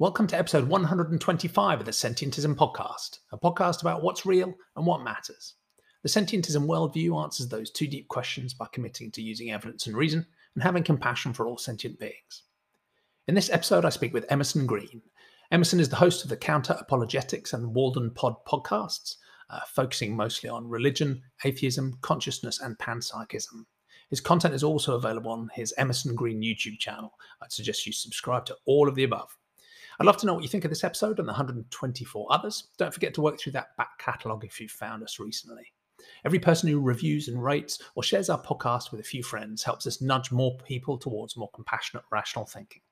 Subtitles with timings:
[0.00, 5.04] Welcome to episode 125 of the Sentientism Podcast, a podcast about what's real and what
[5.04, 5.54] matters.
[6.02, 10.26] The Sentientism worldview answers those two deep questions by committing to using evidence and reason
[10.56, 12.42] and having compassion for all sentient beings.
[13.28, 15.00] In this episode, I speak with Emerson Green.
[15.52, 19.18] Emerson is the host of the Counter Apologetics and Walden Pod podcasts,
[19.48, 23.64] uh, focusing mostly on religion, atheism, consciousness, and panpsychism.
[24.10, 27.14] His content is also available on his Emerson Green YouTube channel.
[27.40, 29.30] I'd suggest you subscribe to all of the above.
[29.98, 32.68] I'd love to know what you think of this episode and the 124 others.
[32.78, 35.72] Don't forget to work through that back catalogue if you've found us recently.
[36.24, 39.86] Every person who reviews and rates or shares our podcast with a few friends helps
[39.86, 42.82] us nudge more people towards more compassionate, rational thinking.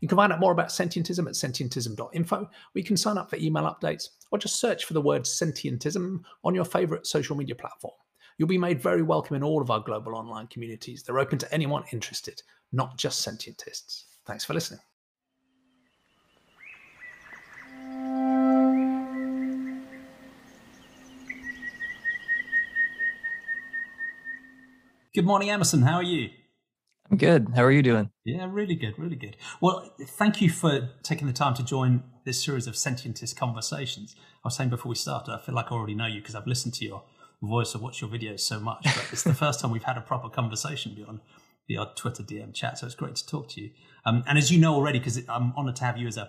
[0.00, 3.36] You can find out more about sentientism at sentientism.info, where you can sign up for
[3.36, 7.94] email updates or just search for the word sentientism on your favorite social media platform.
[8.38, 11.02] You'll be made very welcome in all of our global online communities.
[11.02, 12.42] They're open to anyone interested,
[12.72, 14.04] not just sentientists.
[14.26, 14.80] Thanks for listening.
[25.16, 25.80] Good morning, Emerson.
[25.80, 26.28] How are you?
[27.10, 27.48] I'm good.
[27.56, 28.10] How are you doing?
[28.26, 29.38] Yeah, really good, really good.
[29.62, 34.14] Well, thank you for taking the time to join this series of Sentientist conversations.
[34.18, 36.46] I was saying before we started, I feel like I already know you because I've
[36.46, 37.02] listened to your
[37.40, 40.02] voice or watched your videos so much, but it's the first time we've had a
[40.02, 41.20] proper conversation beyond
[41.66, 42.76] the odd Twitter DM chat.
[42.76, 43.70] So it's great to talk to you.
[44.04, 46.28] Um, and as you know already, because I'm honored to have you as a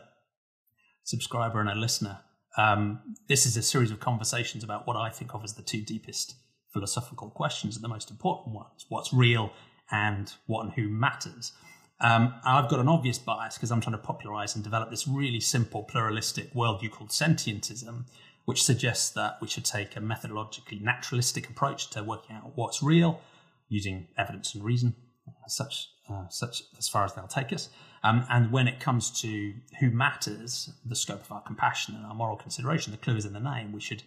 [1.04, 2.20] subscriber and a listener,
[2.58, 5.82] um, this is a series of conversations about what I think of as the two
[5.82, 6.36] deepest
[6.78, 9.52] philosophical questions are the most important ones what's real
[9.90, 11.54] and what and who matters.
[12.00, 15.40] Um, I've got an obvious bias because I'm trying to popularize and develop this really
[15.40, 18.06] simple pluralistic worldview called sentientism,
[18.46, 23.22] which suggests that we should take a methodologically naturalistic approach to working out what's real
[23.70, 24.96] using evidence and reason,
[25.28, 27.70] uh, such, uh, such as far as they'll take us.
[28.04, 32.14] Um, and when it comes to who matters, the scope of our compassion and our
[32.14, 33.72] moral consideration, the clue is in the name.
[33.72, 34.04] We should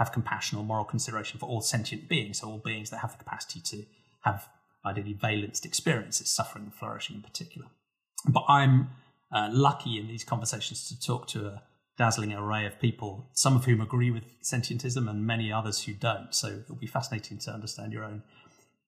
[0.00, 3.18] have compassion or moral consideration for all sentient beings, so all beings that have the
[3.22, 3.84] capacity to
[4.22, 4.48] have
[4.84, 7.68] ideally valenced experiences, suffering and flourishing in particular.
[8.26, 8.88] But I'm
[9.30, 11.62] uh, lucky in these conversations to talk to a
[11.98, 16.34] dazzling array of people, some of whom agree with sentientism and many others who don't.
[16.34, 18.22] So it'll be fascinating to understand your own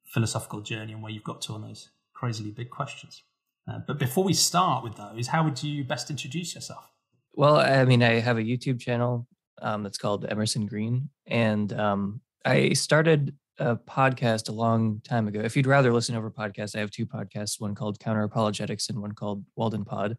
[0.06, 3.22] philosophical journey and where you've got to on those crazily big questions.
[3.70, 6.88] Uh, but before we start with those, how would you best introduce yourself?
[7.34, 9.26] Well, I mean, I have a YouTube channel
[9.60, 11.10] um, that's called Emerson Green.
[11.26, 15.40] And um, I started a podcast a long time ago.
[15.40, 19.00] If you'd rather listen over podcasts, I have two podcasts, one called Counter Apologetics and
[19.00, 20.16] one called Walden Pod.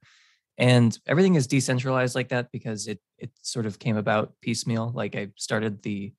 [0.58, 4.92] And everything is decentralized like that because it it sort of came about piecemeal.
[4.94, 6.14] Like I started the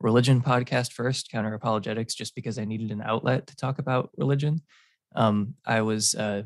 [0.00, 4.60] religion podcast first, Counter Apologetics, just because I needed an outlet to talk about religion.
[5.14, 6.42] Um, I was uh,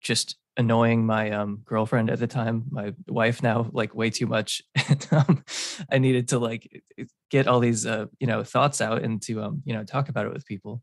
[0.00, 4.62] just annoying my um, girlfriend at the time, my wife now, like way too much.
[4.88, 5.44] and um,
[5.90, 6.82] I needed to like
[7.30, 10.26] get all these, uh, you know, thoughts out and to, um, you know, talk about
[10.26, 10.82] it with people.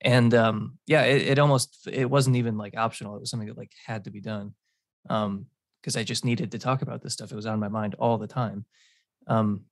[0.00, 3.16] And um, yeah, it, it almost, it wasn't even like optional.
[3.16, 4.54] It was something that like had to be done
[5.08, 5.46] um,
[5.80, 7.30] because I just needed to talk about this stuff.
[7.32, 8.66] It was on my mind all the time.
[9.26, 9.64] Um,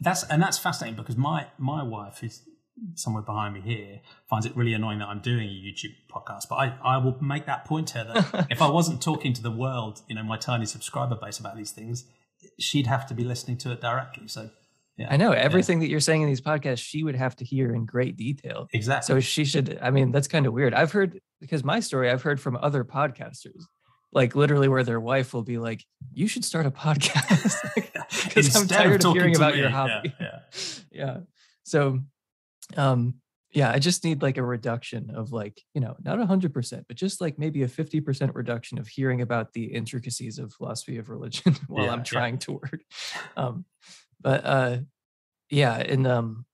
[0.00, 2.42] that's and that's fascinating because my my wife is
[2.94, 6.48] somewhere behind me here finds it really annoying that I'm doing a YouTube podcast.
[6.48, 9.50] But I, I will make that point here that if I wasn't talking to the
[9.50, 12.04] world, you know, my tiny subscriber base about these things,
[12.58, 14.28] she'd have to be listening to it directly.
[14.28, 14.50] So
[14.96, 15.08] yeah.
[15.10, 15.86] I know everything yeah.
[15.86, 18.68] that you're saying in these podcasts, she would have to hear in great detail.
[18.72, 19.06] Exactly.
[19.06, 20.74] So she should, I mean, that's kind of weird.
[20.74, 23.62] I've heard, because my story, I've heard from other podcasters,
[24.12, 27.54] like literally where their wife will be like, you should start a podcast.
[28.24, 29.60] Because I'm tired of, of hearing about me.
[29.60, 30.14] your hobby.
[30.20, 30.38] Yeah, yeah.
[30.92, 31.16] yeah.
[31.64, 32.00] So
[32.76, 33.14] um
[33.52, 37.20] yeah i just need like a reduction of like you know not 100% but just
[37.20, 41.86] like maybe a 50% reduction of hearing about the intricacies of philosophy of religion while
[41.86, 42.40] yeah, i'm trying yeah.
[42.40, 42.80] to work.
[43.36, 43.64] Um
[44.20, 44.78] but uh
[45.50, 46.44] yeah and um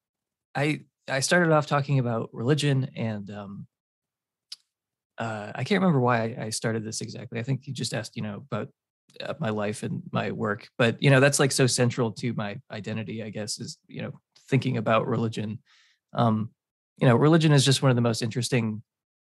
[0.55, 3.67] i i started off talking about religion and um
[5.19, 7.39] uh i can't remember why I, I started this exactly.
[7.39, 8.69] I think you just asked you know about
[9.21, 12.59] uh, my life and my work but you know that's like so central to my
[12.71, 14.13] identity i guess is you know
[14.49, 15.59] thinking about religion
[16.15, 16.51] um,
[16.99, 18.83] you know, religion is just one of the most interesting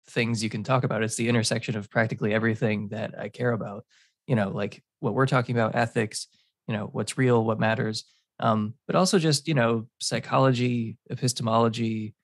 [0.08, 1.02] things you can talk about.
[1.02, 3.84] It's the intersection of practically everything that I care about.
[4.26, 6.28] You know, like what we're talking about, ethics.
[6.68, 8.04] You know, what's real, what matters,
[8.40, 12.14] um, but also just you know, psychology, epistemology,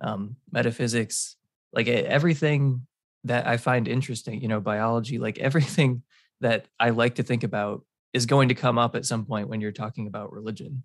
[0.00, 1.36] um, metaphysics,
[1.72, 2.86] like everything
[3.24, 4.40] that I find interesting.
[4.40, 6.02] You know, biology, like everything
[6.40, 9.60] that I like to think about is going to come up at some point when
[9.60, 10.84] you're talking about religion.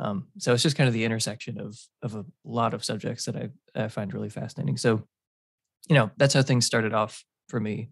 [0.00, 3.36] Um, so it's just kind of the intersection of of a lot of subjects that
[3.36, 4.78] I, I find really fascinating.
[4.78, 5.02] So,
[5.88, 7.90] you know, that's how things started off for me.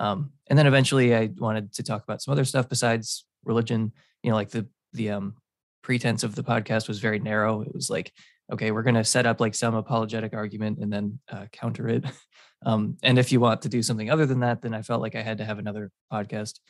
[0.00, 3.92] Um, and then eventually I wanted to talk about some other stuff besides religion,
[4.22, 5.34] you know, like the, the um,
[5.82, 7.62] pretense of the podcast was very narrow.
[7.62, 8.12] It was like,
[8.52, 12.04] okay, we're going to set up like some apologetic argument and then uh, counter it.
[12.66, 15.14] Um, and if you want to do something other than that, then I felt like
[15.14, 16.60] I had to have another podcast.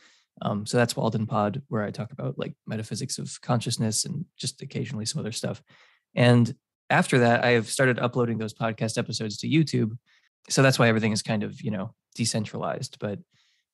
[0.43, 4.63] Um, so that's Walden Pod, where I talk about like metaphysics of consciousness and just
[4.63, 5.63] occasionally some other stuff.
[6.15, 6.55] And
[6.91, 9.97] after that, I have started uploading those podcast episodes to YouTube.
[10.51, 12.99] So that's why everything is kind of, you know, decentralized.
[12.99, 13.21] But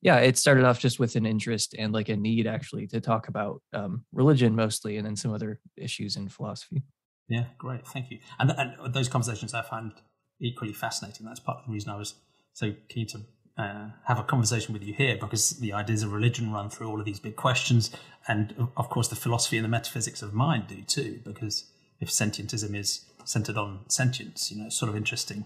[0.03, 3.29] yeah, it started off just with an interest and like a need actually to talk
[3.29, 6.83] about um, religion mostly, and then some other issues in philosophy.
[7.29, 8.19] Yeah, great, thank you.
[8.39, 9.93] And, and those conversations I find
[10.41, 11.27] equally fascinating.
[11.27, 12.15] That's part of the reason I was
[12.55, 13.21] so keen to
[13.59, 16.99] uh, have a conversation with you here because the ideas of religion run through all
[16.99, 17.91] of these big questions,
[18.27, 21.21] and of course the philosophy and the metaphysics of mind do too.
[21.25, 21.65] Because
[22.01, 25.45] if sentientism is centered on sentience, you know, it's sort of interesting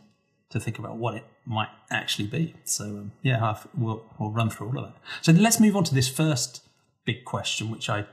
[0.50, 2.54] to think about what it might actually be.
[2.64, 4.96] So um, yeah, I've, we'll we'll run through all of that.
[5.22, 6.62] So let's move on to this first
[7.04, 8.06] big question, which I,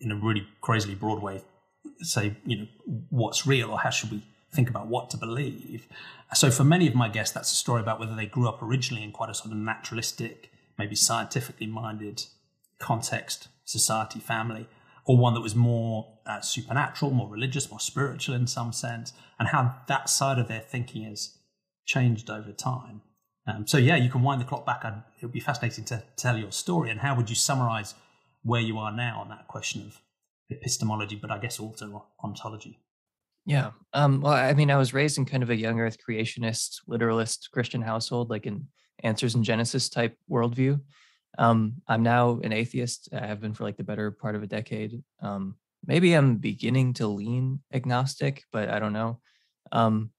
[0.00, 1.42] in a really crazily broad way,
[2.00, 2.66] say you know
[3.10, 4.22] what's real or how should we
[4.56, 5.86] think about what to believe.
[6.34, 9.04] So for many of my guests, that's a story about whether they grew up originally
[9.04, 12.24] in quite a sort of naturalistic, maybe scientifically minded
[12.80, 14.66] context, society, family,
[15.04, 19.48] or one that was more uh, supernatural, more religious, more spiritual in some sense, and
[19.48, 21.38] how that side of their thinking has
[21.84, 23.02] changed over time.
[23.46, 24.84] Um, so, yeah, you can wind the clock back.
[24.84, 26.90] It would be fascinating to tell your story.
[26.90, 27.94] And how would you summarize
[28.42, 30.00] where you are now on that question of
[30.50, 32.80] epistemology, but I guess also ontology?
[33.46, 33.70] Yeah.
[33.92, 37.48] Um, well, I mean, I was raised in kind of a young earth creationist, literalist
[37.52, 38.66] Christian household, like in
[39.04, 40.80] answers in Genesis type worldview.
[41.38, 43.08] Um, I'm now an atheist.
[43.12, 45.02] I have been for like the better part of a decade.
[45.22, 45.54] Um,
[45.86, 49.20] maybe I'm beginning to lean agnostic, but I don't know.
[49.70, 50.10] Um,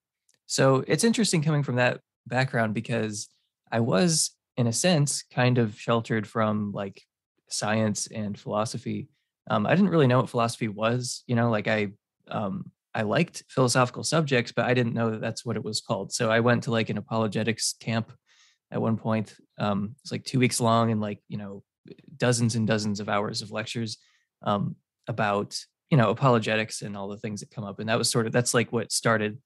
[0.46, 3.28] so it's interesting coming from that background because
[3.72, 7.04] I was, in a sense, kind of sheltered from like
[7.50, 9.10] science and philosophy.
[9.50, 11.90] Um, I didn't really know what philosophy was, you know, like I,
[12.30, 16.12] um, I liked philosophical subjects, but I didn't know that that's what it was called.
[16.12, 18.12] So I went to like an apologetics camp
[18.72, 19.36] at one point.
[19.60, 21.62] Um, it's like two weeks long and like, you know,
[22.18, 24.00] dozens and dozens of hours of lectures
[24.42, 24.78] um,
[25.08, 25.56] about,
[25.92, 27.80] you know, apologetics and all the things that come up.
[27.80, 29.38] And that was sort of, that's like what started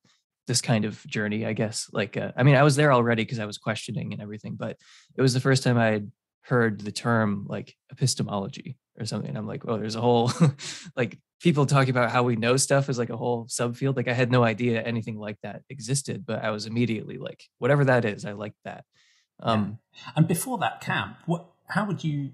[0.48, 1.90] this kind of journey, I guess.
[1.92, 4.78] Like, uh, I mean, I was there already because I was questioning and everything, but
[5.18, 6.12] it was the first time I had
[6.44, 9.28] heard the term like epistemology or something.
[9.28, 10.32] And I'm like, oh, there's a whole
[10.96, 13.96] like people talking about how we know stuff is like a whole subfield.
[13.96, 17.84] Like I had no idea anything like that existed, but I was immediately like, whatever
[17.86, 18.86] that is, I like that.
[19.42, 20.12] Um, yeah.
[20.16, 21.48] And before that camp, what?
[21.68, 22.32] How would you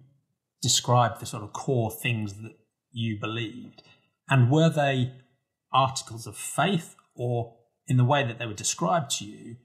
[0.62, 2.54] describe the sort of core things that
[2.92, 3.84] you believed?
[4.30, 5.14] And were they
[5.72, 7.56] articles of faith, or
[7.88, 9.58] in the way that they were described to you,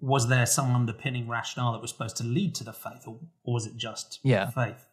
[0.00, 3.54] was there some underpinning rationale that was supposed to lead to the faith, or, or
[3.54, 4.50] was it just yeah.
[4.50, 4.86] faith?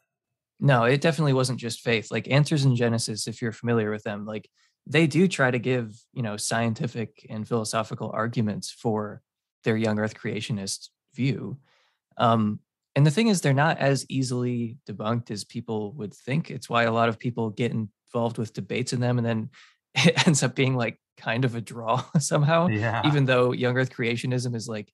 [0.59, 2.09] No, it definitely wasn't just faith.
[2.09, 4.49] Like Answers in Genesis, if you're familiar with them, like
[4.89, 9.21] they do try to give you know scientific and philosophical arguments for
[9.63, 11.57] their young earth creationist view
[12.17, 12.59] um,
[12.95, 16.83] and the thing is they're not as easily debunked as people would think it's why
[16.83, 19.49] a lot of people get involved with debates in them and then
[19.95, 23.01] it ends up being like kind of a draw somehow yeah.
[23.05, 24.91] even though young earth creationism is like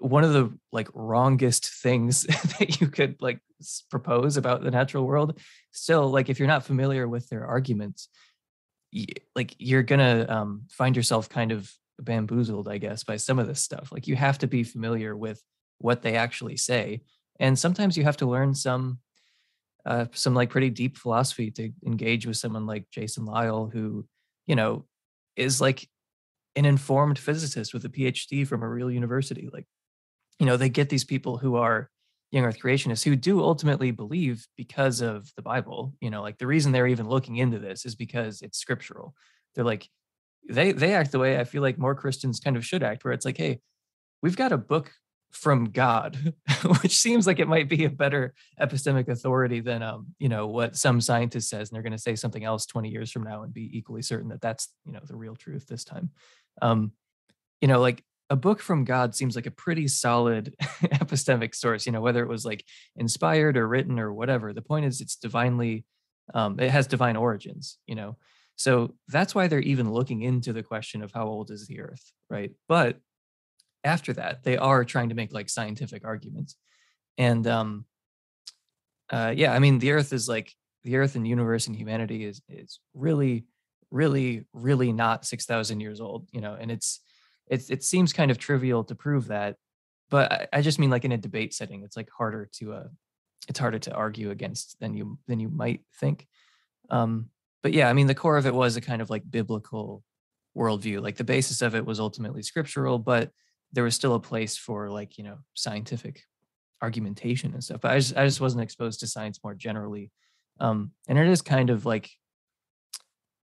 [0.00, 2.22] one of the like wrongest things
[2.58, 3.40] that you could like
[3.90, 5.40] propose about the natural world
[5.72, 8.08] still like if you're not familiar with their arguments
[9.34, 13.60] like you're gonna um, find yourself kind of bamboozled, I guess, by some of this
[13.60, 13.90] stuff.
[13.92, 15.42] Like you have to be familiar with
[15.78, 17.02] what they actually say,
[17.38, 18.98] and sometimes you have to learn some
[19.86, 24.06] uh, some like pretty deep philosophy to engage with someone like Jason Lisle who
[24.46, 24.84] you know
[25.36, 25.88] is like
[26.56, 29.48] an informed physicist with a PhD from a real university.
[29.52, 29.66] Like
[30.38, 31.90] you know they get these people who are
[32.30, 36.46] young earth creationists who do ultimately believe because of the bible you know like the
[36.46, 39.14] reason they're even looking into this is because it's scriptural
[39.54, 39.88] they're like
[40.48, 43.12] they they act the way I feel like more Christians kind of should act, where
[43.12, 43.60] it's like, hey,
[44.22, 44.92] we've got a book
[45.30, 46.34] from God,
[46.82, 50.76] which seems like it might be a better epistemic authority than um, you know, what
[50.76, 53.52] some scientist says, and they're going to say something else 20 years from now and
[53.52, 56.10] be equally certain that that's you know the real truth this time.
[56.62, 56.92] Um,
[57.60, 61.92] you know, like a book from God seems like a pretty solid epistemic source, you
[61.92, 62.64] know, whether it was like
[62.96, 64.52] inspired or written or whatever.
[64.52, 65.84] The point is it's divinely
[66.34, 68.16] um, it has divine origins, you know.
[68.56, 72.12] So that's why they're even looking into the question of how old is the earth,
[72.28, 72.50] right?
[72.68, 72.98] But
[73.84, 76.56] after that, they are trying to make like scientific arguments.
[77.16, 77.86] And um
[79.10, 80.52] uh yeah, I mean the earth is like
[80.84, 83.46] the earth and universe and humanity is is really
[83.90, 87.00] really really not 6000 years old, you know, and it's
[87.50, 89.56] it's it seems kind of trivial to prove that
[90.10, 92.88] but I, I, just mean like in a debate setting, it's like harder to uh,
[93.48, 96.26] it's harder to argue against than you than you might think.
[96.90, 97.30] Um,
[97.62, 100.02] but yeah, I mean the core of it was a kind of like biblical
[100.56, 101.02] worldview.
[101.02, 103.30] Like the basis of it was ultimately scriptural, but
[103.72, 106.22] there was still a place for like you know scientific
[106.80, 107.80] argumentation and stuff.
[107.80, 110.10] But I just I just wasn't exposed to science more generally,
[110.60, 112.10] um, and it is kind of like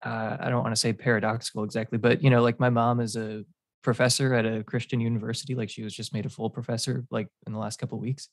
[0.04, 3.16] uh, I don't want to say paradoxical exactly, but you know, like my mom is
[3.16, 3.44] a
[3.86, 5.56] professor at a Christian university.
[5.56, 8.28] Like she was just made a full professor like in the last couple weeks,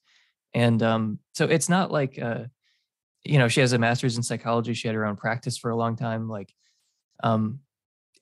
[0.52, 2.44] and um, so it's not like uh,
[3.22, 4.74] you know she has a master's in psychology.
[4.74, 6.28] She had her own practice for a long time.
[6.28, 6.52] Like,
[7.22, 7.60] um,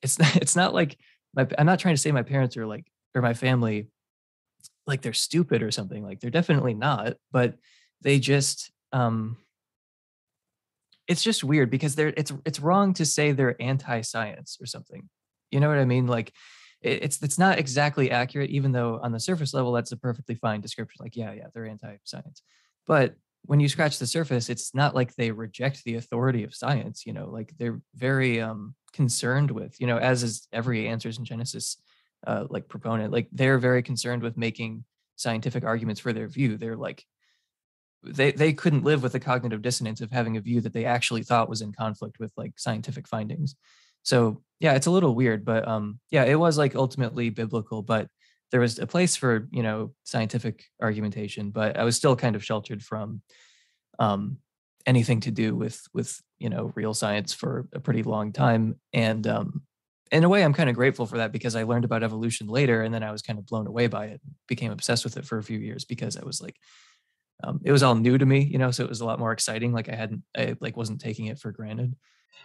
[0.02, 0.98] it's it's not like
[1.34, 2.84] my I'm not trying to say my parents are like
[3.14, 3.88] or my family
[4.86, 6.04] like they're stupid or something.
[6.04, 7.54] Like they're definitely not, but
[8.02, 9.36] they just um
[11.06, 15.08] it's just weird because they're it's it's wrong to say they're anti-science or something.
[15.50, 16.06] You know what I mean?
[16.06, 16.32] Like
[16.82, 20.60] it's it's not exactly accurate, even though on the surface level that's a perfectly fine
[20.60, 20.98] description.
[21.02, 22.42] Like, yeah, yeah, they're anti-science.
[22.86, 27.06] But when you scratch the surface, it's not like they reject the authority of science,
[27.06, 31.24] you know, like they're very um concerned with, you know, as is every answers in
[31.24, 31.76] Genesis
[32.26, 34.84] uh, like proponent, like they're very concerned with making
[35.16, 36.56] scientific arguments for their view.
[36.56, 37.04] They're like,
[38.02, 41.22] they they couldn't live with the cognitive dissonance of having a view that they actually
[41.22, 43.56] thought was in conflict with like scientific findings.
[44.02, 48.08] So yeah, it's a little weird, but um, yeah, it was like ultimately biblical, but
[48.52, 52.44] there was a place for you know scientific argumentation, but I was still kind of
[52.44, 53.22] sheltered from
[53.98, 54.38] um,
[54.86, 59.26] anything to do with with you know real science for a pretty long time, and
[59.26, 59.62] um,
[60.12, 62.82] in a way, I'm kind of grateful for that because I learned about evolution later,
[62.82, 65.38] and then I was kind of blown away by it, became obsessed with it for
[65.38, 66.56] a few years because I was like,
[67.44, 69.32] um, it was all new to me, you know, so it was a lot more
[69.32, 69.72] exciting.
[69.72, 71.94] Like I hadn't, I like wasn't taking it for granted.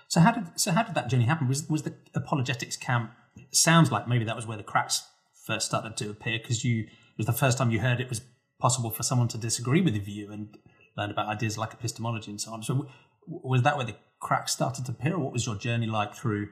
[0.08, 1.48] So how did so how did that journey happen?
[1.48, 3.12] Was was the apologetics camp?
[3.52, 7.18] sounds like maybe that was where the cracks first started to appear because you it
[7.18, 8.22] was the first time you heard it was
[8.60, 10.58] possible for someone to disagree with the view and
[10.98, 12.64] learn about ideas like epistemology and so on.
[12.64, 12.88] So
[13.28, 16.50] was that where the cracks started to appear, or what was your journey like through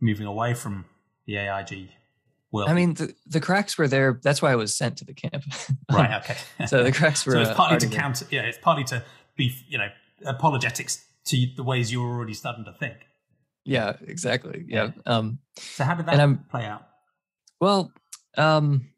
[0.00, 0.84] moving away from
[1.26, 1.90] the AIG
[2.50, 2.68] world?
[2.68, 4.18] I mean, the, the cracks were there.
[4.22, 5.44] That's why I was sent to the camp.
[5.92, 6.22] right.
[6.22, 6.36] Okay.
[6.66, 7.32] so the cracks were.
[7.32, 8.26] So it's partly to counter.
[8.30, 9.02] Yeah, it's partly to
[9.36, 9.88] be, you know,
[10.24, 12.96] apologetics to the ways you're already starting to think.
[13.64, 13.96] Yeah.
[14.06, 14.64] Exactly.
[14.66, 14.92] Yeah.
[14.96, 15.16] yeah.
[15.16, 16.86] Um, so how did that play out?
[17.60, 17.92] Well,
[18.36, 18.88] um,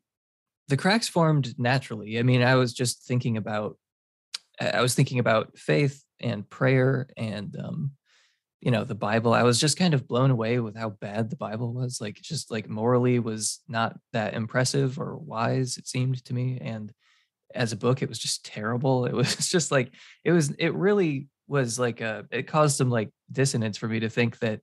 [0.68, 2.18] the cracks formed naturally.
[2.18, 3.76] I mean, I was just thinking about.
[4.60, 7.92] I was thinking about faith and prayer and um,
[8.62, 11.36] you know the bible i was just kind of blown away with how bad the
[11.36, 16.32] bible was like just like morally was not that impressive or wise it seemed to
[16.32, 16.92] me and
[17.54, 19.92] as a book it was just terrible it was just like
[20.24, 24.08] it was it really was like a it caused some like dissonance for me to
[24.08, 24.60] think that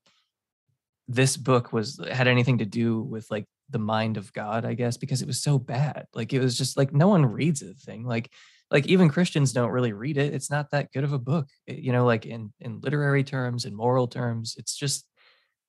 [1.08, 4.98] this book was had anything to do with like the mind of god i guess
[4.98, 8.06] because it was so bad like it was just like no one reads the thing
[8.06, 8.32] like
[8.72, 10.34] like even Christians don't really read it.
[10.34, 13.66] It's not that good of a book, eh, you know, like in in literary terms
[13.66, 14.56] in moral terms.
[14.58, 15.06] It's just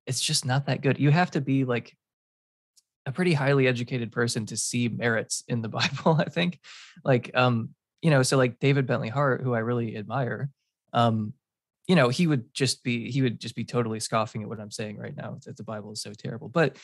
[0.07, 0.99] it's just not that good.
[0.99, 1.97] You have to be like
[3.07, 6.61] a pretty highly educated person to see merits in the Bible, I think.
[7.05, 7.71] Like um,
[8.03, 10.51] you know, so like David Bentley Hart, who I really admire,
[10.93, 11.35] um,
[11.87, 14.71] you know, he would just be he would just be totally scoffing at what I'm
[14.71, 16.49] saying right now that the Bible is so terrible.
[16.49, 16.77] But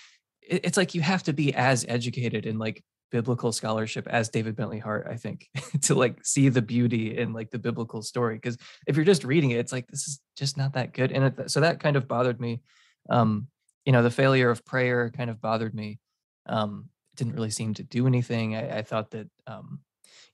[0.43, 4.79] it's like you have to be as educated in like biblical scholarship as David Bentley
[4.79, 5.49] Hart, I think,
[5.83, 8.35] to like see the beauty in like the biblical story.
[8.35, 11.13] Because if you're just reading it, it's like this is just not that good.
[11.13, 12.63] And it, so that kind of bothered me.
[13.09, 13.49] Um,
[13.85, 16.01] you know, the failure of prayer kind of bothered me.
[16.47, 18.57] Um, it didn't really seem to do anything.
[18.57, 19.81] I, I thought that, um,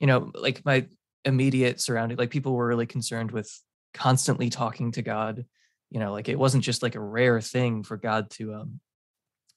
[0.01, 0.87] you know, like my
[1.25, 3.51] immediate surrounding, like people were really concerned with
[3.95, 5.45] constantly talking to God.
[5.91, 8.81] You know, like it wasn't just like a rare thing for God to um,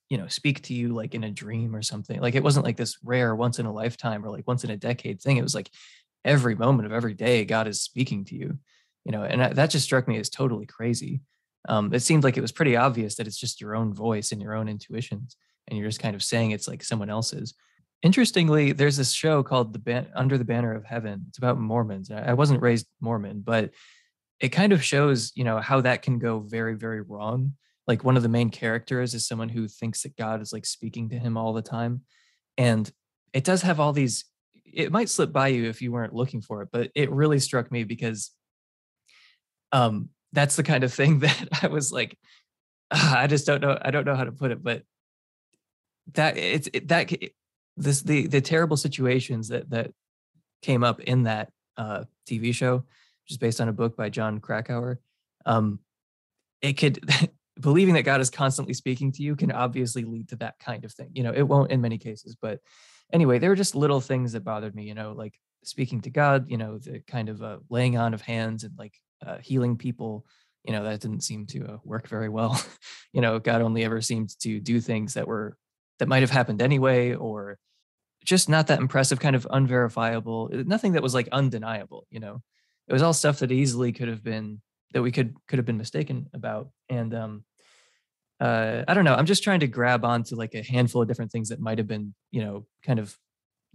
[0.10, 2.19] you know speak to you like in a dream or something.
[2.19, 4.77] Like it wasn't like this rare once in a lifetime or like once in a
[4.77, 5.38] decade thing.
[5.38, 5.69] It was like
[6.25, 8.57] every moment of every day god is speaking to you
[9.05, 11.22] you know and that just struck me as totally crazy.
[11.67, 14.39] Um, it seemed like it was pretty obvious that it's just your own voice and
[14.41, 15.36] your own intuitions
[15.67, 17.55] and you're just kind of saying it's like someone else's
[18.05, 21.25] interestingly there's this show called the Ban- under the banner of heaven.
[21.27, 22.12] It's about mormons.
[22.12, 23.71] I wasn't raised mormon but
[24.39, 27.53] it kind of shows you know how that can go very very wrong.
[27.88, 31.09] Like one of the main characters is someone who thinks that God is like speaking
[31.09, 32.01] to him all the time.
[32.57, 32.89] And
[33.33, 34.25] it does have all these,
[34.65, 37.71] it might slip by you if you weren't looking for it, but it really struck
[37.71, 38.31] me because
[39.71, 42.17] um that's the kind of thing that I was like,
[42.91, 44.83] I just don't know, I don't know how to put it, but
[46.13, 47.12] that it's it, that
[47.77, 49.91] this the the terrible situations that that
[50.62, 54.39] came up in that uh TV show, which is based on a book by Jon
[54.39, 55.00] Krakauer.
[55.46, 55.79] Um,
[56.62, 57.00] it could
[57.60, 60.91] believing that God is constantly speaking to you can obviously lead to that kind of
[60.91, 61.10] thing.
[61.13, 62.60] You know, it won't in many cases, but
[63.13, 66.50] anyway, there were just little things that bothered me, you know, like speaking to God,
[66.50, 68.94] you know, the kind of uh, laying on of hands and like
[69.25, 70.25] uh, healing people,
[70.63, 72.62] you know, that didn't seem to uh, work very well.
[73.13, 75.58] you know, God only ever seemed to do things that were
[75.99, 77.57] that might have happened anyway, or
[78.23, 82.07] just not that impressive, kind of unverifiable, uh, nothing that was like undeniable.
[82.09, 82.41] You know,
[82.87, 84.61] it was all stuff that easily could have been
[84.93, 87.43] that we could could have been mistaken about, and um,
[88.39, 89.15] uh, I don't know.
[89.15, 91.87] I'm just trying to grab onto like a handful of different things that might have
[91.87, 93.17] been, you know, kind of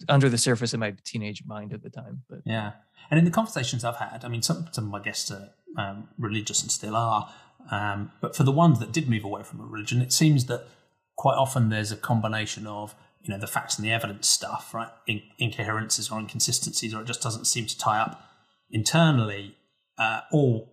[0.08, 2.22] under the surface of my teenage mind at the time.
[2.28, 2.72] But yeah,
[3.10, 6.08] and in the conversations I've had, I mean, some some of my guests are um,
[6.18, 7.32] religious and still are,
[7.70, 10.66] um, but for the ones that did move away from a religion, it seems that
[11.20, 14.88] quite often there's a combination of you know the facts and the evidence stuff, right?
[15.06, 18.24] In, incoherences or inconsistencies, or it just doesn't seem to tie up
[18.70, 19.54] internally,
[19.98, 20.68] uh, or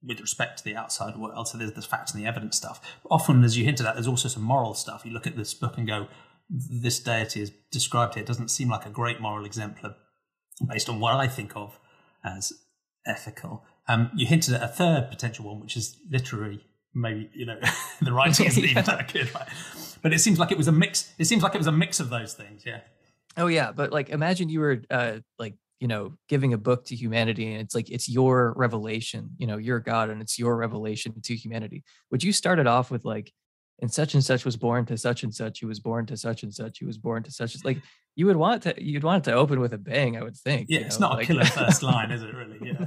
[0.00, 1.48] with respect to the outside world.
[1.48, 2.80] So there's the facts and the evidence stuff.
[3.02, 5.02] But often, as you hinted at, there's also some moral stuff.
[5.04, 6.06] You look at this book and go,
[6.48, 9.96] this deity is described here doesn't seem like a great moral exemplar
[10.68, 11.80] based on what I think of
[12.24, 12.52] as
[13.04, 13.64] ethical.
[13.88, 16.64] Um, you hinted at a third potential one, which is literary.
[16.94, 17.58] Maybe you know
[18.02, 18.70] the writing isn't yeah.
[18.70, 19.48] even that good, right?
[20.02, 21.12] But it seems like it was a mix.
[21.18, 22.62] It seems like it was a mix of those things.
[22.64, 22.80] Yeah.
[23.36, 26.94] Oh yeah, but like imagine you were uh, like you know giving a book to
[26.94, 31.12] humanity and it's like it's your revelation you know you're god and it's your revelation
[31.22, 33.32] to humanity would you start it off with like
[33.80, 36.42] and such and such was born to such and such he was born to such
[36.42, 37.80] and such he was born to such like
[38.14, 40.66] you would want to you'd want it to open with a bang i would think
[40.68, 41.08] yeah it's know?
[41.08, 42.86] not like, a killer first line is it really yeah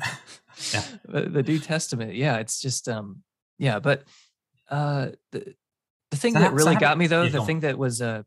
[0.72, 3.24] yeah the, the new testament yeah it's just um
[3.58, 4.04] yeah but
[4.70, 5.56] uh the
[6.12, 8.24] the thing so that really so got me though the thing that was uh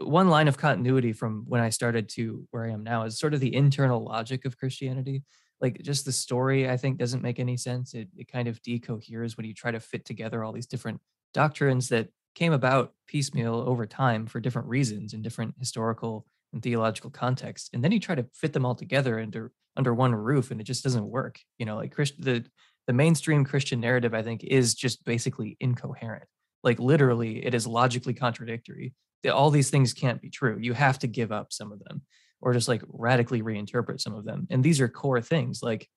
[0.00, 3.34] one line of continuity from when I started to where I am now is sort
[3.34, 5.22] of the internal logic of Christianity.
[5.60, 7.94] Like just the story, I think doesn't make any sense.
[7.94, 11.00] It, it kind of decoheres when you try to fit together all these different
[11.34, 17.10] doctrines that came about piecemeal over time for different reasons in different historical and theological
[17.10, 17.70] contexts.
[17.72, 20.64] And then you try to fit them all together under under one roof and it
[20.64, 21.40] just doesn't work.
[21.58, 22.44] You know, like Christ, the
[22.86, 26.24] the mainstream Christian narrative, I think, is just basically incoherent.
[26.64, 28.94] Like literally, it is logically contradictory
[29.30, 30.58] all these things can't be true.
[30.60, 32.02] You have to give up some of them
[32.40, 34.46] or just like radically reinterpret some of them.
[34.50, 35.88] And these are core things like,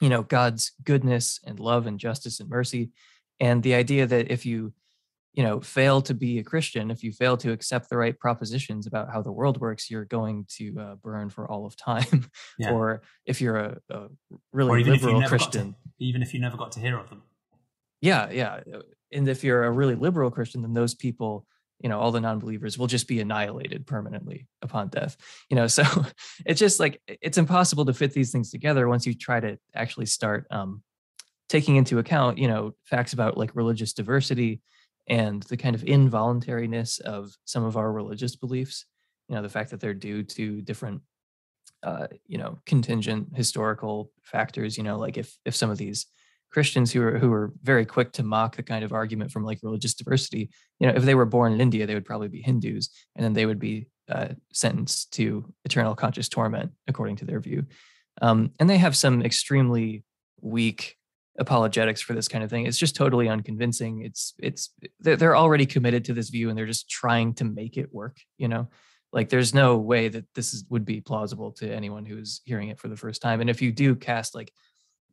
[0.00, 2.90] you know, God's goodness and love and justice and mercy.
[3.40, 4.72] And the idea that if you,
[5.34, 8.86] you know, fail to be a Christian, if you fail to accept the right propositions
[8.86, 12.26] about how the world works, you're going to uh, burn for all of time.
[12.58, 12.72] Yeah.
[12.72, 14.08] or if you're a, a
[14.52, 17.22] really liberal Christian, to, even if you never got to hear of them.
[18.00, 18.60] Yeah, yeah.
[19.10, 21.46] And if you're a really liberal Christian, then those people
[21.82, 25.16] you know all the non-believers will just be annihilated permanently upon death
[25.50, 25.82] you know so
[26.46, 30.06] it's just like it's impossible to fit these things together once you try to actually
[30.06, 30.82] start um,
[31.48, 34.60] taking into account you know facts about like religious diversity
[35.08, 38.86] and the kind of involuntariness of some of our religious beliefs
[39.28, 41.00] you know the fact that they're due to different
[41.82, 46.06] uh, you know contingent historical factors you know like if if some of these
[46.52, 49.58] Christians who are who are very quick to mock the kind of argument from like
[49.62, 50.50] religious diversity.
[50.78, 53.32] You know, if they were born in India, they would probably be Hindus, and then
[53.32, 57.64] they would be uh, sentenced to eternal conscious torment according to their view.
[58.20, 60.04] Um, and they have some extremely
[60.42, 60.98] weak
[61.38, 62.66] apologetics for this kind of thing.
[62.66, 64.02] It's just totally unconvincing.
[64.02, 67.92] It's it's they're already committed to this view, and they're just trying to make it
[67.92, 68.18] work.
[68.38, 68.68] You know,
[69.12, 72.78] like there's no way that this is, would be plausible to anyone who's hearing it
[72.78, 73.40] for the first time.
[73.40, 74.52] And if you do cast like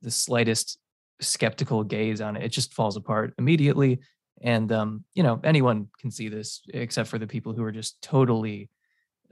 [0.01, 0.77] the slightest
[1.21, 3.99] skeptical gaze on it, it just falls apart immediately.
[4.41, 8.01] And um, you know, anyone can see this except for the people who are just
[8.01, 8.69] totally,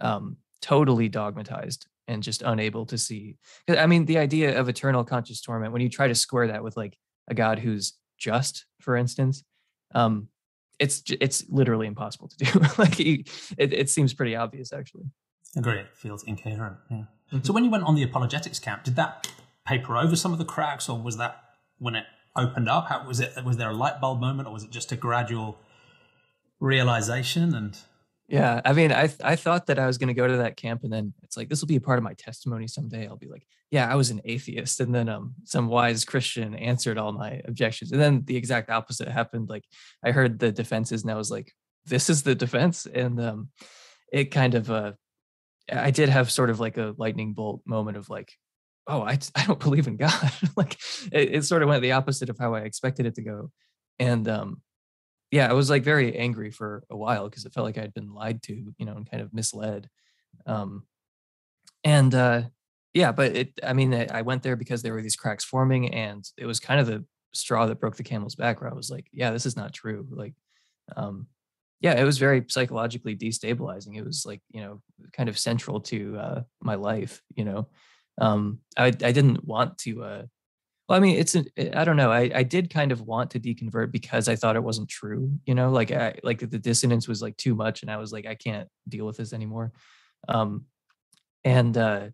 [0.02, 3.38] um, totally dogmatized and just unable to see.
[3.67, 6.78] I mean, the idea of eternal conscious torment, when you try to square that with
[6.78, 9.43] like a God who's just, for instance,
[9.93, 10.30] um,
[10.80, 12.60] it's it's literally impossible to do.
[12.78, 15.06] like it, it seems pretty obvious, actually.
[15.56, 15.80] Agree.
[15.80, 16.78] It feels incoherent.
[16.89, 16.98] Yeah.
[16.98, 17.39] Mm-hmm.
[17.43, 19.28] So when you went on the apologetics camp, did that
[19.65, 21.41] paper over some of the cracks, or was that
[21.78, 22.88] when it opened up?
[22.89, 23.34] How was it?
[23.43, 25.60] Was there a light bulb moment, or was it just a gradual
[26.60, 27.56] realization?
[27.56, 27.78] And
[28.27, 30.83] yeah, I mean, I I thought that I was going to go to that camp,
[30.83, 33.07] and then it's like this will be a part of my testimony someday.
[33.07, 36.97] I'll be like, yeah, I was an atheist, and then um, some wise Christian answered
[36.97, 39.47] all my objections, and then the exact opposite happened.
[39.49, 39.63] Like
[40.03, 41.53] I heard the defenses, and I was like,
[41.85, 43.49] this is the defense, and um,
[44.11, 44.91] it kind of uh,
[45.71, 48.33] I did have sort of like a lightning bolt moment of like,
[48.87, 50.31] oh, I, I don't believe in God.
[50.55, 50.77] like
[51.11, 53.51] it, it, sort of went the opposite of how I expected it to go.
[53.99, 54.61] And um,
[55.31, 58.13] yeah, I was like very angry for a while because it felt like I'd been
[58.13, 59.89] lied to, you know, and kind of misled.
[60.45, 60.83] Um,
[61.83, 62.43] and uh,
[62.93, 66.27] yeah, but it, I mean, I went there because there were these cracks forming and
[66.37, 69.07] it was kind of the straw that broke the camel's back where I was like,
[69.11, 70.07] yeah, this is not true.
[70.09, 70.33] Like,
[70.95, 71.27] um,
[71.81, 73.97] yeah, it was very psychologically destabilizing.
[73.97, 74.81] It was like, you know,
[75.13, 77.67] kind of central to uh, my life, you know.
[78.19, 80.23] Um, I, I didn't want to, uh,
[80.88, 82.12] well, I mean, it's, I don't know.
[82.12, 85.56] I, I did kind of want to deconvert because I thought it wasn't true, you
[85.56, 87.82] know, like, I, like the dissonance was like too much.
[87.82, 89.73] And I was like, I can't deal with this anymore.
[90.28, 90.65] Um,
[91.43, 92.08] and, uh,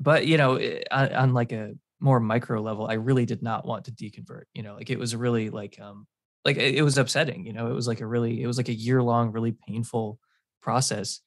[0.00, 0.58] but, you know,
[0.90, 4.62] on, on like a more micro level, I really did not want to deconvert, you
[4.62, 6.06] know, like it was really like, um,
[6.44, 8.74] like it, was upsetting you know it was like a really it was like a
[8.74, 10.18] year long really painful
[10.60, 11.20] process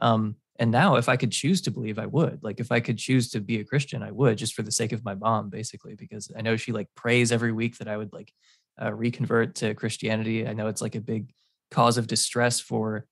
[0.00, 2.38] um and now if i could choose to believe i would.
[2.42, 4.92] Like if i could choose to be a christian i would just for the sake
[4.92, 8.12] of my mom basically because i know she like prays every week that i would
[8.12, 8.32] like
[8.80, 10.46] uh, reconvert to christianity.
[10.46, 11.32] I know it's like a big
[11.70, 13.06] cause of distress for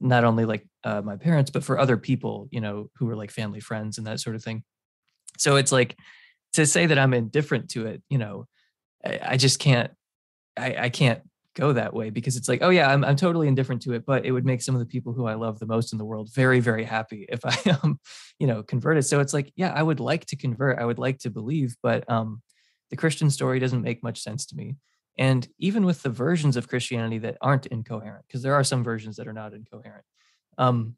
[0.00, 3.30] not only like uh, my parents but for other people you know who are like
[3.30, 4.62] family friends and that sort of thing.
[5.38, 5.96] So it's like
[6.52, 8.46] to say that i'm indifferent to it you know
[9.04, 9.90] I, I just can't
[10.56, 11.22] I, I can't
[11.54, 14.24] go that way because it's like, oh yeah, I'm I'm totally indifferent to it, but
[14.24, 16.30] it would make some of the people who I love the most in the world
[16.34, 17.98] very, very happy if I um,
[18.38, 19.04] you know, converted.
[19.04, 22.08] So it's like, yeah, I would like to convert, I would like to believe, but
[22.10, 22.42] um
[22.90, 24.76] the Christian story doesn't make much sense to me.
[25.18, 29.16] And even with the versions of Christianity that aren't incoherent, because there are some versions
[29.16, 30.04] that are not incoherent,
[30.58, 30.96] um,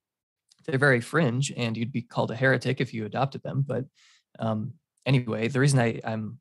[0.67, 3.65] they're very fringe, and you'd be called a heretic if you adopted them.
[3.67, 3.85] But
[4.39, 4.75] um,
[5.07, 6.39] anyway, the reason I, I'm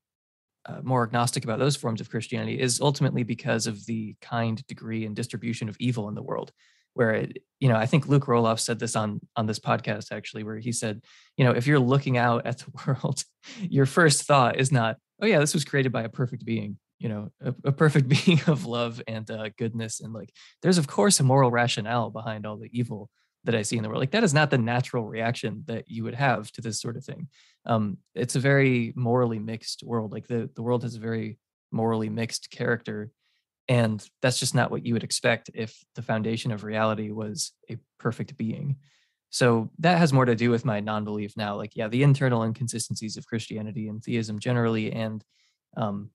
[0.66, 5.06] uh, more agnostic about those forms of Christianity is ultimately because of the kind, degree,
[5.06, 6.52] and distribution of evil in the world.
[6.96, 10.44] Where it, you know, I think Luke Roelofs said this on on this podcast actually,
[10.44, 11.02] where he said,
[11.38, 13.24] you know, if you're looking out at the world,
[13.62, 17.10] your first thought is not, oh yeah, this was created by a perfect being, you
[17.10, 21.20] know, a, a perfect being of love and uh, goodness, and like, there's of course
[21.20, 23.10] a moral rationale behind all the evil
[23.46, 24.00] that I see in the world.
[24.00, 27.04] Like that is not the natural reaction that you would have to this sort of
[27.04, 27.28] thing.
[27.66, 30.12] Um, it's a very morally mixed world.
[30.12, 31.40] Like the the world has a very
[31.72, 33.12] morally mixed character,
[33.68, 37.78] and that's just not what you would expect if the foundation of reality was a
[38.00, 38.78] perfect being.
[39.30, 41.56] So that has more to do with my non-belief now.
[41.56, 45.24] Like, yeah, the internal inconsistencies of Christianity and theism generally, and
[45.76, 46.12] um,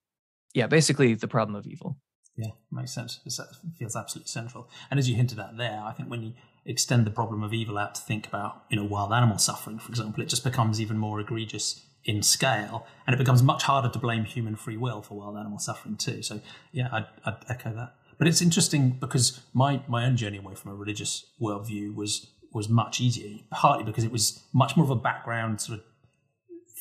[0.54, 1.98] yeah, basically the problem of evil.
[2.36, 3.18] Yeah, makes sense.
[3.26, 3.32] It
[3.76, 4.70] feels absolutely central.
[4.90, 6.34] And as you hinted at there, I think when you
[6.68, 9.88] extend the problem of evil out to think about, you know, wild animal suffering, for
[9.88, 13.98] example, it just becomes even more egregious in scale, and it becomes much harder to
[13.98, 16.22] blame human free will for wild animal suffering too.
[16.22, 17.94] So, yeah, I'd, I'd echo that.
[18.18, 22.68] But it's interesting because my my own journey away from a religious worldview was was
[22.68, 25.84] much easier, partly because it was much more of a background sort of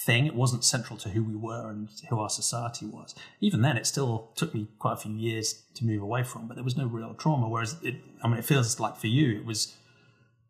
[0.06, 0.26] thing.
[0.26, 3.16] It wasn't central to who we were and who our society was.
[3.42, 6.56] Even then, it still took me quite a few years to move away from, but
[6.56, 7.50] there was no real trauma.
[7.50, 9.76] Whereas, it, I mean, it feels like for you, it was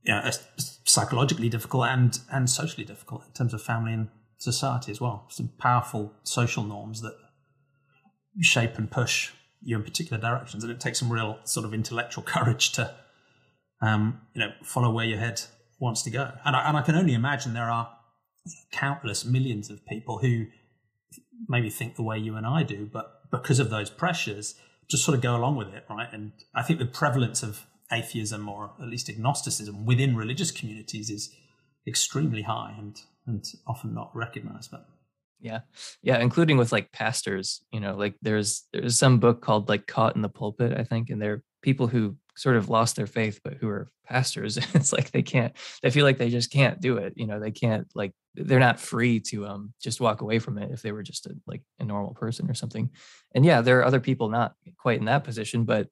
[0.04, 0.30] you know,
[0.86, 5.26] psychologically difficult and and socially difficult in terms of family and society as well.
[5.30, 7.16] Some powerful social norms that
[8.42, 9.32] shape and push
[9.62, 12.94] you in particular directions, and it takes some real sort of intellectual courage to,
[13.82, 15.42] um, you know, follow where your head
[15.80, 16.32] wants to go.
[16.46, 17.97] And I, and I can only imagine there are
[18.72, 20.46] countless millions of people who
[21.48, 24.56] maybe think the way you and I do, but because of those pressures,
[24.90, 26.08] just sort of go along with it, right?
[26.12, 31.34] And I think the prevalence of atheism or at least agnosticism within religious communities is
[31.88, 34.72] extremely high and and often not recognized.
[34.72, 34.88] But
[35.40, 35.62] yeah,
[36.02, 40.16] yeah, including with like pastors, you know, like there's there's some book called like Caught
[40.16, 43.40] in the Pulpit, I think, and there are people who sort of lost their faith
[43.44, 46.98] but who are pastors it's like they can't they feel like they just can't do
[46.98, 50.58] it you know they can't like they're not free to um just walk away from
[50.58, 52.90] it if they were just a like a normal person or something.
[53.34, 55.88] And yeah there are other people not quite in that position but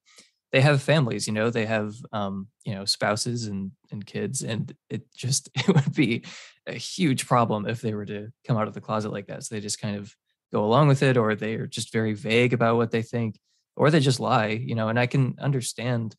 [0.52, 4.74] they have families you know they have um you know spouses and and kids and
[4.90, 6.24] it just it would be
[6.68, 9.44] a huge problem if they were to come out of the closet like that.
[9.44, 10.14] So they just kind of
[10.52, 13.40] go along with it or they are just very vague about what they think
[13.76, 16.16] or they just lie you know and i can understand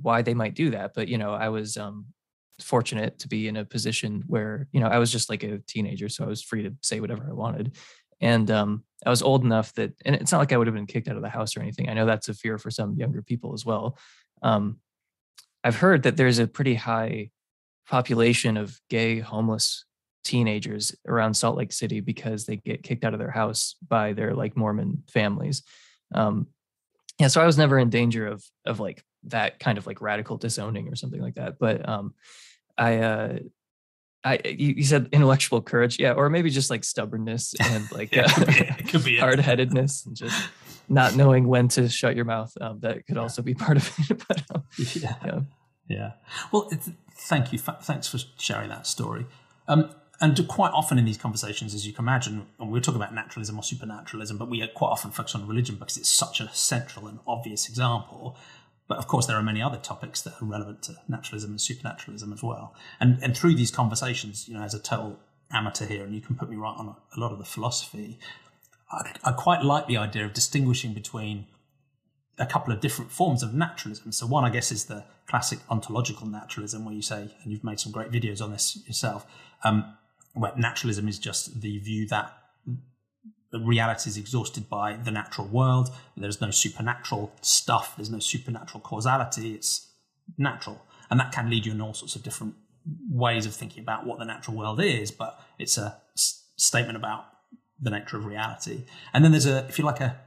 [0.00, 2.06] why they might do that but you know i was um
[2.60, 6.08] fortunate to be in a position where you know i was just like a teenager
[6.08, 7.76] so i was free to say whatever i wanted.
[8.20, 10.86] And um i was old enough that and it's not like i would have been
[10.86, 13.22] kicked out of the house or anything i know that's a fear for some younger
[13.22, 13.98] people as well.
[14.42, 14.78] Um
[15.64, 17.30] i've heard that there's a pretty high
[17.88, 19.84] population of gay homeless
[20.22, 24.32] teenagers around salt lake city because they get kicked out of their house by their
[24.32, 25.62] like mormon families.
[26.14, 26.46] Um
[27.18, 30.36] yeah so i was never in danger of of like that kind of like radical
[30.36, 32.14] disowning or something like that but um
[32.78, 33.38] i uh
[34.24, 38.24] I you, you said intellectual courage, yeah, or maybe just like stubbornness and like yeah,
[38.24, 40.48] uh, hard headedness and just
[40.88, 42.52] not knowing when to shut your mouth.
[42.60, 43.22] Um, that could yeah.
[43.22, 44.24] also be part of it.
[44.28, 45.14] but, um, yeah.
[45.24, 45.40] yeah,
[45.88, 46.12] yeah.
[46.52, 46.70] Well,
[47.16, 47.58] thank you.
[47.58, 49.26] Thanks for sharing that story.
[49.68, 53.12] Um, and quite often in these conversations, as you can imagine, and we're talking about
[53.12, 57.08] naturalism or supernaturalism, but we quite often focus on religion because it's such a central
[57.08, 58.36] and obvious example.
[58.86, 62.32] But of course, there are many other topics that are relevant to naturalism and supernaturalism
[62.32, 62.74] as well.
[63.00, 65.18] And and through these conversations, you know, as a total
[65.50, 68.18] amateur here, and you can put me right on a, a lot of the philosophy.
[68.90, 71.46] I, I quite like the idea of distinguishing between
[72.38, 74.12] a couple of different forms of naturalism.
[74.12, 77.80] So one, I guess, is the classic ontological naturalism, where you say, and you've made
[77.80, 79.24] some great videos on this yourself,
[79.62, 79.96] um,
[80.34, 82.32] where naturalism is just the view that
[83.60, 85.90] reality is exhausted by the natural world.
[86.16, 87.96] There's no supernatural stuff.
[87.96, 89.54] There's no supernatural causality.
[89.54, 89.90] It's
[90.38, 92.54] natural, and that can lead you in all sorts of different
[93.10, 95.10] ways of thinking about what the natural world is.
[95.10, 97.26] But it's a s- statement about
[97.80, 98.84] the nature of reality.
[99.12, 100.20] And then there's a, if you like, a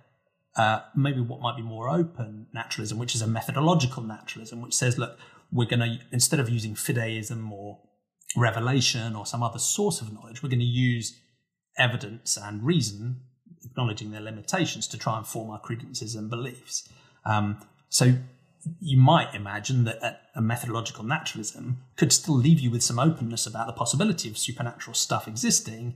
[0.57, 4.97] uh, maybe what might be more open naturalism, which is a methodological naturalism, which says,
[4.97, 5.17] look,
[5.51, 7.79] we're going to instead of using fideism or
[8.35, 11.19] revelation or some other source of knowledge, we're going to use
[11.77, 13.21] evidence and reason,
[13.63, 16.87] acknowledging their limitations, to try and form our credences and beliefs.
[17.25, 17.57] Um,
[17.89, 18.13] so
[18.81, 23.67] you might imagine that a methodological naturalism could still leave you with some openness about
[23.67, 25.95] the possibility of supernatural stuff existing,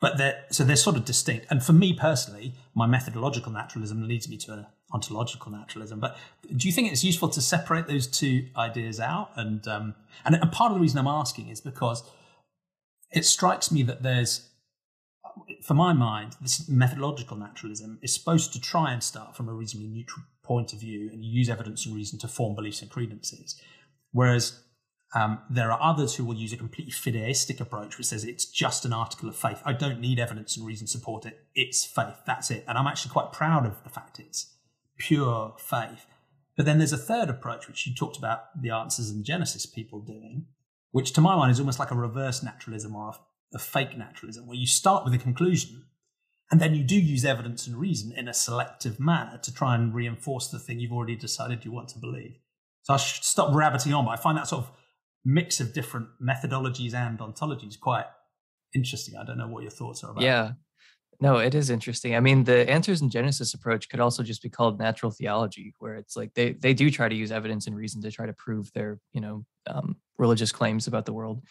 [0.00, 1.46] but they're, so they're sort of distinct.
[1.50, 6.00] And for me personally, my methodological naturalism leads me to an ontological naturalism.
[6.00, 6.16] But
[6.54, 9.30] do you think it's useful to separate those two ideas out?
[9.36, 9.94] And um,
[10.24, 12.02] and part of the reason I'm asking is because
[13.10, 14.48] it strikes me that there's,
[15.62, 19.88] for my mind, this methodological naturalism is supposed to try and start from a reasonably
[19.88, 23.60] neutral point of view and use evidence and reason to form beliefs and credences,
[24.12, 24.62] whereas
[25.14, 28.84] um, there are others who will use a completely fideistic approach, which says it's just
[28.84, 29.62] an article of faith.
[29.64, 31.38] I don't need evidence and reason to support it.
[31.54, 32.20] It's faith.
[32.26, 32.64] That's it.
[32.66, 34.54] And I'm actually quite proud of the fact it's
[34.98, 36.06] pure faith.
[36.56, 40.00] But then there's a third approach, which you talked about the answers in Genesis people
[40.00, 40.46] doing,
[40.90, 43.14] which to my mind is almost like a reverse naturalism or a,
[43.54, 45.86] a fake naturalism, where you start with a conclusion
[46.50, 49.94] and then you do use evidence and reason in a selective manner to try and
[49.94, 52.36] reinforce the thing you've already decided you want to believe.
[52.82, 54.70] So I should stop rabbiting on, but I find that sort of
[55.24, 58.06] mix of different methodologies and ontologies quite
[58.74, 59.16] interesting.
[59.20, 60.22] I don't know what your thoughts are about.
[60.22, 60.52] Yeah.
[61.20, 62.14] No, it is interesting.
[62.14, 65.94] I mean, the answers in Genesis approach could also just be called natural theology, where
[65.94, 68.70] it's like they they do try to use evidence and reason to try to prove
[68.74, 71.42] their you know um, religious claims about the world.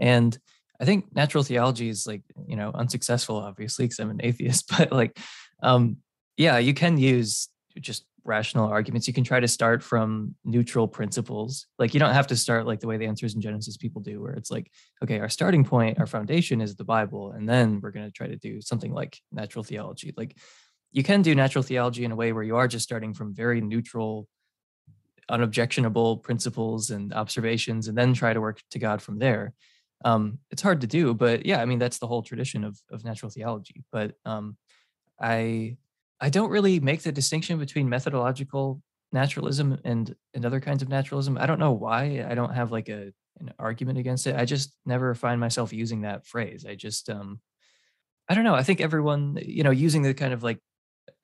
[0.00, 0.38] And
[0.80, 4.70] I think natural theology is like you know unsuccessful, obviously, because I'm an atheist.
[4.78, 5.18] But like,
[5.62, 5.98] um,
[6.36, 7.48] yeah, you can use
[7.80, 9.06] just rational arguments.
[9.06, 11.66] You can try to start from neutral principles.
[11.78, 14.20] Like you don't have to start like the way the answers in Genesis people do,
[14.20, 14.70] where it's like,
[15.02, 18.26] okay, our starting point, our foundation is the Bible, and then we're going to try
[18.26, 20.14] to do something like natural theology.
[20.16, 20.36] Like
[20.92, 23.60] you can do natural theology in a way where you are just starting from very
[23.60, 24.28] neutral,
[25.28, 29.52] unobjectionable principles and observations, and then try to work to God from there.
[30.04, 33.04] Um, it's hard to do, but yeah, I mean that's the whole tradition of of
[33.04, 33.84] natural theology.
[33.92, 34.56] But um,
[35.20, 35.76] I
[36.20, 38.82] I don't really make the distinction between methodological
[39.12, 41.38] naturalism and and other kinds of naturalism.
[41.38, 42.24] I don't know why.
[42.28, 44.36] I don't have like a an argument against it.
[44.36, 46.64] I just never find myself using that phrase.
[46.66, 47.40] I just um
[48.28, 48.54] I don't know.
[48.54, 50.60] I think everyone, you know, using the kind of like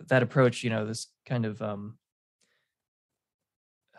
[0.09, 1.99] that approach, you know, this kind of um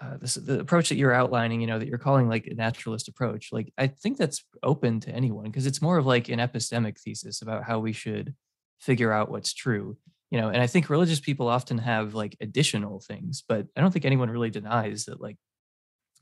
[0.01, 3.07] uh, this the approach that you're outlining, you know, that you're calling like a naturalist
[3.07, 3.49] approach.
[3.51, 7.41] Like I think that's open to anyone because it's more of like an epistemic thesis
[7.41, 8.35] about how we should
[8.79, 9.97] figure out what's true
[10.29, 13.91] you know and i think religious people often have like additional things but i don't
[13.91, 15.37] think anyone really denies that like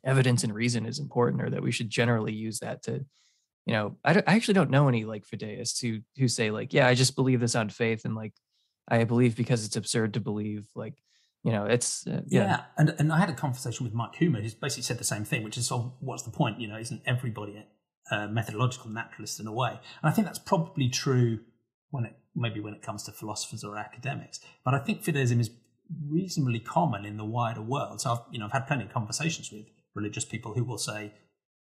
[0.04, 3.06] evidence and reason is important or that we should generally use that to
[3.66, 6.88] you know i, I actually don't know any like fideists who who say like yeah
[6.88, 8.34] i just believe this on faith and like
[8.88, 10.96] i believe because it's absurd to believe like
[11.46, 12.42] you know it's uh, yeah.
[12.42, 12.62] yeah.
[12.78, 15.44] and and i had a conversation with mike Huemer who's basically said the same thing
[15.44, 17.64] which is so what's the point you know isn't everybody
[18.12, 21.40] a, methodological naturalist in a way and i think that's probably true
[21.92, 24.40] when it maybe when it comes to philosophers or academics.
[24.64, 25.50] But I think fideism is
[26.10, 28.02] reasonably common in the wider world.
[28.02, 31.14] So I've you know I've had plenty of conversations with religious people who will say,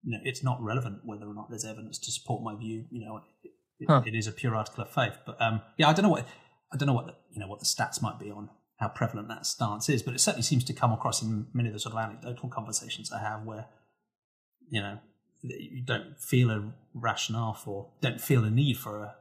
[0.03, 2.85] you know, it's not relevant whether or not there's evidence to support my view.
[2.91, 4.03] You know, it, it, huh.
[4.05, 5.17] it is a pure article of faith.
[5.25, 6.27] But um, yeah, I don't know what
[6.73, 9.29] I don't know what the, you know what the stats might be on how prevalent
[9.29, 11.95] that stance is, but it certainly seems to come across in many of the sort
[11.95, 13.67] of anecdotal conversations I have where
[14.69, 14.99] you know
[15.43, 19.15] you don't feel a rationale for, don't feel a need for a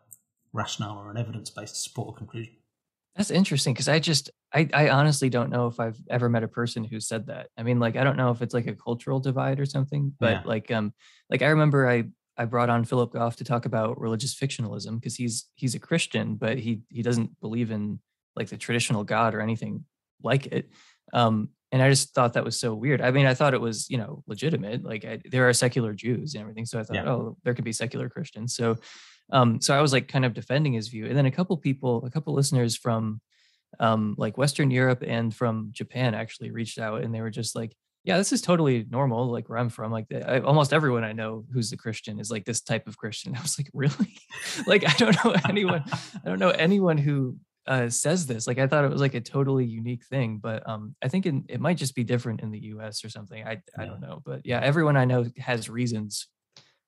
[0.54, 2.54] rationale or an evidence base to support a conclusion.
[3.16, 6.50] That's interesting because I just I, I honestly don't know if I've ever met a
[6.50, 7.48] person who said that.
[7.58, 10.32] I mean, like I don't know if it's like a cultural divide or something, but
[10.32, 10.42] yeah.
[10.44, 10.94] like um
[11.30, 12.06] like I remember I
[12.38, 16.36] I brought on Philip Goff to talk about religious fictionalism because he's he's a Christian,
[16.36, 18.00] but he he doesn't believe in
[18.36, 19.86] like the traditional God or anything
[20.24, 20.70] like it.
[21.14, 23.02] Um, and I just thought that was so weird.
[23.02, 24.84] I mean, I thought it was you know legitimate.
[24.84, 27.10] Like I, there are secular Jews and everything, so I thought, yeah.
[27.10, 28.56] oh, there could be secular Christians.
[28.56, 28.78] So
[29.32, 31.08] um, so I was like kind of defending his view.
[31.08, 33.22] And then a couple people, a couple listeners from
[33.80, 37.76] um, like Western Europe and from Japan actually reached out and they were just like,
[38.04, 39.32] yeah, this is totally normal.
[39.32, 42.46] Like where I'm from, like I, almost everyone I know who's a Christian is like
[42.46, 43.36] this type of Christian.
[43.38, 44.18] I was like, really?
[44.68, 45.84] like I don't know anyone.
[46.24, 48.48] I don't know anyone who uh, says this.
[48.48, 51.46] Like I thought it was like a totally unique thing, but um, I think in,
[51.50, 53.04] it might just be different in the U.S.
[53.04, 53.44] or something.
[53.44, 53.86] I I yeah.
[53.86, 56.28] don't know, but yeah, everyone I know has reasons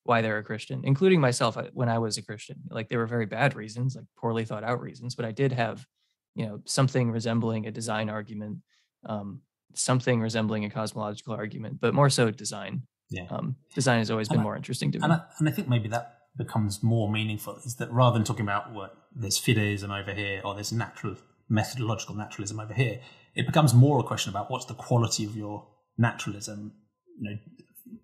[0.08, 2.58] why they're a Christian, including myself when I was a Christian.
[2.70, 5.86] Like they were very bad reasons, like poorly thought out reasons, but I did have,
[6.34, 8.60] you know, something resembling a design argument,
[9.06, 9.42] um,
[9.74, 12.84] something resembling a cosmological argument, but more so design.
[13.10, 13.26] Yeah.
[13.30, 15.04] Um, design has always and been I, more interesting to me.
[15.04, 18.46] And I, and I think maybe that becomes more meaningful is that rather than talking
[18.46, 21.16] about what there's fideism over here or there's natural
[21.50, 23.00] methodological naturalism over here,
[23.36, 26.74] it becomes more a question about what's the quality of your naturalism.
[27.20, 27.38] You know,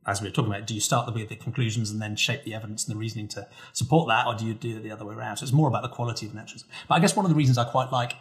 [0.08, 2.54] as we were talking about, do you start with the conclusions and then shape the
[2.54, 5.16] evidence and the reasoning to support that, or do you do it the other way
[5.16, 5.38] around?
[5.38, 6.70] So it's more about the quality of naturalism.
[6.88, 8.14] But I guess one of the reasons I quite like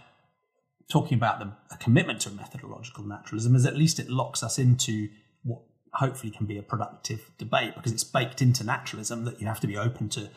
[0.90, 5.08] talking about the, a commitment to methodological naturalism is at least it locks us into
[5.94, 9.66] hopefully can be a productive debate because it's baked into naturalism that you have to
[9.66, 10.30] be open to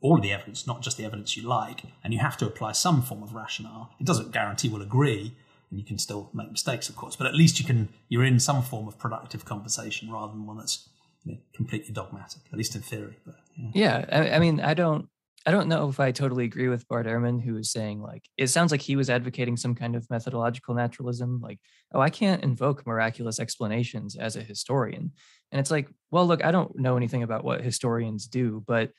[0.00, 2.72] all of the evidence, not just the evidence you like, and you have to apply
[2.72, 3.90] some form of rationale.
[3.98, 5.34] It doesn't guarantee we'll agree,
[5.70, 8.38] and you can still make mistakes, of course, but at least you can you're in
[8.38, 10.88] some form of productive conversation rather than one that's
[11.24, 13.18] you know, completely dogmatic, at least in theory.
[13.26, 15.08] But yeah, yeah I, I mean, I don't
[15.46, 18.48] I don't know if I totally agree with Bart Ehrman, who was saying like it
[18.48, 21.58] sounds like he was advocating some kind of methodological naturalism, like,
[21.92, 25.12] oh, I can't invoke miraculous explanations as a historian.
[25.52, 28.90] And it's like, well, look, I don't know anything about what historians do, but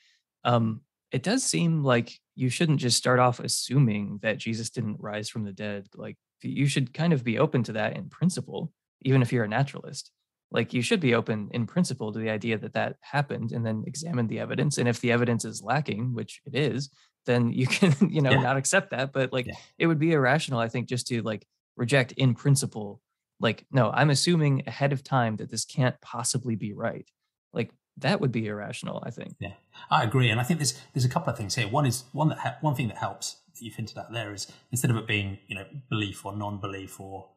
[0.44, 5.28] um, it does seem like you shouldn't just start off assuming that Jesus didn't rise
[5.28, 5.88] from the dead.
[5.96, 9.48] Like you should kind of be open to that in principle, even if you're a
[9.48, 10.12] naturalist
[10.50, 13.84] like you should be open in principle to the idea that that happened and then
[13.86, 16.90] examine the evidence and if the evidence is lacking which it is
[17.26, 18.40] then you can you know yeah.
[18.40, 19.54] not accept that but like yeah.
[19.78, 23.00] it would be irrational i think just to like reject in principle
[23.40, 27.10] like no i'm assuming ahead of time that this can't possibly be right
[27.52, 29.54] like that would be irrational i think yeah
[29.90, 32.28] i agree and i think there's there's a couple of things here one is one
[32.28, 35.06] that ha- one thing that helps that you've hinted at there is instead of it
[35.06, 37.28] being you know belief or non-belief or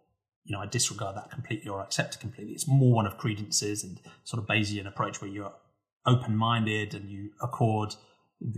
[0.45, 2.53] you know, I disregard that completely or accept it completely.
[2.53, 5.53] It's more one of credences and sort of Bayesian approach where you're
[6.05, 7.95] open minded and you accord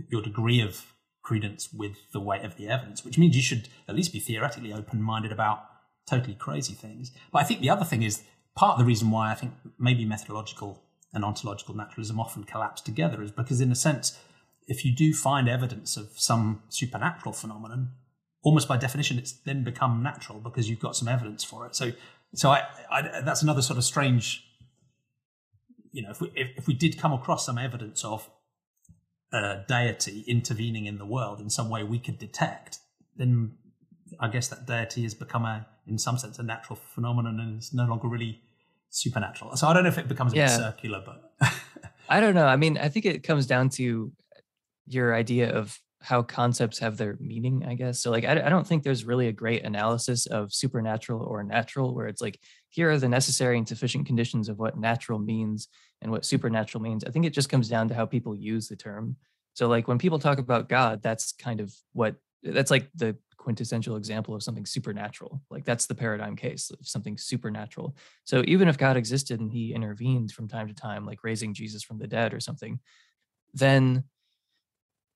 [0.08, 0.86] your degree of
[1.22, 4.72] credence with the weight of the evidence, which means you should at least be theoretically
[4.72, 5.64] open minded about
[6.08, 7.12] totally crazy things.
[7.32, 8.22] But I think the other thing is
[8.54, 13.22] part of the reason why I think maybe methodological and ontological naturalism often collapse together
[13.22, 14.18] is because, in a sense,
[14.66, 17.90] if you do find evidence of some supernatural phenomenon,
[18.42, 21.74] almost by definition, it's then become natural because you've got some evidence for it.
[21.74, 21.92] So,
[22.34, 24.44] so I, I that's another sort of strange.
[25.92, 28.28] You know, if we if, if we did come across some evidence of
[29.32, 32.78] a deity intervening in the world in some way we could detect,
[33.16, 33.52] then
[34.20, 37.72] I guess that deity has become a, in some sense, a natural phenomenon and it's
[37.72, 38.40] no longer really
[38.90, 39.56] supernatural.
[39.56, 40.46] So I don't know if it becomes a yeah.
[40.46, 41.50] bit circular, but
[42.08, 42.46] I don't know.
[42.46, 44.12] I mean, I think it comes down to
[44.86, 48.00] your idea of how concepts have their meaning, I guess.
[48.00, 51.94] So, like, I, I, don't think there's really a great analysis of supernatural or natural,
[51.94, 55.68] where it's like, here are the necessary and sufficient conditions of what natural means
[56.00, 57.04] and what supernatural means.
[57.04, 59.16] I think it just comes down to how people use the term.
[59.54, 63.96] So, like, when people talk about God, that's kind of what that's like the quintessential
[63.96, 65.40] example of something supernatural.
[65.50, 67.96] Like, that's the paradigm case of something supernatural.
[68.24, 71.82] So, even if God existed and he intervened from time to time, like raising Jesus
[71.82, 72.80] from the dead or something,
[73.54, 74.04] then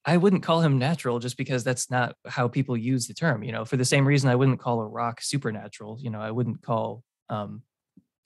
[0.08, 3.42] I wouldn't call him natural just because that's not how people use the term.
[3.42, 5.98] You know, for the same reason I wouldn't call a rock supernatural.
[6.00, 7.62] You know, I wouldn't call um,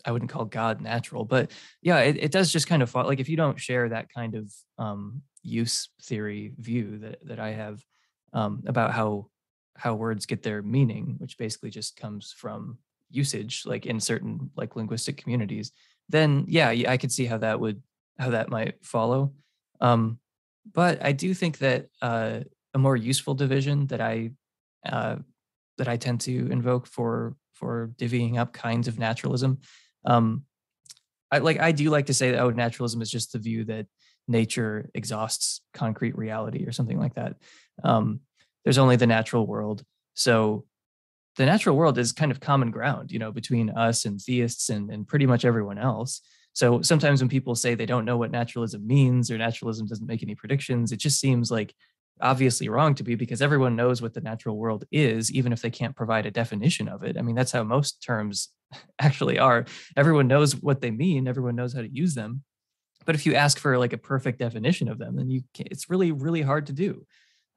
[0.04, 1.24] I wouldn't call God natural.
[1.24, 1.50] But
[1.82, 4.34] yeah, it, it does just kind of fall like if you don't share that kind
[4.34, 7.82] of um, use theory view that that I have
[8.32, 9.28] um, about how
[9.76, 12.76] how words get their meaning, which basically just comes from
[13.10, 15.72] usage, like in certain like linguistic communities,
[16.10, 17.82] then yeah, I could see how that would
[18.18, 19.32] how that might follow.
[19.80, 20.18] Um,
[20.72, 22.40] but I do think that uh,
[22.74, 24.30] a more useful division that I
[24.86, 25.16] uh,
[25.78, 29.58] that I tend to invoke for for divvying up kinds of naturalism.
[30.04, 30.44] Um,
[31.30, 33.86] I like I do like to say that oh, naturalism is just the view that
[34.28, 37.36] nature exhausts concrete reality or something like that.
[37.82, 38.20] Um,
[38.64, 40.64] there's only the natural world, so
[41.36, 44.90] the natural world is kind of common ground, you know, between us and theists and,
[44.90, 46.20] and pretty much everyone else.
[46.52, 50.22] So sometimes when people say they don't know what naturalism means or naturalism doesn't make
[50.22, 51.74] any predictions, it just seems like
[52.20, 55.70] obviously wrong to be because everyone knows what the natural world is, even if they
[55.70, 57.16] can't provide a definition of it.
[57.16, 58.50] I mean, that's how most terms
[59.00, 59.64] actually are.
[59.96, 62.42] Everyone knows what they mean, everyone knows how to use them.
[63.06, 66.12] But if you ask for like a perfect definition of them, then you it's really,
[66.12, 67.06] really hard to do.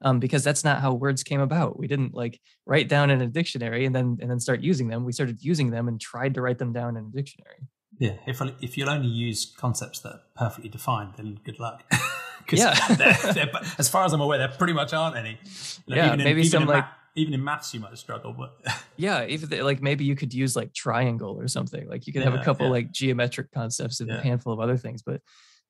[0.02, 1.78] um, because that's not how words came about.
[1.78, 5.04] We didn't like write down in a dictionary and then and then start using them.
[5.04, 7.58] We started using them and tried to write them down in a dictionary.
[7.98, 11.84] Yeah, if if you'll only use concepts that are perfectly defined, then good luck.
[12.52, 15.38] yeah, they're, they're, as far as I'm aware, there pretty much aren't any.
[15.86, 16.84] Like, yeah, maybe in, some like.
[17.14, 18.56] even in maths you might struggle but
[18.96, 22.30] yeah even like maybe you could use like triangle or something like you could yeah,
[22.30, 22.72] have a couple yeah.
[22.72, 24.16] like geometric concepts and yeah.
[24.16, 25.20] a handful of other things but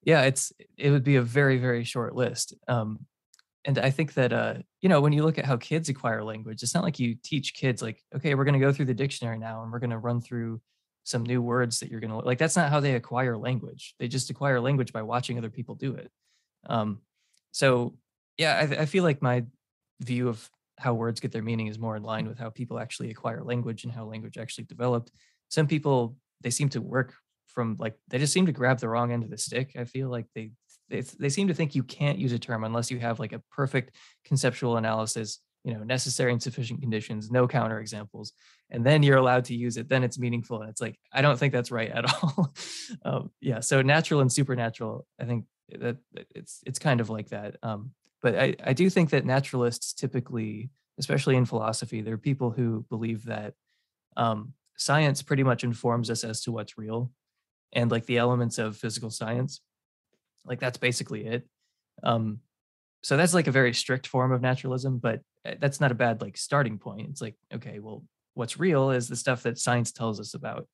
[0.04, 3.00] yeah it's it would be a very very short list um
[3.64, 6.62] and I think that uh, you know, when you look at how kids acquire language,
[6.62, 9.38] it's not like you teach kids like, okay, we're going to go through the dictionary
[9.38, 10.60] now and we're going to run through
[11.04, 12.38] some new words that you're going to like.
[12.38, 13.94] That's not how they acquire language.
[13.98, 16.10] They just acquire language by watching other people do it.
[16.66, 17.00] Um,
[17.52, 17.94] so
[18.36, 19.44] yeah, I, I feel like my
[20.00, 23.10] view of how words get their meaning is more in line with how people actually
[23.10, 25.12] acquire language and how language actually developed.
[25.48, 27.14] Some people they seem to work
[27.46, 29.72] from like they just seem to grab the wrong end of the stick.
[29.78, 30.50] I feel like they
[30.88, 33.42] they, they seem to think you can't use a term unless you have like a
[33.50, 38.32] perfect conceptual analysis you know necessary and sufficient conditions no counterexamples
[38.74, 41.38] and then you're allowed to use it then it's meaningful and it's like i don't
[41.38, 42.52] think that's right at all
[43.04, 45.44] um, yeah so natural and supernatural i think
[45.78, 45.96] that
[46.34, 50.70] it's it's kind of like that um, but I, I do think that naturalists typically
[50.98, 53.54] especially in philosophy there are people who believe that
[54.16, 57.10] um, science pretty much informs us as to what's real
[57.72, 59.60] and like the elements of physical science
[60.44, 61.46] like that's basically it.
[62.02, 62.40] Um,
[63.02, 66.20] so that's like a very strict form of naturalism, but eh, that's not a bad
[66.20, 67.08] like starting point.
[67.10, 68.04] It's like, okay, well,
[68.34, 70.66] what's real is the stuff that science tells us about.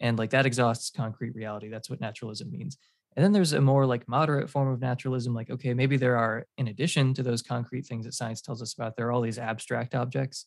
[0.00, 1.68] And like that exhausts concrete reality.
[1.68, 2.78] That's what naturalism means.
[3.16, 6.46] And then there's a more like moderate form of naturalism, like, okay, maybe there are,
[6.58, 9.38] in addition to those concrete things that science tells us about, there are all these
[9.38, 10.46] abstract objects,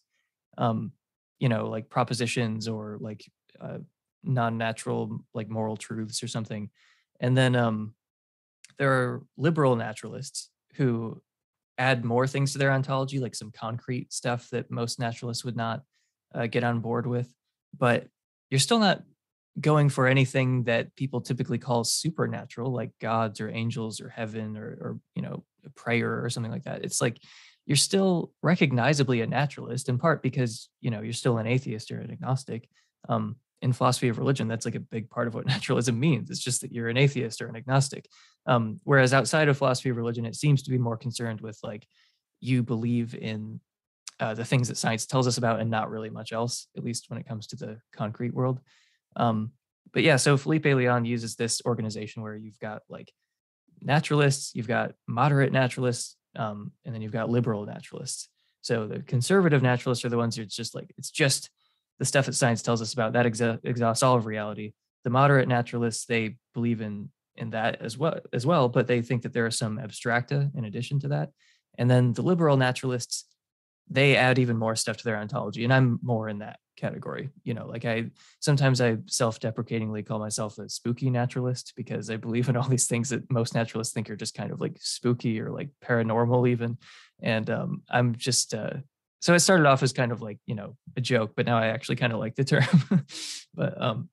[0.60, 0.92] um,
[1.40, 3.26] you know, like propositions or like
[3.60, 3.80] uh,
[4.24, 6.70] non-natural, like moral truths or something.
[7.20, 7.96] And then um,
[8.78, 11.22] there are liberal naturalists who
[11.80, 15.82] add more things to their ontology, like some concrete stuff that most naturalists would not
[16.34, 17.34] uh, get on board with.
[17.78, 18.08] But
[18.50, 19.04] you're still not
[19.60, 24.68] going for anything that people typically call supernatural, like gods or angels or heaven or,
[24.82, 25.44] or you know,
[25.76, 26.84] prayer or something like that.
[26.84, 27.20] It's like
[27.66, 32.00] you're still recognizably a naturalist in part because you know you're still an atheist or
[32.00, 32.68] an agnostic.
[33.08, 36.30] Um, in philosophy of religion, that's like a big part of what naturalism means.
[36.30, 38.08] It's just that you're an atheist or an agnostic.
[38.46, 41.86] Um, whereas outside of philosophy of religion, it seems to be more concerned with like
[42.40, 43.60] you believe in
[44.20, 47.10] uh, the things that science tells us about and not really much else, at least
[47.10, 48.60] when it comes to the concrete world.
[49.16, 49.52] Um,
[49.94, 53.12] but yeah, so Felipe Leon uses this organization where you've got like
[53.82, 58.30] naturalists, you've got moderate naturalists, um, and then you've got liberal naturalists.
[58.62, 61.50] So the conservative naturalists are the ones who it's just like it's just
[61.98, 64.74] the stuff that science tells us about that exa- exhausts all of reality.
[65.04, 69.24] The moderate naturalists they believe in in that as well as well, but they think
[69.24, 71.32] that there are some abstracta in addition to that.
[71.78, 73.26] And then the liberal naturalists
[73.90, 77.30] they add even more stuff to their ontology, and I'm more in that category.
[77.44, 82.50] You know, like I sometimes I self-deprecatingly call myself a spooky naturalist because I believe
[82.50, 85.52] in all these things that most naturalists think are just kind of like spooky or
[85.52, 86.78] like paranormal even.
[87.22, 88.78] And um, I'm just uh,
[89.22, 91.68] so it started off as kind of like you know a joke but now i
[91.68, 92.64] actually kind of like the term
[93.54, 94.10] but um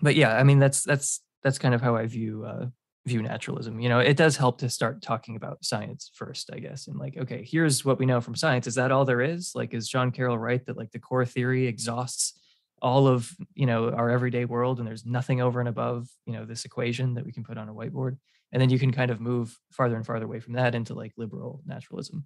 [0.00, 2.66] but yeah i mean that's that's that's kind of how i view uh
[3.04, 6.86] view naturalism you know it does help to start talking about science first i guess
[6.86, 9.74] and like okay here's what we know from science is that all there is like
[9.74, 12.38] is sean carroll right that like the core theory exhausts
[12.80, 16.44] all of you know our everyday world and there's nothing over and above you know
[16.44, 18.16] this equation that we can put on a whiteboard
[18.52, 21.12] and then you can kind of move farther and farther away from that into like
[21.16, 22.24] liberal naturalism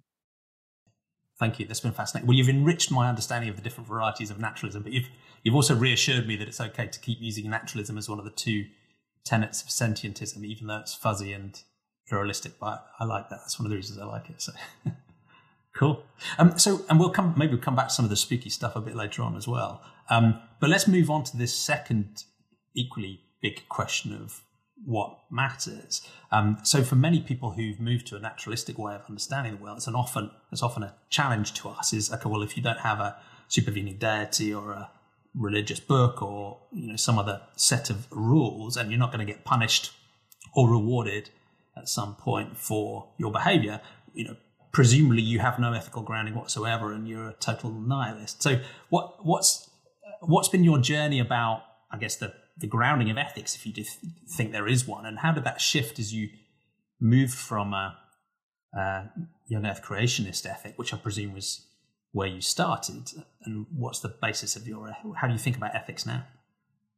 [1.39, 1.67] Thank you.
[1.67, 2.27] That's been fascinating.
[2.27, 5.09] Well, you've enriched my understanding of the different varieties of naturalism, but you've
[5.43, 8.31] you've also reassured me that it's okay to keep using naturalism as one of the
[8.31, 8.65] two
[9.27, 11.61] tenets of sentientism, even though it's fuzzy and
[12.07, 12.59] pluralistic.
[12.59, 13.39] But I like that.
[13.41, 14.41] That's one of the reasons I like it.
[14.41, 14.53] So
[15.75, 16.03] cool.
[16.37, 18.75] Um, so, and we'll come maybe we'll come back to some of the spooky stuff
[18.75, 19.81] a bit later on as well.
[20.09, 22.23] Um, but let's move on to this second
[22.73, 24.41] equally big question of
[24.85, 26.07] what matters.
[26.31, 29.77] Um, so for many people who've moved to a naturalistic way of understanding the world,
[29.77, 31.93] it's an often it's often a challenge to us.
[31.93, 33.17] Is okay, well, if you don't have a
[33.49, 34.91] supervening deity or a
[35.35, 39.31] religious book or you know some other set of rules, and you're not going to
[39.31, 39.91] get punished
[40.55, 41.29] or rewarded
[41.77, 43.79] at some point for your behaviour,
[44.13, 44.35] you know,
[44.71, 48.41] presumably you have no ethical grounding whatsoever, and you're a total nihilist.
[48.41, 49.69] So what what's
[50.21, 51.63] what's been your journey about?
[51.91, 53.73] I guess the the grounding of ethics, if you
[54.27, 56.29] think there is one, and how did that shift as you
[56.99, 57.95] moved from a,
[58.73, 59.03] a
[59.47, 61.66] young Earth creationist ethic, which I presume was
[62.17, 63.11] where you started,
[63.43, 64.91] and what's the basis of your?
[65.15, 66.25] How do you think about ethics now?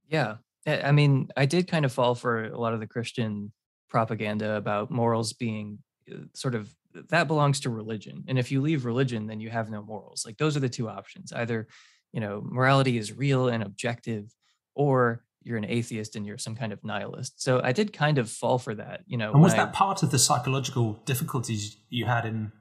[0.07, 3.51] Yeah, I mean, I did kind of fall for a lot of the Christian
[3.89, 6.73] propaganda about morals being uh, sort of
[7.09, 8.23] that belongs to religion.
[8.29, 10.23] And if you leave religion, then you have no morals.
[10.25, 11.33] Like those are the two options.
[11.33, 11.67] Either,
[12.13, 14.33] you know, morality is real and objective,
[14.73, 17.43] or you're an atheist and you're some kind of nihilist.
[17.43, 19.33] So I did kind of fall for that, you know.
[19.33, 22.53] And was that I, part of the psychological difficulties you had in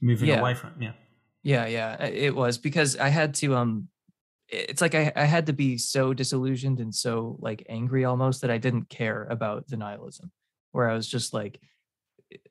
[0.00, 0.40] moving yeah.
[0.40, 0.72] away from?
[0.80, 0.92] Yeah.
[1.46, 3.86] Yeah, yeah, it was because I had to um
[4.48, 8.50] it's like I, I had to be so disillusioned and so like angry almost that
[8.50, 10.32] I didn't care about the nihilism.
[10.72, 11.60] Where I was just like,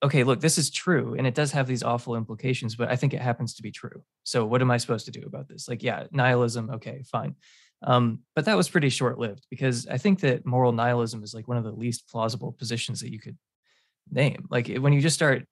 [0.04, 3.14] okay, look, this is true and it does have these awful implications, but I think
[3.14, 4.04] it happens to be true.
[4.24, 5.68] So what am I supposed to do about this?
[5.70, 7.36] Like, yeah, nihilism, okay, fine.
[7.84, 11.50] Um, but that was pretty short lived because I think that moral nihilism is like
[11.50, 13.38] one of the least plausible positions that you could
[14.12, 14.48] name.
[14.50, 15.46] Like when you just start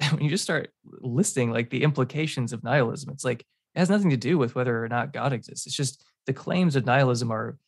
[0.10, 4.10] when you just start listing like the implications of nihilism, it's like it has nothing
[4.10, 5.66] to do with whether or not God exists.
[5.66, 7.58] It's just the claims of nihilism are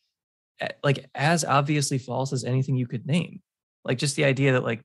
[0.59, 3.41] eh, like as obviously false as anything you could name.
[3.85, 4.81] Like just the idea that like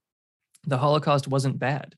[0.65, 1.95] the Holocaust wasn't bad.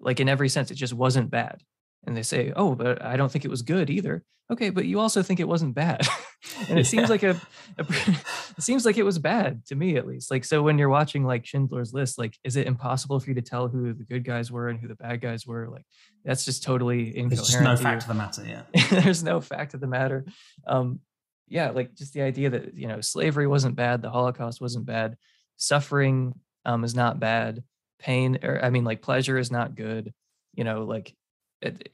[0.00, 1.62] Like in every sense, it just wasn't bad.
[2.06, 4.24] And they say, oh, but I don't think it was good either.
[4.50, 6.06] Okay, but you also think it wasn't bad.
[6.68, 6.88] and it yeah.
[6.88, 7.38] seems like a,
[7.76, 7.84] a,
[8.56, 10.30] it seems like it was bad to me at least.
[10.30, 13.42] Like so when you're watching like Schindler's List, like is it impossible for you to
[13.42, 15.68] tell who the good guys were and who the bad guys were?
[15.68, 15.84] Like
[16.24, 17.50] that's just totally incoherent.
[17.50, 18.62] There's no fact of the matter, yeah.
[19.02, 20.24] There's no fact of the matter.
[20.66, 21.00] Um,
[21.46, 25.18] yeah, like just the idea that you know slavery wasn't bad, the Holocaust wasn't bad,
[25.56, 26.34] suffering
[26.64, 27.62] um, is not bad
[27.98, 30.12] pain or i mean like pleasure is not good
[30.54, 31.14] you know like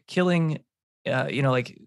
[0.07, 0.61] killing
[1.07, 1.81] uh, you know like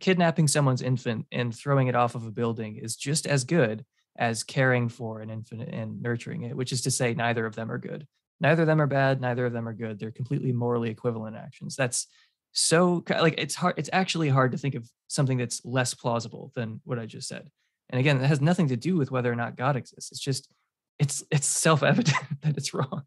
[0.00, 3.84] kidnapping someone's infant and throwing it off of a building is just as good
[4.16, 7.70] as caring for an infant and nurturing it which is to say neither of them
[7.70, 8.06] are good.
[8.40, 9.98] Neither of them are bad neither of them are good.
[9.98, 11.76] They're completely morally equivalent actions.
[11.76, 12.06] That's
[12.52, 16.80] so like it's hard it's actually hard to think of something that's less plausible than
[16.84, 17.48] what i just said.
[17.88, 20.12] And again it has nothing to do with whether or not god exists.
[20.12, 20.52] It's just
[20.98, 23.02] it's it's self-evident that it's wrong.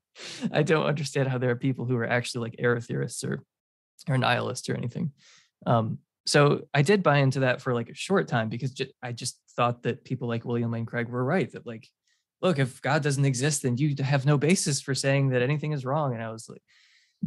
[0.51, 3.43] I don't understand how there are people who are actually like error theorists or
[4.07, 5.11] or nihilist or anything.
[5.65, 9.39] Um, so I did buy into that for like a short time because I just
[9.55, 11.87] thought that people like William Lane Craig were right that like,
[12.41, 15.85] look, if God doesn't exist, then you have no basis for saying that anything is
[15.85, 16.13] wrong.
[16.13, 16.61] And I was like,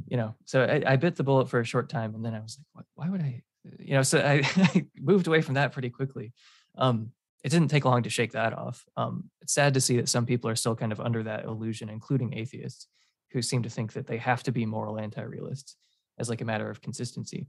[0.07, 2.41] you know, so I, I bit the bullet for a short time, and then I
[2.41, 3.43] was like, why would I,
[3.79, 4.03] you know?
[4.03, 6.33] So I, I moved away from that pretty quickly.
[6.77, 7.13] Um,
[7.45, 8.85] it didn't take long to shake that off.
[8.97, 11.89] Um, it's sad to see that some people are still kind of under that illusion,
[11.89, 12.87] including atheists,
[13.31, 15.77] who seem to think that they have to be moral anti-realists
[16.19, 17.47] as like a matter of consistency.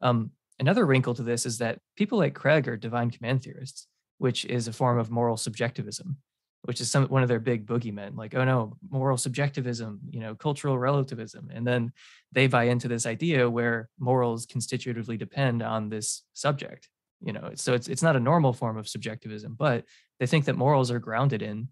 [0.00, 3.86] Um, another wrinkle to this is that people like Craig are divine command theorists,
[4.18, 6.16] which is a form of moral subjectivism,
[6.62, 8.16] which is some one of their big boogeymen.
[8.16, 11.92] Like, oh no, moral subjectivism, you know, cultural relativism, and then
[12.32, 16.88] they buy into this idea where morals constitutively depend on this subject
[17.22, 19.84] you know so it's it's not a normal form of subjectivism but
[20.18, 21.68] they think that morals are grounded in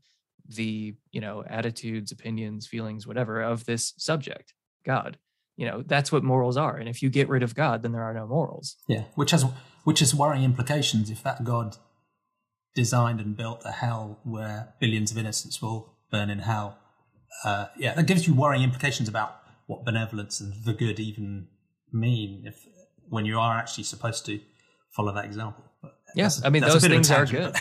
[0.48, 5.18] the you know attitudes opinions feelings whatever of this subject god
[5.60, 8.02] you know that's what morals are and if you get rid of god then there
[8.02, 9.44] are no morals yeah which has
[9.84, 11.76] which has worrying implications if that god
[12.74, 16.78] designed and built a hell where billions of innocents will burn in hell
[17.44, 21.46] uh, yeah that gives you worrying implications about what benevolence and the good even
[21.92, 22.66] mean if
[23.10, 24.40] when you are actually supposed to
[24.90, 25.64] follow that example.
[26.16, 27.54] Yes, I mean those things are good.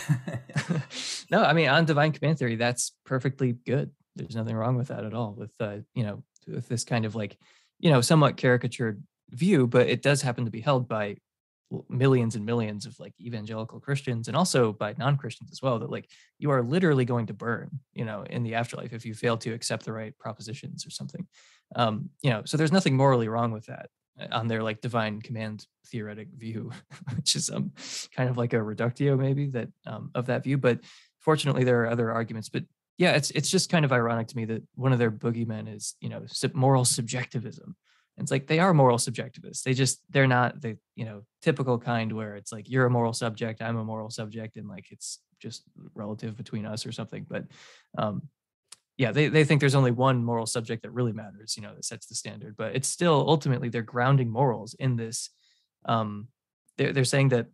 [1.32, 3.92] no, I mean on divine command theory, that's perfectly good.
[4.16, 5.36] There's nothing wrong with that at all.
[5.38, 7.38] With uh, you know, with this kind of like,
[7.80, 11.18] you know, somewhat caricatured view, but it does happen to be held by
[11.88, 16.10] millions and millions of like evangelical Christians and also by non-Christians as well that like
[16.40, 19.54] you are literally going to burn, you know, in the afterlife if you fail to
[19.54, 21.28] accept the right propositions or something.
[21.76, 23.90] Um, you know, so there's nothing morally wrong with that
[24.32, 26.72] on their like divine command theoretic view,
[27.16, 27.72] which is um
[28.16, 30.58] kind of like a reductio maybe that um, of that view.
[30.58, 30.80] But
[31.20, 32.50] fortunately, there are other arguments.
[32.50, 32.64] But
[33.00, 35.96] yeah, it's it's just kind of ironic to me that one of their boogeymen is
[36.02, 37.76] you know moral subjectivism.
[38.18, 39.64] And it's like they are moral subjectivists.
[39.64, 43.14] They just they're not the you know typical kind where it's like you're a moral
[43.14, 45.64] subject, I'm a moral subject, and like it's just
[45.96, 47.26] relative between us or something.
[47.28, 47.46] But
[47.98, 48.24] um,
[48.98, 51.86] yeah, they, they think there's only one moral subject that really matters, you know, that
[51.86, 55.30] sets the standard, but it's still ultimately they're grounding morals in this.
[55.86, 56.28] Um,
[56.78, 57.48] they're, they're saying that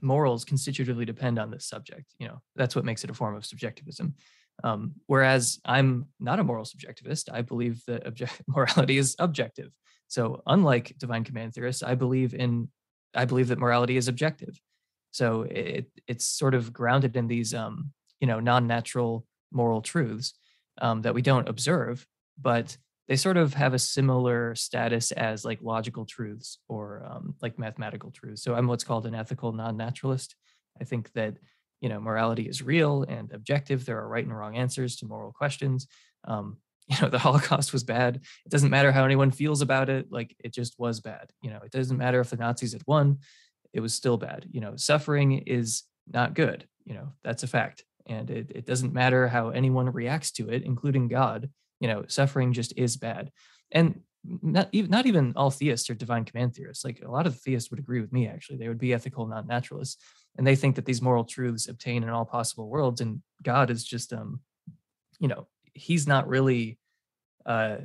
[0.00, 2.14] morals constitutively depend on this subject.
[2.18, 4.14] You know, that's what makes it a form of subjectivism.
[4.62, 7.28] Um, whereas I'm not a moral subjectivist.
[7.32, 8.04] I believe that
[8.46, 9.70] morality is objective.
[10.08, 12.68] So unlike divine command theorists, I believe in
[13.14, 14.60] I believe that morality is objective.
[15.10, 20.34] So it, it's sort of grounded in these um, you know non-natural moral truths
[20.80, 22.06] um, that we don't observe,
[22.40, 22.76] but
[23.08, 28.12] they sort of have a similar status as like logical truths or um, like mathematical
[28.12, 28.42] truths.
[28.42, 30.36] So I'm what's called an ethical non-naturalist.
[30.80, 31.36] I think that
[31.80, 33.84] you know morality is real and objective.
[33.84, 35.86] There are right and wrong answers to moral questions.
[36.24, 36.58] Um,
[36.88, 38.16] you know the holocaust was bad.
[38.16, 40.06] It doesn't matter how anyone feels about it.
[40.10, 41.30] Like it just was bad.
[41.42, 43.18] You know it doesn't matter if the nazis had won.
[43.72, 44.46] It was still bad.
[44.50, 46.66] You know suffering is not good.
[46.84, 47.84] You know that's a fact.
[48.06, 51.48] And it, it doesn't matter how anyone reacts to it including god.
[51.78, 53.30] You know suffering just is bad.
[53.70, 56.84] And not even not even all theists are divine command theorists.
[56.84, 58.58] Like a lot of theists would agree with me actually.
[58.58, 60.02] They would be ethical not naturalists
[60.38, 63.84] and they think that these moral truths obtain in all possible worlds and god is
[63.84, 64.40] just um
[65.18, 66.78] you know he's not really
[67.46, 67.76] uh,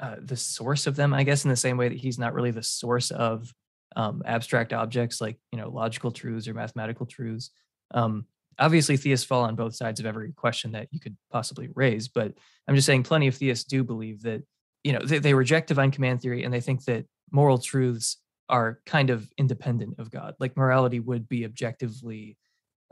[0.00, 2.52] uh, the source of them, I guess, in the same way that he's not really
[2.52, 3.52] the source of
[3.96, 7.50] um, abstract objects like you know logical truths or mathematical truths.
[7.92, 8.26] Um,
[8.58, 12.32] obviously, theists fall on both sides of every question that you could possibly raise, but
[12.68, 14.42] I'm just saying plenty of theists do believe that
[14.84, 18.18] you know they, they reject divine command theory and they think that moral truths
[18.48, 20.34] are kind of independent of God.
[20.38, 22.36] Like morality would be objectively,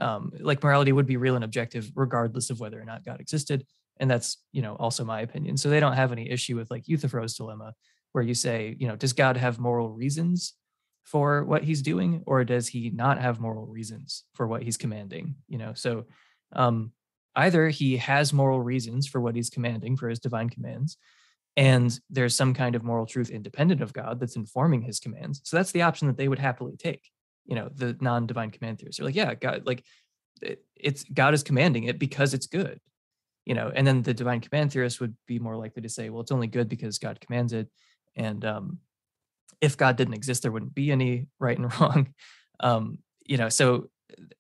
[0.01, 3.67] um, like morality would be real and objective regardless of whether or not God existed
[3.99, 6.89] and that's you know also my opinion so they don't have any issue with like
[6.89, 7.73] euthyphro's dilemma
[8.13, 10.55] where you say you know does god have moral reasons
[11.05, 15.35] for what he's doing or does he not have moral reasons for what he's commanding
[15.49, 16.05] you know so
[16.53, 16.93] um
[17.37, 20.97] either he has moral reasons for what he's commanding for his divine commands
[21.57, 25.41] and there's some kind of moral truth independent of god that's informing his commands.
[25.45, 27.11] So that's the option that they would happily take
[27.47, 29.85] you know the non-divine command theorists are like yeah god like
[30.75, 32.81] it's god is commanding it because it's good
[33.45, 36.21] you know and then the divine command theorist would be more likely to say well
[36.21, 37.69] it's only good because god commands it
[38.17, 38.79] and um,
[39.61, 42.13] if god didn't exist there wouldn't be any right and wrong
[42.61, 43.89] um, you know so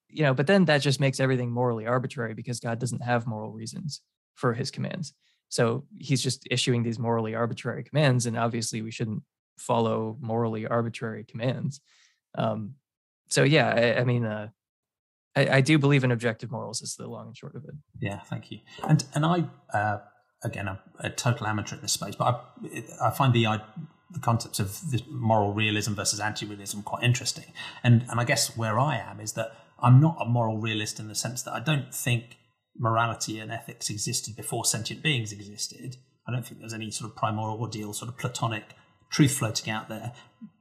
[0.09, 3.53] you know but then that just makes everything morally arbitrary because god doesn't have moral
[3.53, 4.03] reasons
[4.35, 5.14] for his commands
[5.49, 9.22] so he's just issuing these morally arbitrary commands and obviously we shouldn't
[9.59, 11.80] follow morally arbitrary commands
[12.36, 12.74] um,
[13.28, 14.49] so yeah I, I mean uh,
[15.36, 17.74] I, I, do believe in objective morals is the long and short of it.
[18.01, 18.61] Yeah, thank you.
[18.88, 19.99] And and I uh,
[20.42, 23.61] again I'm a total amateur in this space, but I I find the I,
[24.11, 24.80] the concepts of
[25.11, 27.53] moral realism versus anti-realism quite interesting.
[27.84, 31.09] And and I guess where I am is that I'm not a moral realist in
[31.09, 32.38] the sense that I don't think
[32.79, 35.97] morality and ethics existed before sentient beings existed.
[36.27, 38.74] I don't think there's any sort of primordial sort of platonic
[39.11, 40.12] truth floating out there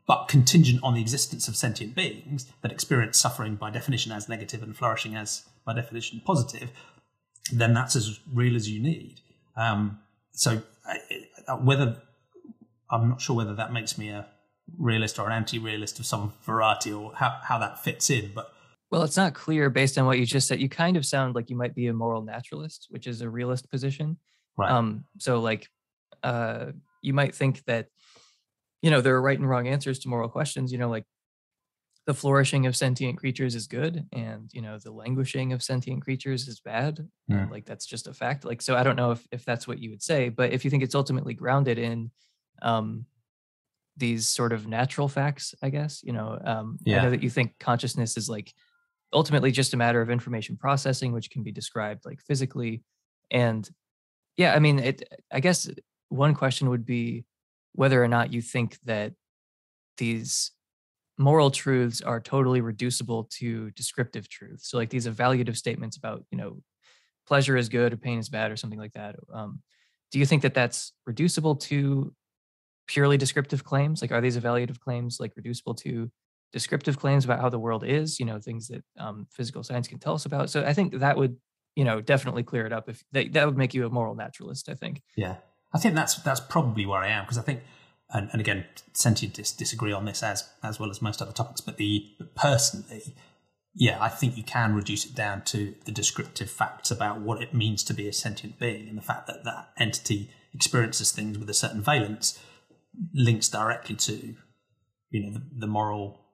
[0.07, 4.61] but contingent on the existence of sentient beings that experience suffering by definition as negative
[4.61, 6.69] and flourishing as by definition positive,
[7.51, 9.19] then that's as real as you need.
[9.57, 9.99] Um,
[10.31, 10.61] so
[11.59, 12.01] whether
[12.91, 14.27] I'm not sure whether that makes me a
[14.77, 18.51] realist or an anti-realist of some variety or how, how that fits in, but
[18.91, 20.61] well, it's not clear based on what you just said.
[20.61, 23.69] You kind of sound like you might be a moral naturalist, which is a realist
[23.69, 24.17] position.
[24.57, 24.71] Right.
[24.71, 25.67] Um, so like
[26.23, 26.67] uh,
[27.01, 27.87] you might think that
[28.81, 31.05] you know there are right and wrong answers to moral questions you know like
[32.05, 36.47] the flourishing of sentient creatures is good and you know the languishing of sentient creatures
[36.47, 37.47] is bad yeah.
[37.49, 39.89] like that's just a fact like so i don't know if, if that's what you
[39.89, 42.11] would say but if you think it's ultimately grounded in
[42.61, 43.05] um
[43.97, 46.99] these sort of natural facts i guess you know um yeah.
[46.99, 48.53] i know that you think consciousness is like
[49.13, 52.83] ultimately just a matter of information processing which can be described like physically
[53.31, 53.69] and
[54.37, 55.69] yeah i mean it i guess
[56.09, 57.25] one question would be
[57.73, 59.13] whether or not you think that
[59.97, 60.51] these
[61.17, 64.69] moral truths are totally reducible to descriptive truths.
[64.69, 66.61] So like these evaluative statements about, you know,
[67.27, 69.15] pleasure is good or pain is bad or something like that.
[69.33, 69.61] Um,
[70.11, 72.13] do you think that that's reducible to
[72.87, 74.01] purely descriptive claims?
[74.01, 76.11] Like, are these evaluative claims like reducible to
[76.55, 78.17] descriptive claims about how the world is?
[78.17, 80.49] You know, things that um, physical science can tell us about.
[80.49, 81.35] So I think that would,
[81.75, 82.87] you know, definitely clear it up.
[82.87, 85.01] If that, that would make you a moral naturalist, I think.
[85.17, 85.35] Yeah.
[85.73, 87.59] I think that's that's probably where I am because I think,
[88.09, 91.59] and, and again, sentientists disagree on this as as well as most other topics.
[91.59, 93.15] But the but personally,
[93.73, 97.53] yeah, I think you can reduce it down to the descriptive facts about what it
[97.53, 101.49] means to be a sentient being and the fact that that entity experiences things with
[101.49, 102.39] a certain valence
[103.13, 104.35] links directly to,
[105.09, 106.24] you know, the, the moral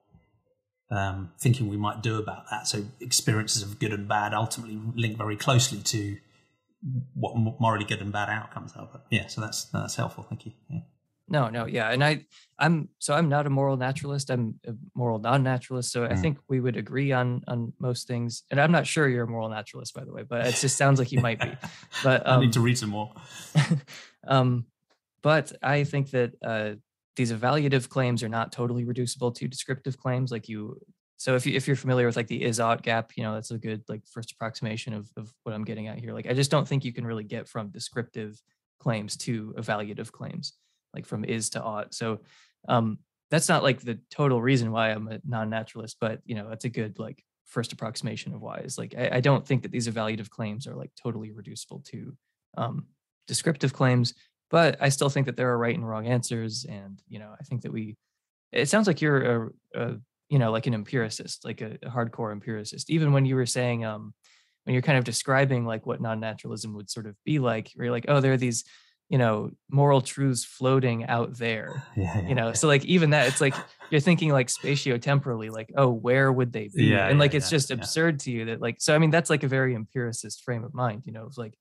[0.92, 2.68] um, thinking we might do about that.
[2.68, 6.18] So experiences of good and bad ultimately link very closely to
[7.14, 8.88] what morally good and bad outcomes are.
[8.92, 10.24] But yeah, so that's that's helpful.
[10.28, 10.52] Thank you.
[10.68, 10.80] Yeah.
[11.28, 12.26] No, no, yeah, and I,
[12.58, 14.28] I'm so I'm not a moral naturalist.
[14.28, 15.90] I'm a moral non-naturalist.
[15.90, 16.12] So mm.
[16.12, 18.42] I think we would agree on on most things.
[18.50, 20.98] And I'm not sure you're a moral naturalist, by the way, but it just sounds
[20.98, 21.52] like you might be.
[22.02, 23.14] But um, I need to read some more.
[24.26, 24.66] um,
[25.22, 26.72] but I think that uh,
[27.16, 30.30] these evaluative claims are not totally reducible to descriptive claims.
[30.30, 30.80] Like you
[31.16, 33.50] so if you if you're familiar with like the is ought gap, you know that's
[33.50, 36.12] a good like first approximation of of what I'm getting at here.
[36.12, 38.40] Like I just don't think you can really get from descriptive
[38.80, 40.54] claims to evaluative claims,
[40.94, 41.94] like from is to ought.
[41.94, 42.20] So
[42.68, 42.98] um,
[43.30, 46.68] that's not like the total reason why I'm a non-naturalist, but you know that's a
[46.68, 50.30] good like first approximation of why is like I, I don't think that these evaluative
[50.30, 52.16] claims are like totally reducible to
[52.56, 52.86] um,
[53.28, 54.14] descriptive claims,
[54.52, 56.66] but I still think that there are right and wrong answers.
[56.68, 57.96] And, you know, I think that we,
[58.52, 59.96] it sounds like you're a, a
[60.28, 62.90] you know, like an empiricist, like a, a, hardcore empiricist.
[62.90, 64.12] Even when you were saying, um,
[64.64, 67.94] when you're kind of describing like what non-naturalism would sort of be like, where you're
[67.94, 68.64] like, oh, there are these,
[69.08, 71.82] you know, moral truths floating out there.
[71.96, 73.54] Yeah, yeah, you know, so like even that, it's like
[73.90, 76.84] you're thinking like spatio-temporally, like, oh, where would they be?
[76.84, 79.44] Yeah, and like it's just absurd to you that like so I mean that's like
[79.44, 81.54] a very empiricist frame of mind, you know, it's like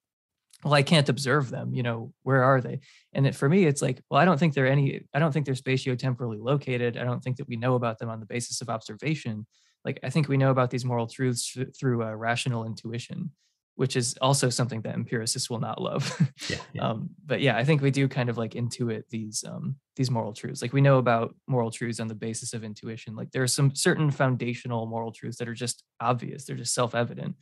[0.63, 2.79] well i can't observe them you know where are they?
[3.13, 5.45] And it, for me it's like well i don't think they're any i don't think
[5.45, 6.97] they're spatiotemporally located.
[6.97, 9.45] I don't think that we know about them on the basis of observation.
[9.85, 13.31] Like i think we know about these moral truths through a rational intuition
[13.75, 16.15] which is also something that empiricists will not love.
[16.49, 16.87] Yeah, yeah.
[16.89, 20.33] Um, but yeah i think we do kind of like intuit these um, these moral
[20.33, 20.61] truths.
[20.61, 23.15] Like we know about moral truths on the basis of intuition.
[23.15, 26.45] Like there are some certain foundational moral truths that are just obvious.
[26.45, 27.35] They're just self-evident.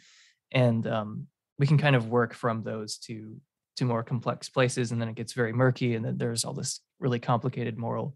[0.52, 1.28] And um,
[1.60, 3.36] we can kind of work from those to
[3.78, 6.82] to more complex places and then it gets very murky and then there's all this
[7.00, 8.16] really complicated moral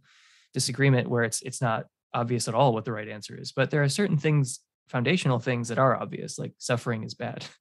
[0.54, 3.52] disagreement where it's it's not obvious at all what the right answer is.
[3.52, 7.46] But there are certain things foundational things that are obvious like suffering is bad.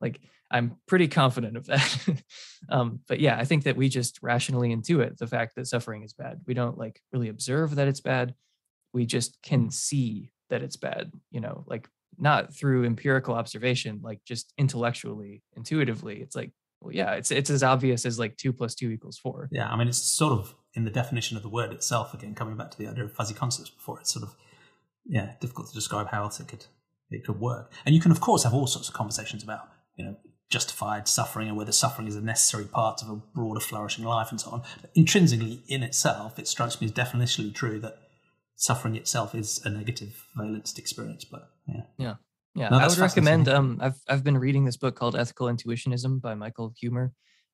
[0.00, 0.20] Like
[0.52, 2.08] i'm pretty confident of that.
[2.70, 6.12] Um, but yeah i think that we just rationally intuit the fact that suffering is
[6.12, 6.40] bad.
[6.46, 8.34] We don't like really observe that it's bad.
[8.92, 11.88] We just can see that it's bad you know like
[12.18, 16.20] not through empirical observation, like just intellectually, intuitively.
[16.20, 19.48] It's like, well, yeah, it's it's as obvious as like two plus two equals four.
[19.50, 22.14] Yeah, I mean, it's sort of in the definition of the word itself.
[22.14, 24.36] Again, coming back to the idea of fuzzy concepts before, it's sort of
[25.06, 26.66] yeah difficult to describe how else it could
[27.10, 27.72] it could work.
[27.84, 30.16] And you can of course have all sorts of conversations about you know
[30.50, 34.40] justified suffering and whether suffering is a necessary part of a broader flourishing life and
[34.40, 34.62] so on.
[34.80, 37.98] But intrinsically in itself, it strikes me as definitionally true that
[38.56, 41.24] suffering itself is a negative valenced experience.
[41.24, 42.14] But yeah, yeah,
[42.54, 42.68] yeah.
[42.70, 43.48] No, I would recommend.
[43.48, 47.10] Um, I've I've been reading this book called Ethical Intuitionism by Michael Huemer,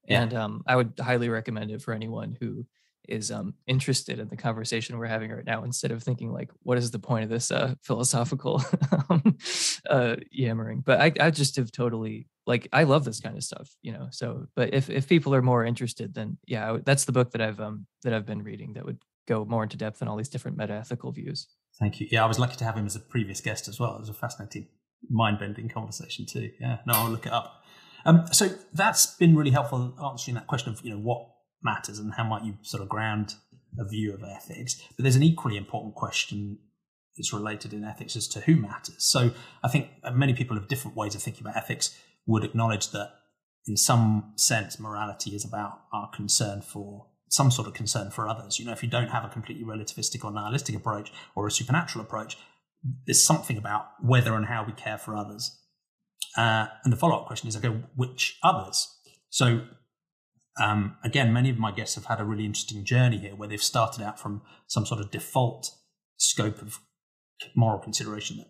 [0.07, 0.23] yeah.
[0.23, 2.67] and um, I would highly recommend it for anyone who
[3.07, 6.79] is um interested in the conversation we're having right now instead of thinking like what
[6.79, 8.65] is the point of this uh philosophical
[9.11, 9.37] um,
[9.91, 13.77] uh yammering but i i just have totally like i love this kind of stuff
[13.83, 17.31] you know so but if if people are more interested then yeah that's the book
[17.33, 20.17] that i've um that i've been reading that would go more into depth on all
[20.17, 21.49] these different meta-ethical views.
[21.81, 22.09] Thank you.
[22.11, 23.97] Yeah, I was lucky to have him as a previous guest as well.
[23.97, 24.69] It was a fascinating,
[25.11, 26.51] mind-bending conversation too.
[26.61, 27.63] Yeah, no, I'll look it up.
[28.07, 31.27] Um, so that's been really helpful answering that question of you know what
[31.63, 33.35] matters and how might you sort of ground
[33.79, 34.81] a view of ethics.
[34.97, 36.59] But there's an equally important question
[37.17, 38.97] that's related in ethics as to who matters.
[38.99, 39.31] So
[39.63, 43.13] I think many people have different ways of thinking about ethics would acknowledge that
[43.67, 48.59] in some sense morality is about our concern for some sort of concern for others.
[48.59, 52.05] You know, if you don't have a completely relativistic or nihilistic approach or a supernatural
[52.05, 52.37] approach,
[53.07, 55.59] there's something about whether and how we care for others.
[56.37, 58.89] Uh, and the follow up question is, okay, which others?
[59.31, 59.67] So,
[60.61, 63.63] um, again, many of my guests have had a really interesting journey here where they've
[63.63, 65.71] started out from some sort of default
[66.17, 66.79] scope of
[67.57, 68.47] moral consideration that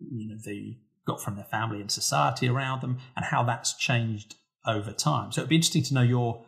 [0.00, 4.34] you know they got from their family and society around them, and how that's changed
[4.66, 5.30] over time.
[5.30, 6.44] So it'd be interesting to know your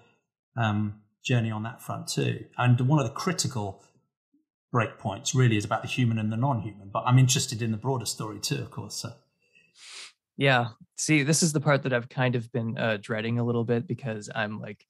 [0.56, 2.44] um, journey on that front too.
[2.56, 3.82] And one of the critical
[4.72, 6.90] breakpoints really is about the human and the non-human.
[6.92, 8.94] But I'm interested in the broader story too, of course.
[8.94, 9.12] So.
[10.36, 10.68] Yeah.
[10.96, 13.86] See, this is the part that I've kind of been uh, dreading a little bit
[13.86, 14.86] because I'm like,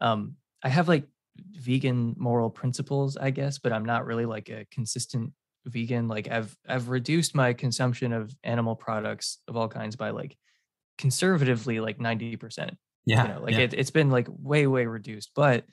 [0.00, 1.04] um, I have like
[1.52, 5.32] vegan moral principles, I guess, but I'm not really like a consistent
[5.64, 6.08] vegan.
[6.08, 10.36] Like I've I've reduced my consumption of animal products of all kinds by like
[10.98, 12.76] conservatively like 90%.
[13.08, 13.22] Yeah.
[13.22, 13.60] You know, like yeah.
[13.60, 15.64] it, it's been like way, way reduced, but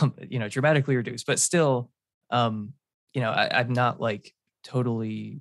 [0.00, 1.90] um, you know, dramatically reduced, but still,
[2.30, 2.74] um,
[3.14, 5.40] you know, I, I'm not like totally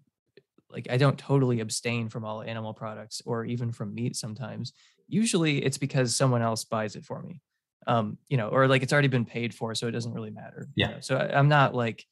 [0.69, 4.73] like I don't totally abstain from all animal products or even from meat sometimes.
[5.07, 7.41] Usually it's because someone else buys it for me.
[7.87, 10.67] Um, you know, or like it's already been paid for, so it doesn't really matter.
[10.75, 10.87] Yeah.
[10.87, 10.99] You know?
[11.01, 12.05] So I, I'm not like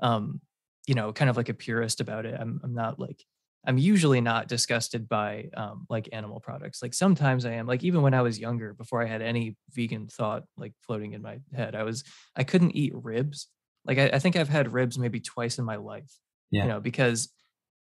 [0.00, 0.40] um,
[0.86, 2.36] you know, kind of like a purist about it.
[2.38, 3.24] I'm I'm not like
[3.66, 6.82] I'm usually not disgusted by um, like animal products.
[6.82, 7.66] Like sometimes I am.
[7.66, 11.22] Like even when I was younger, before I had any vegan thought like floating in
[11.22, 12.04] my head, I was
[12.36, 13.48] I couldn't eat ribs.
[13.84, 16.12] Like I, I think I've had ribs maybe twice in my life.
[16.50, 16.62] Yeah.
[16.62, 17.32] You know, because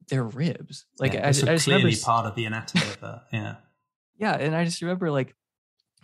[0.08, 0.84] they're ribs.
[0.98, 3.22] Like yeah, I, I just clearly remember, part of the anatomy of that.
[3.32, 3.54] Yeah.
[4.18, 5.34] Yeah, and I just remember like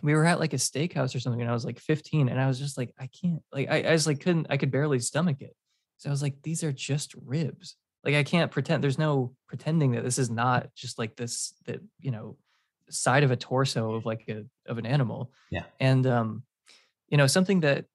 [0.01, 2.47] we were at like a steakhouse or something, and I was like 15, and I
[2.47, 3.41] was just like, I can't.
[3.53, 4.47] Like I, I just like couldn't.
[4.49, 5.55] I could barely stomach it.
[5.99, 9.91] So I was like, these are just ribs like i can't pretend there's no pretending
[9.91, 12.37] that this is not just like this that you know
[12.89, 15.31] side of a torso of like a of an animal.
[15.51, 15.63] Yeah.
[15.79, 16.43] And um
[17.07, 17.85] you know something that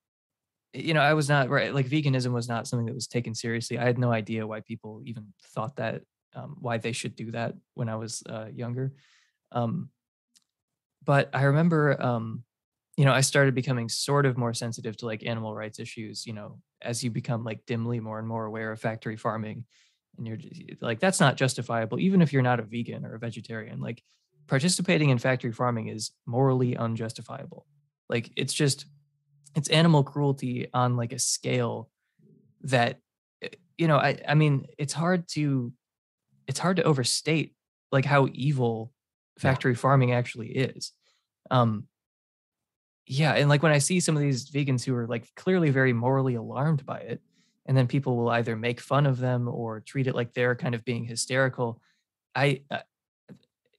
[0.72, 3.78] you know i was not right like veganism was not something that was taken seriously.
[3.78, 6.02] I had no idea why people even thought that
[6.34, 8.92] um, why they should do that when i was uh, younger.
[9.52, 9.90] Um
[11.04, 12.44] but i remember um
[12.96, 16.32] you know, I started becoming sort of more sensitive to like animal rights issues, you
[16.32, 19.64] know, as you become like dimly more and more aware of factory farming
[20.16, 20.38] and you're
[20.80, 24.02] like that's not justifiable even if you're not a vegan or a vegetarian like
[24.46, 27.66] participating in factory farming is morally unjustifiable
[28.08, 28.86] like it's just
[29.54, 31.88] it's animal cruelty on like a scale
[32.62, 32.98] that
[33.42, 33.48] eh,
[33.78, 35.72] you know i i mean it's hard to
[36.46, 37.54] it's hard to overstate
[37.92, 38.92] like how evil
[39.38, 39.78] factory yeah.
[39.78, 40.92] farming actually is
[41.50, 41.86] um
[43.06, 45.92] yeah and like when i see some of these vegans who are like clearly very
[45.92, 47.20] morally alarmed by it
[47.66, 50.74] and then people will either make fun of them or treat it like they're kind
[50.74, 51.80] of being hysterical.
[52.34, 52.80] I uh,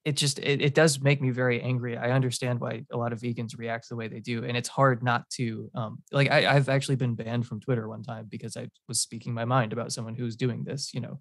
[0.06, 1.98] it just it, it does make me very angry.
[1.98, 5.04] I understand why a lot of vegans react the way they do and it's hard
[5.04, 8.70] not to um like I, i've actually been banned from twitter one time because i
[8.88, 11.20] was speaking my mind about someone who's doing this you know?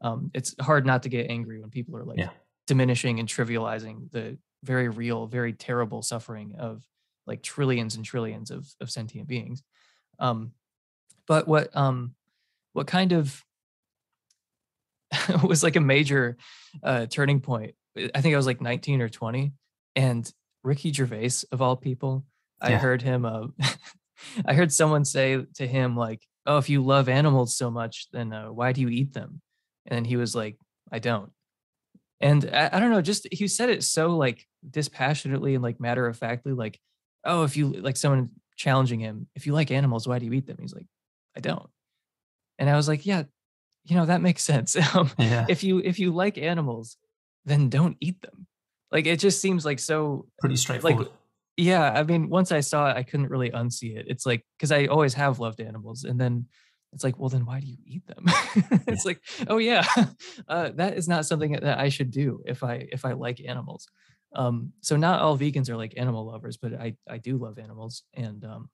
[0.00, 2.30] Um it's hard not to get angry when people are like yeah.
[2.66, 6.82] diminishing and trivializing the very real very terrible suffering of
[7.26, 9.62] like trillions and trillions of, of sentient beings.
[10.18, 10.52] Um
[11.28, 12.14] but what um
[12.72, 13.44] what kind of
[15.42, 16.36] was like a major
[16.82, 17.74] uh turning point
[18.14, 19.52] i think i was like 19 or 20
[19.96, 20.32] and
[20.64, 22.24] ricky gervais of all people
[22.62, 22.68] yeah.
[22.68, 23.46] i heard him uh
[24.46, 28.32] i heard someone say to him like oh if you love animals so much then
[28.32, 29.40] uh, why do you eat them?
[29.86, 30.56] And he was like
[30.90, 31.30] i don't.
[32.20, 36.06] And I, I, don't know just he said it so like dispassionately and like matter
[36.06, 36.78] of factly like
[37.24, 40.46] oh if you like someone challenging him if you like animals why do you eat
[40.46, 40.58] them?
[40.60, 40.86] He's like
[41.36, 41.68] I don't.
[42.58, 43.24] And I was like, yeah,
[43.84, 44.76] you know, that makes sense.
[44.94, 45.46] Um, yeah.
[45.48, 46.96] If you if you like animals,
[47.44, 48.46] then don't eat them.
[48.90, 51.06] Like it just seems like so pretty straightforward.
[51.06, 51.16] Like,
[51.56, 54.06] yeah, I mean, once I saw it, I couldn't really unsee it.
[54.08, 56.46] It's like because I always have loved animals, and then
[56.92, 58.24] it's like, well, then why do you eat them?
[58.86, 59.08] it's yeah.
[59.08, 59.86] like, oh yeah,
[60.48, 63.86] uh, that is not something that I should do if I if I like animals.
[64.34, 68.02] Um, so not all vegans are like animal lovers, but I I do love animals,
[68.14, 68.70] and um,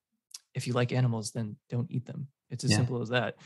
[0.54, 2.28] if you like animals, then don't eat them.
[2.50, 2.76] It's as yeah.
[2.76, 3.36] simple as that.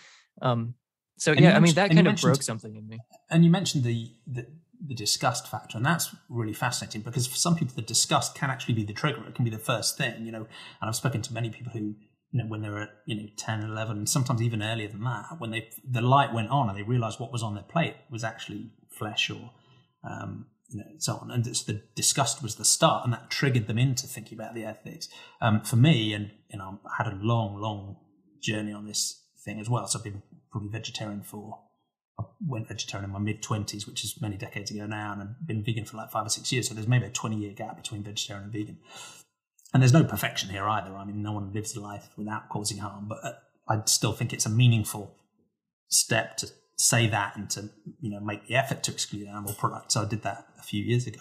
[0.41, 0.75] Um,
[1.19, 2.99] so and yeah, I mean that kind of broke something in me.
[3.31, 4.47] And you mentioned the, the
[4.85, 8.75] the disgust factor, and that's really fascinating because for some people the disgust can actually
[8.75, 9.23] be the trigger.
[9.29, 10.47] It can be the first thing, you know.
[10.81, 11.95] And I've spoken to many people who,
[12.33, 15.27] you know, when they were at you know 10, 11, sometimes even earlier than that,
[15.39, 18.25] when they the light went on and they realised what was on their plate was
[18.25, 19.53] actually flesh or
[20.03, 21.31] um, you know, so on.
[21.31, 24.65] And it's the disgust was the start, and that triggered them into thinking about the
[24.65, 25.09] ethics.
[25.41, 27.97] Um, for me, and you know, I had a long, long
[28.43, 29.87] journey on this thing as well.
[29.87, 31.59] So I've been probably vegetarian for,
[32.19, 35.47] I went vegetarian in my mid 20s, which is many decades ago now, and I've
[35.47, 36.69] been vegan for like five or six years.
[36.69, 38.79] So there's maybe a 20 year gap between vegetarian and vegan.
[39.73, 40.95] And there's no perfection here either.
[40.95, 43.33] I mean, no one lives a life without causing harm, but uh,
[43.69, 45.17] I still think it's a meaningful
[45.89, 47.71] step to say that and to
[48.01, 49.95] you know make the effort to exclude animal products.
[49.95, 51.21] So I did that a few years ago.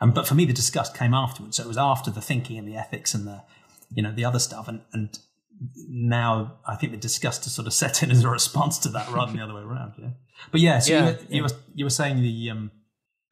[0.00, 1.56] Um, but for me, the disgust came afterwards.
[1.56, 3.42] So it was after the thinking and the ethics and the
[3.92, 4.68] you know the other stuff.
[4.68, 5.18] And and
[5.88, 9.10] now I think the disgust has sort of set in as a response to that
[9.10, 9.94] rather than the other way around.
[9.98, 10.10] Yeah.
[10.50, 11.26] But yeah, so yeah, you, were, yeah.
[11.28, 12.70] you, were, you were saying the um,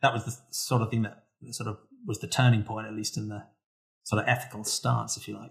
[0.03, 3.17] that was the sort of thing that sort of was the turning point, at least
[3.17, 3.45] in the
[4.05, 5.51] sort of ethical stance, if you like.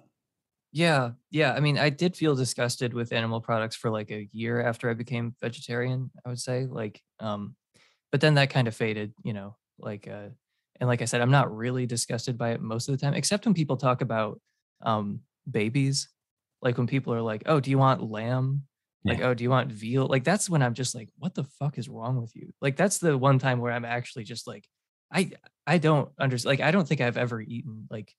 [0.72, 1.54] Yeah, yeah.
[1.54, 4.94] I mean, I did feel disgusted with animal products for like a year after I
[4.94, 6.12] became vegetarian.
[6.26, 7.56] I would say, like, um,
[8.12, 9.56] but then that kind of faded, you know.
[9.80, 10.30] Like, uh,
[10.80, 13.46] and like I said, I'm not really disgusted by it most of the time, except
[13.46, 14.40] when people talk about
[14.84, 16.10] um babies
[16.62, 18.64] like when people are like, "Oh, do you want lamb?"
[19.06, 21.78] Like, "Oh, do you want veal?" Like that's when I'm just like, "What the fuck
[21.78, 24.68] is wrong with you?" Like that's the one time where I'm actually just like,
[25.12, 25.32] I
[25.66, 26.60] I don't understand.
[26.60, 28.14] Like I don't think I've ever eaten like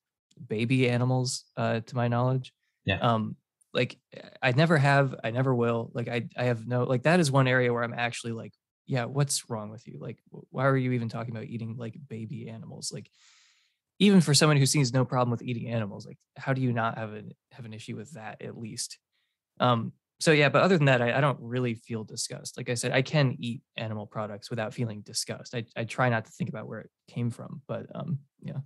[0.47, 2.53] baby animals uh to my knowledge.
[2.84, 2.99] Yeah.
[3.01, 3.36] Um
[3.74, 3.99] like
[4.43, 5.91] I never have, I never will.
[5.95, 8.55] Like I I have no like that is one area where I'm actually like,
[8.86, 9.99] yeah, what's wrong with you?
[10.01, 12.91] Like why are you even talking about eating like baby animals?
[12.93, 13.11] Like
[13.99, 16.99] even for someone who sees no problem with eating animals, like how do you not
[16.99, 18.99] have an have an issue with that at least?
[19.61, 22.57] Um, so yeah, but other than that, I, I, don't really feel disgust.
[22.57, 25.55] Like I said, I can eat animal products without feeling disgust.
[25.55, 28.59] I, I try not to think about where it came from, but um, yeah,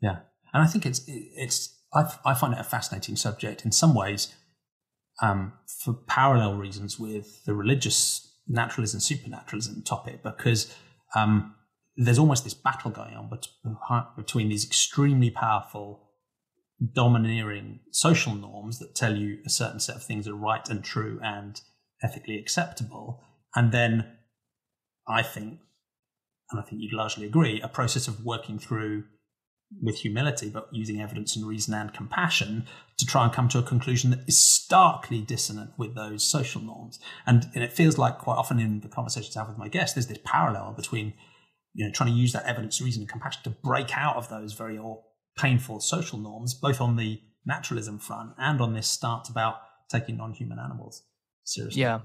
[0.00, 0.16] yeah,
[0.52, 4.34] and I think it's it's I, I find it a fascinating subject in some ways,
[5.22, 10.74] um, for parallel reasons with the religious naturalism supernaturalism topic because
[11.14, 11.54] um,
[11.96, 13.30] there's almost this battle going on
[14.16, 16.10] between these extremely powerful,
[16.94, 21.20] domineering social norms that tell you a certain set of things are right and true
[21.22, 21.60] and
[22.02, 23.22] ethically acceptable.
[23.54, 24.06] And then
[25.06, 25.60] I think,
[26.50, 29.04] and I think you'd largely agree, a process of working through
[29.82, 32.66] with humility, but using evidence and reason and compassion
[32.96, 36.98] to try and come to a conclusion that is starkly dissonant with those social norms.
[37.26, 39.94] And, and it feels like quite often in the conversations I have with my guests,
[39.94, 41.14] there's this parallel between
[41.74, 44.52] you know, trying to use that evidence, reason, and compassion to break out of those
[44.52, 44.80] very
[45.36, 49.56] painful social norms, both on the naturalism front and on this start about
[49.90, 51.02] taking non-human animals
[51.42, 51.82] seriously.
[51.82, 52.00] Yeah,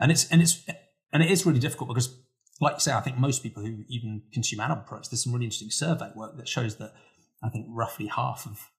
[0.00, 0.64] and it's and it's
[1.12, 2.16] and it is really difficult because,
[2.60, 5.46] like you say, I think most people who even consume animal products, there's some really
[5.46, 6.94] interesting survey work that shows that
[7.42, 8.70] I think roughly half of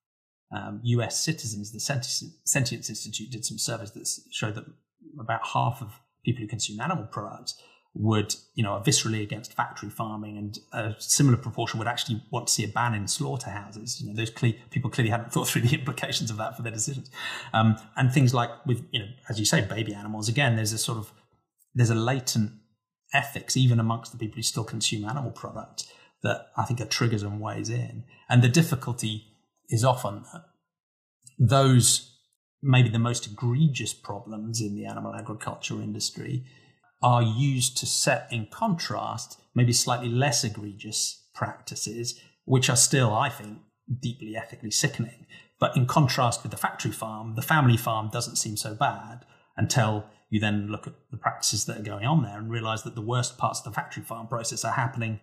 [0.52, 1.22] um, U.S.
[1.22, 1.80] citizens, the
[2.44, 4.64] Sentience Institute did some surveys that showed that
[5.18, 5.92] about half of
[6.24, 7.60] people who consume animal products
[7.94, 12.46] would, you know, are viscerally against factory farming, and a similar proportion would actually want
[12.46, 14.00] to see a ban in slaughterhouses.
[14.00, 16.72] You know, those cle- people clearly hadn't thought through the implications of that for their
[16.72, 17.10] decisions.
[17.52, 20.28] Um, and things like with, you know, as you say, baby animals.
[20.28, 21.12] Again, there's a sort of
[21.74, 22.52] there's a latent
[23.12, 25.90] ethics even amongst the people who still consume animal products
[26.22, 28.04] that I think are triggers and ways in.
[28.28, 29.24] And the difficulty
[29.68, 30.44] is often that
[31.38, 32.18] those
[32.62, 36.44] maybe the most egregious problems in the animal agriculture industry
[37.02, 43.28] are used to set in contrast maybe slightly less egregious practices, which are still, I
[43.28, 43.58] think,
[44.00, 45.26] deeply ethically sickening.
[45.58, 49.24] But in contrast with the factory farm, the family farm doesn't seem so bad
[49.56, 52.94] until you then look at the practices that are going on there and realize that
[52.94, 55.20] the worst parts of the factory farm process are happening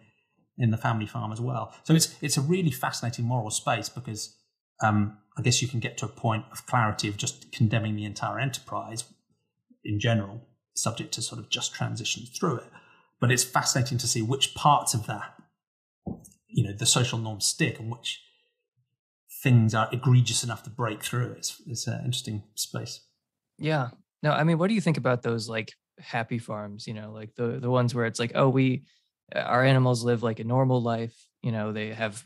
[0.57, 1.73] in the family farm as well.
[1.83, 4.35] So it's it's a really fascinating moral space because
[4.83, 8.05] um, I guess you can get to a point of clarity of just condemning the
[8.05, 9.05] entire enterprise
[9.83, 10.41] in general,
[10.77, 12.71] subject to sort of just transition through it.
[13.19, 15.33] But it's fascinating to see which parts of that,
[16.47, 18.21] you know, the social norms stick and which
[19.41, 21.31] things are egregious enough to break through.
[21.31, 23.01] It's it's an interesting space.
[23.57, 23.89] Yeah.
[24.23, 26.87] No, I mean, what do you think about those like happy farms?
[26.87, 28.83] You know, like the the ones where it's like, oh, we
[29.35, 31.15] uh, our animals live like a normal life.
[31.41, 32.23] You know, they have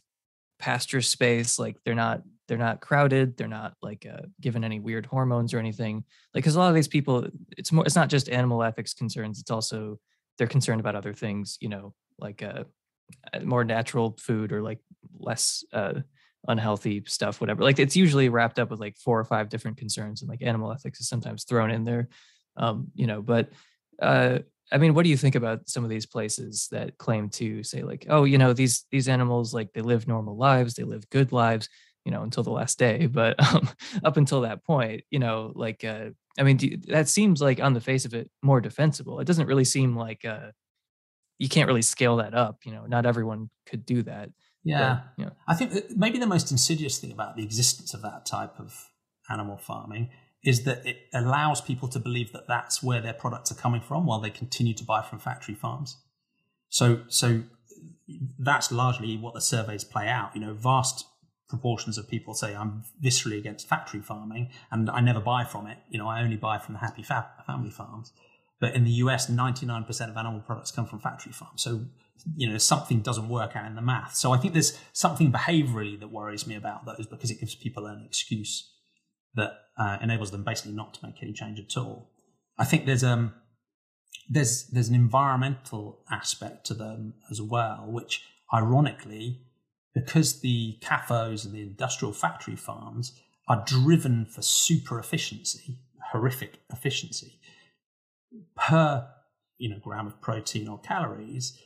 [0.59, 1.59] pasture space.
[1.59, 2.21] Like they're not
[2.51, 6.57] they're not crowded they're not like uh, given any weird hormones or anything like because
[6.57, 7.25] a lot of these people
[7.57, 9.97] it's more it's not just animal ethics concerns it's also
[10.37, 12.65] they're concerned about other things you know like uh,
[13.33, 14.79] uh more natural food or like
[15.17, 15.93] less uh,
[16.49, 20.21] unhealthy stuff whatever like it's usually wrapped up with like four or five different concerns
[20.21, 22.09] and like animal ethics is sometimes thrown in there
[22.57, 23.47] um you know but
[24.01, 24.39] uh
[24.73, 27.83] I mean, what do you think about some of these places that claim to say
[27.83, 31.33] like, oh, you know, these these animals like they live normal lives, they live good
[31.33, 31.67] lives,
[32.05, 33.69] you know until the last day but um,
[34.03, 36.05] up until that point you know like uh,
[36.39, 39.19] i mean you, that seems like on the face of it more defensible.
[39.19, 40.51] It doesn't really seem like uh,
[41.37, 44.29] you can't really scale that up you know not everyone could do that
[44.63, 44.95] yeah.
[44.95, 45.31] but, you know.
[45.47, 48.89] i think maybe the most insidious thing about the existence of that type of
[49.29, 50.09] animal farming
[50.43, 54.05] is that it allows people to believe that that's where their products are coming from
[54.05, 55.97] while they continue to buy from factory farms.
[56.69, 57.43] So so
[58.39, 60.31] that's largely what the surveys play out.
[60.33, 61.05] You know vast
[61.51, 65.77] proportions of people say I'm viscerally against factory farming and I never buy from it.
[65.89, 68.11] You know, I only buy from the happy fa- family farms.
[68.59, 71.61] But in the US, 99% of animal products come from factory farms.
[71.61, 71.85] So,
[72.35, 74.15] you know, something doesn't work out in the math.
[74.15, 77.85] So I think there's something behaviorally that worries me about those because it gives people
[77.85, 78.71] an excuse
[79.35, 82.11] that uh, enables them basically not to make any change at all.
[82.57, 83.33] I think there's um
[84.29, 88.23] there's there's an environmental aspect to them as well, which
[88.53, 89.41] ironically
[89.93, 95.79] because the CAFOs and the industrial factory farms are driven for super efficiency,
[96.11, 97.39] horrific efficiency,
[98.55, 99.07] per
[99.57, 101.57] you know gram of protein or calories,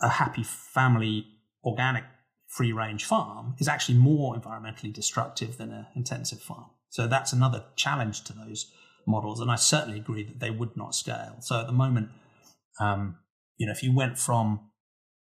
[0.00, 1.26] a happy family
[1.64, 2.04] organic
[2.48, 6.66] free range farm is actually more environmentally destructive than an intensive farm.
[6.90, 8.70] So that's another challenge to those
[9.06, 11.36] models, and I certainly agree that they would not scale.
[11.40, 12.10] So at the moment,
[12.78, 13.16] um,
[13.56, 14.70] you know, if you went from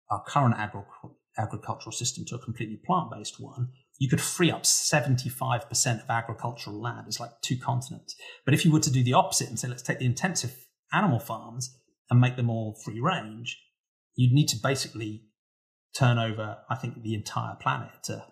[0.09, 4.63] our current agriculture agricultural system to a completely plant based one, you could free up
[4.63, 7.05] 75% of agricultural land.
[7.07, 8.15] It's like two continents.
[8.45, 10.55] But if you were to do the opposite and say, let's take the intensive
[10.93, 11.77] animal farms
[12.09, 13.59] and make them all free range,
[14.15, 15.23] you'd need to basically
[15.97, 18.25] turn over, I think, the entire planet to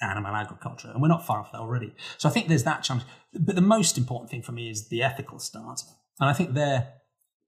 [0.00, 0.90] animal agriculture.
[0.90, 1.94] And we're not far off that already.
[2.18, 3.06] So I think there's that challenge.
[3.32, 5.84] But the most important thing for me is the ethical stance.
[6.20, 6.94] And I think there,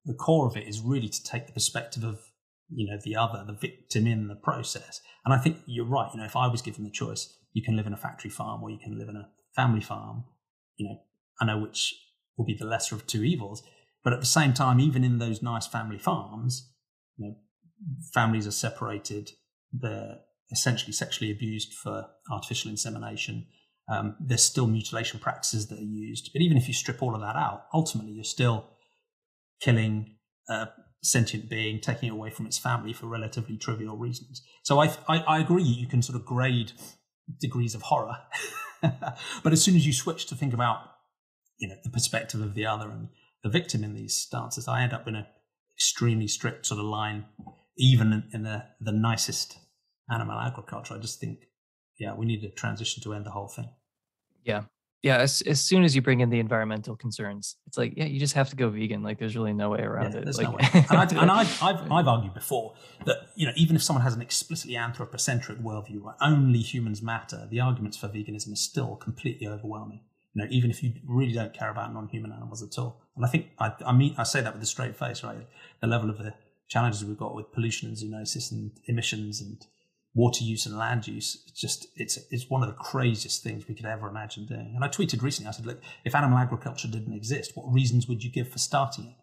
[0.04, 2.20] the core of it is really to take the perspective of
[2.74, 5.00] you know the other the victim in the process.
[5.24, 6.10] And i think you're right.
[6.12, 8.62] You know if i was given the choice you can live in a factory farm
[8.62, 10.24] or you can live in a family farm
[10.76, 10.96] you know
[11.40, 11.94] i know which
[12.36, 13.62] will be the lesser of two evils.
[14.02, 16.70] But at the same time even in those nice family farms
[17.16, 17.34] you know
[18.12, 19.30] families are separated.
[19.72, 20.18] They're
[20.50, 23.46] essentially sexually abused for artificial insemination.
[23.88, 26.30] Um, there's still mutilation practices that are used.
[26.32, 28.70] But even if you strip all of that out ultimately you're still
[29.60, 30.16] killing
[30.48, 30.66] uh,
[31.04, 34.42] sentient being, taking away from its family for relatively trivial reasons.
[34.62, 36.72] So I, I, I agree, you can sort of grade
[37.40, 38.16] degrees of horror.
[38.82, 40.78] but as soon as you switch to think about,
[41.58, 43.08] you know, the perspective of the other and
[43.42, 45.26] the victim in these stances, I end up in an
[45.76, 47.26] extremely strict sort of line,
[47.76, 49.58] even in, in the, the nicest
[50.10, 50.94] animal agriculture.
[50.94, 51.38] I just think
[51.98, 53.68] yeah, we need a transition to end the whole thing.
[54.44, 54.64] Yeah,
[55.04, 55.18] yeah.
[55.18, 58.32] As as soon as you bring in the environmental concerns, it's like yeah, you just
[58.34, 59.02] have to go vegan.
[59.02, 60.24] Like there's really no way around yeah, it.
[60.24, 60.84] There's like, no way.
[60.90, 62.74] And, I, and I, I've I've argued before
[63.04, 67.46] that you know even if someone has an explicitly anthropocentric worldview where only humans matter,
[67.50, 70.00] the arguments for veganism are still completely overwhelming.
[70.32, 73.02] You know, even if you really don't care about non-human animals at all.
[73.14, 75.46] And I think I, I mean I say that with a straight face, right?
[75.80, 76.34] The level of the
[76.68, 79.64] challenges we've got with pollution and zoonosis and emissions and
[80.14, 81.42] water use and land use.
[81.48, 84.72] It's just it's it's one of the craziest things we could ever imagine doing.
[84.74, 85.48] And I tweeted recently.
[85.48, 89.06] I said, look, if animal agriculture didn't exist, what reasons would you give for starting
[89.06, 89.16] it?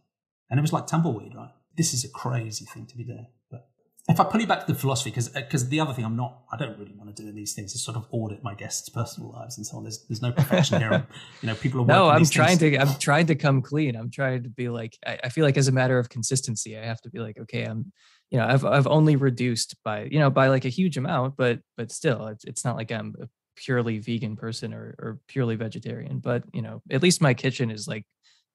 [0.50, 1.52] And it was like tumbleweed, right?
[1.78, 3.28] This is a crazy thing to be doing.
[3.50, 3.70] But
[4.10, 6.42] if I pull you back to the philosophy, because because the other thing I'm not,
[6.52, 8.90] I don't really want to do in these things is sort of audit my guests'
[8.90, 9.84] personal lives and so on.
[9.84, 11.08] There's there's no perfection here.
[11.42, 11.86] you know, people are.
[11.86, 12.76] No, I'm trying things.
[12.76, 13.96] to I'm trying to come clean.
[13.96, 16.84] I'm trying to be like I, I feel like as a matter of consistency, I
[16.86, 17.94] have to be like, okay, I'm
[18.32, 21.60] you know i've i've only reduced by you know by like a huge amount but
[21.78, 26.20] but still it's, it's not like i'm a purely vegan person or or purely vegetarian
[26.20, 28.06] but you know at least my kitchen is like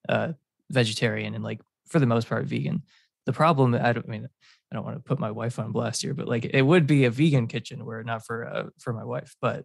[0.09, 0.33] uh
[0.71, 2.83] vegetarian and like for the most part vegan.
[3.27, 4.29] The problem i don't I mean
[4.71, 7.05] i don't want to put my wife on blast here but like it would be
[7.05, 9.65] a vegan kitchen were it not for uh for my wife but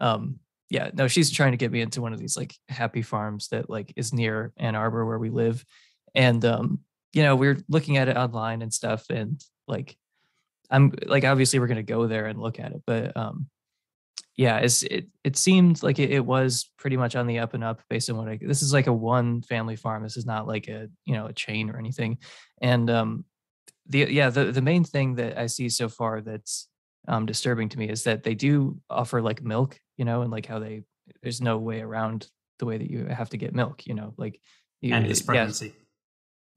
[0.00, 0.38] um
[0.70, 3.68] yeah no she's trying to get me into one of these like happy farms that
[3.68, 5.64] like is near ann arbor where we live
[6.14, 6.80] and um
[7.12, 9.96] you know, we are looking at it online and stuff, and like,
[10.70, 13.48] I'm like, obviously, we're gonna go there and look at it, but um,
[14.38, 17.64] yeah, it's it it seemed like it, it was pretty much on the up and
[17.64, 18.38] up based on what I.
[18.40, 20.04] This is like a one family farm.
[20.04, 22.18] This is not like a you know a chain or anything,
[22.62, 23.24] and um,
[23.88, 26.68] the yeah the the main thing that I see so far that's
[27.08, 30.46] um disturbing to me is that they do offer like milk, you know, and like
[30.46, 30.84] how they
[31.20, 32.28] there's no way around
[32.60, 34.40] the way that you have to get milk, you know, like
[34.80, 35.66] you, and it's pregnancy.
[35.66, 35.72] Yeah,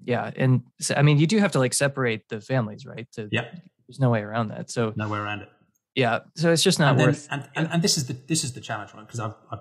[0.04, 3.28] yeah and so, i mean you do have to like separate the families right to
[3.32, 3.46] yeah.
[3.88, 5.50] there's no way around that so no way around it.
[5.96, 8.44] Yeah so it's just not and worth then, and, and, and this is the this
[8.44, 9.60] is the challenge right because I've, I've,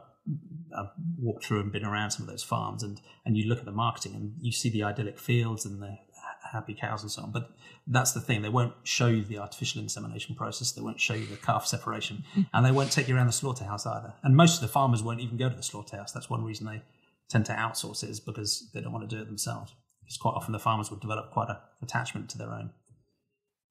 [0.77, 3.65] I've walked through and been around some of those farms and and you look at
[3.65, 5.99] the marketing and you see the idyllic fields and the
[6.53, 7.51] happy cows and so on but
[7.87, 11.27] that's the thing they won't show you the artificial insemination process they won't show you
[11.27, 14.61] the calf separation and they won't take you around the slaughterhouse either and most of
[14.61, 16.83] the farmers won't even go to the slaughterhouse that's one reason they
[17.29, 19.75] tend to outsource it is because they don't want to do it themselves
[20.11, 22.71] because quite often the farmers would develop quite a attachment to their own.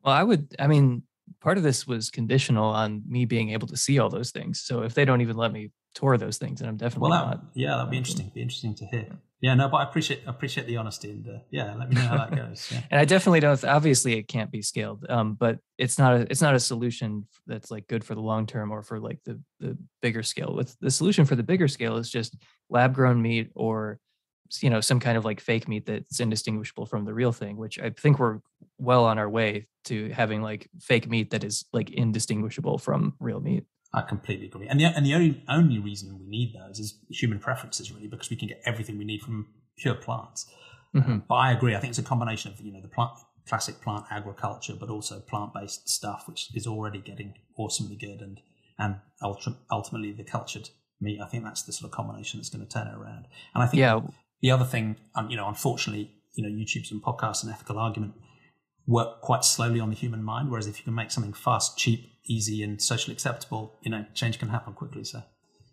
[0.04, 0.56] Well, I would.
[0.58, 1.04] I mean,
[1.42, 4.62] part of this was conditional on me being able to see all those things.
[4.62, 7.26] So if they don't even let me tour those things, then I'm definitely well, that,
[7.26, 7.46] not.
[7.56, 8.32] Yeah, that'd be interesting.
[8.34, 9.08] Be interesting to hear.
[9.42, 12.18] Yeah, no, but I appreciate appreciate the honesty and uh, yeah, let me know how
[12.18, 12.70] that goes.
[12.72, 12.82] Yeah.
[12.92, 13.62] and I definitely don't.
[13.66, 17.70] Obviously, it can't be scaled, um, but it's not a it's not a solution that's
[17.70, 20.54] like good for the long term or for like the the bigger scale.
[20.54, 22.38] With the solution for the bigger scale is just
[22.70, 24.00] lab grown meat or
[24.62, 27.80] you know some kind of like fake meat that's indistinguishable from the real thing which
[27.80, 28.40] i think we're
[28.80, 33.40] well on our way to having like fake meat that is like indistinguishable from real
[33.40, 33.66] meat.
[33.94, 34.68] I completely agree.
[34.68, 38.30] And the, and the only only reason we need those is human preferences really because
[38.30, 39.48] we can get everything we need from
[39.78, 40.50] pure plants.
[40.96, 41.12] Mm-hmm.
[41.12, 41.76] um, but i agree.
[41.76, 43.12] I think it's a combination of you know the plant
[43.48, 48.42] classic plant agriculture but also plant-based stuff which is already getting awesomely good and
[48.78, 50.70] and ultra, ultimately the cultured
[51.02, 51.20] meat.
[51.20, 53.28] I think that's the sort of combination that's going to turn it around.
[53.54, 54.00] And i think yeah
[54.42, 58.14] the other thing, um, you know, unfortunately, you know, YouTube's and podcasts and ethical argument
[58.88, 60.50] work quite slowly on the human mind.
[60.50, 64.40] Whereas if you can make something fast, cheap, easy, and socially acceptable, you know, change
[64.40, 65.04] can happen quickly.
[65.04, 65.22] So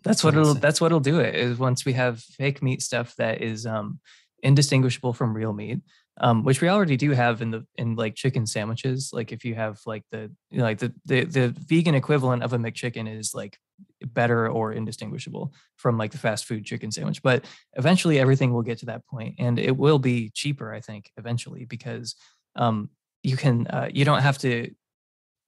[0.02, 3.42] that's what it'll that's what'll do it is once we have fake meat stuff that
[3.42, 4.00] is um,
[4.42, 5.80] indistinguishable from real meat
[6.18, 9.10] um, which we already do have in the in like chicken sandwiches.
[9.12, 12.52] Like if you have like the you know, like the, the the vegan equivalent of
[12.52, 13.58] a McChicken is like
[14.04, 17.22] better or indistinguishable from like the fast food chicken sandwich.
[17.22, 17.44] But
[17.74, 21.64] eventually everything will get to that point, and it will be cheaper, I think, eventually
[21.64, 22.14] because
[22.56, 22.90] um,
[23.22, 24.70] you can uh, you don't have to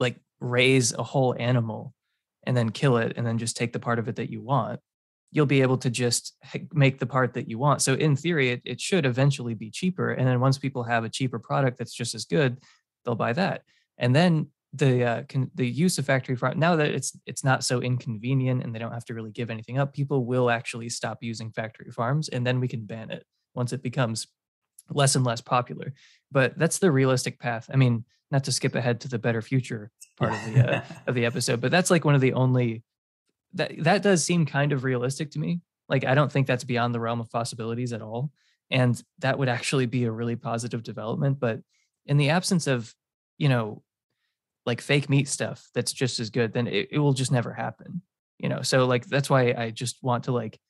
[0.01, 1.95] like raise a whole animal
[2.45, 4.81] and then kill it and then just take the part of it that you want
[5.31, 6.37] you'll be able to just
[6.73, 7.83] make the part that you want.
[7.83, 10.11] So in theory, it, it should eventually be cheaper.
[10.11, 12.59] And then once people have a cheaper product that's just as good,
[13.05, 13.63] they'll buy that.
[13.99, 17.65] And then the uh, con- the use of factory farm now that it's it's not
[17.65, 21.19] so inconvenient and they don't have to really give anything up, people will actually stop
[21.23, 23.25] using factory farms, and then we can ban it
[23.55, 24.27] once it becomes
[24.91, 25.95] less and less popular.
[26.31, 27.69] But that's the realistic path.
[27.73, 31.15] I mean, not to skip ahead to the better future part of the uh, of
[31.15, 32.83] the episode, but that's like one of the only
[33.55, 35.61] that that does seem kind of realistic to me.
[35.89, 38.31] Like I don't think that's beyond the realm of possibilities at all.
[38.71, 41.41] And that would actually be a really positive development.
[41.41, 41.61] But
[42.05, 42.95] in the absence of,
[43.39, 43.83] you know,
[44.69, 48.03] like fake meat stuff that's just as good, then it, it will just never happen.
[48.39, 50.61] You know, so like that's why I just want to like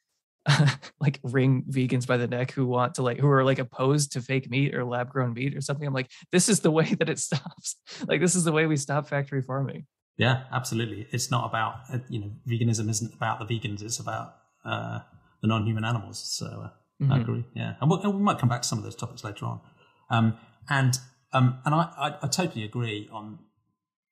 [1.00, 4.22] like ring vegans by the neck who want to like who are like opposed to
[4.22, 5.86] fake meat or lab grown meat or something.
[5.86, 7.76] I'm like, this is the way that it stops.
[8.06, 9.86] like this is the way we stop factory farming.
[10.16, 11.08] Yeah, absolutely.
[11.10, 13.82] It's not about uh, you know veganism isn't about the vegans.
[13.82, 15.00] It's about uh,
[15.42, 16.18] the non-human animals.
[16.18, 16.70] So uh,
[17.02, 17.12] mm-hmm.
[17.12, 17.44] I agree.
[17.54, 19.60] Yeah, and, we'll, and, we might come back to some of those topics later on.
[20.08, 20.38] Um,
[20.70, 20.98] and
[21.32, 23.40] um, and I, I, I totally agree on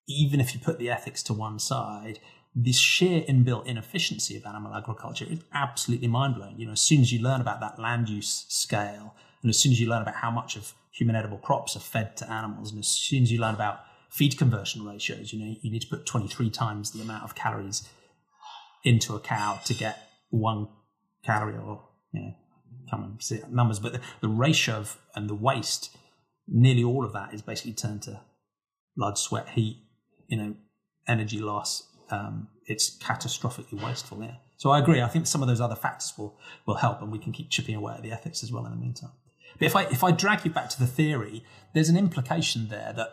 [0.08, 2.20] even if you put the ethics to one side,
[2.54, 6.58] this sheer inbuilt inefficiency of animal agriculture is absolutely mind blowing.
[6.58, 9.72] You know, as soon as you learn about that land use scale, and as soon
[9.72, 12.80] as you learn about how much of human edible crops are fed to animals, and
[12.80, 16.06] as soon as you learn about feed conversion ratios, you know, you need to put
[16.06, 17.86] 23 times the amount of calories
[18.84, 20.68] into a cow to get one
[21.24, 22.34] calorie or, you know,
[22.88, 25.94] can't remember see numbers, but the, the ratio of, and the waste,
[26.48, 28.20] nearly all of that is basically turned to
[28.96, 29.78] blood, sweat, heat,
[30.28, 30.54] you know,
[31.08, 31.88] energy loss.
[32.10, 34.22] Um, it's catastrophically wasteful.
[34.22, 34.36] Yeah.
[34.56, 35.02] So I agree.
[35.02, 37.74] I think some of those other factors will will help, and we can keep chipping
[37.74, 39.12] away at the ethics as well in the meantime.
[39.58, 41.44] But if I if I drag you back to the theory,
[41.74, 43.08] there's an implication there that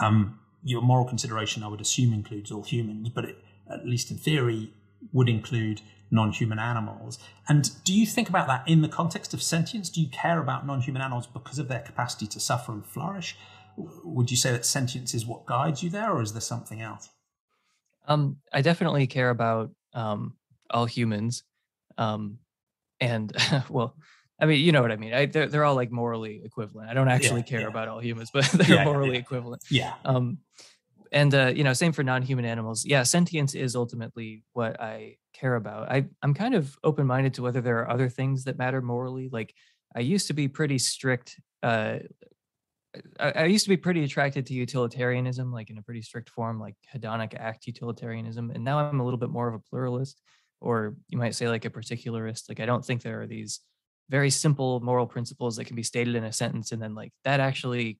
[0.00, 3.38] um, your moral consideration, I would assume, includes all humans, but it,
[3.70, 4.72] at least in theory,
[5.12, 5.80] would include
[6.10, 7.18] non-human animals.
[7.48, 9.90] And do you think about that in the context of sentience?
[9.90, 13.36] Do you care about non-human animals because of their capacity to suffer and flourish?
[13.76, 17.08] Would you say that sentience is what guides you there, or is there something else?
[18.08, 20.34] Um, I definitely care about um,
[20.70, 21.42] all humans,
[21.98, 22.38] um,
[23.00, 23.32] and
[23.68, 23.96] well,
[24.40, 25.14] I mean, you know what I mean.
[25.14, 26.90] I, they're they're all like morally equivalent.
[26.90, 27.68] I don't actually yeah, care yeah.
[27.68, 29.62] about all humans, but they're yeah, morally equivalent.
[29.70, 29.94] Yeah.
[30.04, 30.38] Um,
[31.12, 32.84] and uh, you know, same for non-human animals.
[32.84, 35.90] Yeah, sentience is ultimately what I care about.
[35.90, 39.28] I I'm kind of open-minded to whether there are other things that matter morally.
[39.30, 39.54] Like
[39.94, 41.40] I used to be pretty strict.
[41.62, 41.98] Uh,
[43.20, 46.60] I, I used to be pretty attracted to utilitarianism, like in a pretty strict form,
[46.60, 50.20] like hedonic act utilitarianism, and now I'm a little bit more of a pluralist,
[50.60, 52.48] or you might say like a particularist.
[52.48, 53.60] Like I don't think there are these
[54.08, 57.40] very simple moral principles that can be stated in a sentence, and then like that
[57.40, 57.98] actually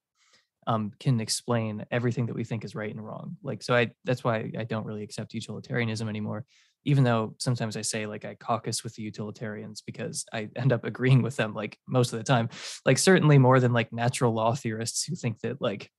[0.67, 3.37] um, can explain everything that we think is right and wrong.
[3.43, 6.45] Like, so I, that's why I don't really accept utilitarianism anymore,
[6.87, 10.85] even though sometimes I say like I caucus with the utilitarians because I end up
[10.85, 12.49] agreeing with them like most of the time,
[12.87, 15.91] like certainly more than like natural law theorists who think that like,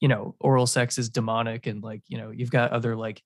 [0.00, 1.68] you know, oral sex is demonic.
[1.68, 3.22] And like, you know, you've got other like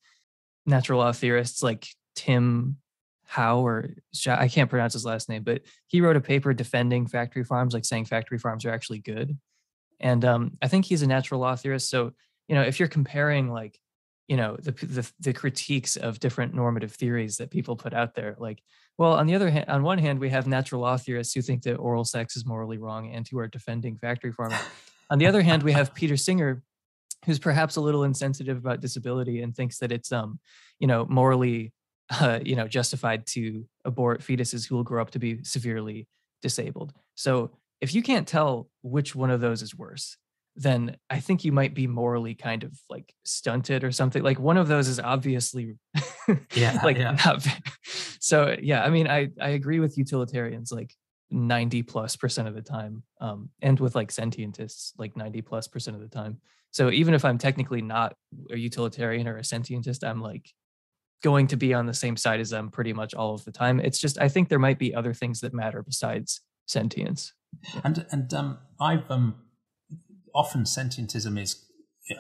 [0.67, 2.77] natural law theorists like Tim
[3.25, 3.95] Howe or
[4.29, 7.87] I can't pronounce his last name, but he wrote a paper defending factory farms, like
[7.87, 9.39] saying factory farms are actually good.
[10.01, 11.89] And um, I think he's a natural law theorist.
[11.89, 12.13] So,
[12.47, 13.81] you know, if you're comparing like,
[14.29, 18.37] you know, the, the, the critiques of different normative theories that people put out there,
[18.39, 18.63] like,
[18.97, 21.63] well, on the other hand, on one hand, we have natural law theorists who think
[21.63, 24.59] that oral sex is morally wrong and who are defending factory farming.
[25.11, 26.63] on the other hand, we have Peter Singer,
[27.27, 30.39] who's perhaps a little insensitive about disability and thinks that it's um,
[30.79, 31.73] you know, morally
[32.11, 36.07] uh, you know, justified to abort fetuses who will grow up to be severely
[36.43, 36.93] disabled.
[37.15, 40.17] So if you can't tell which one of those is worse,
[40.57, 44.23] then I think you might be morally kind of like stunted or something.
[44.23, 45.77] Like one of those is obviously
[46.55, 47.17] yeah, like yeah.
[47.25, 47.47] not
[48.21, 50.95] so yeah, I mean I I agree with utilitarians like
[51.31, 53.03] 90 plus percent of the time.
[53.21, 56.39] Um and with like sentientists like 90 plus percent of the time.
[56.71, 58.15] So even if I'm technically not
[58.51, 60.51] a utilitarian or a sentientist, I'm like
[61.23, 63.81] going to be on the same side as them pretty much all of the time.
[63.81, 67.33] It's just I think there might be other things that matter besides sentience.
[67.83, 69.37] And and um, I've um,
[70.35, 71.65] often sentientism is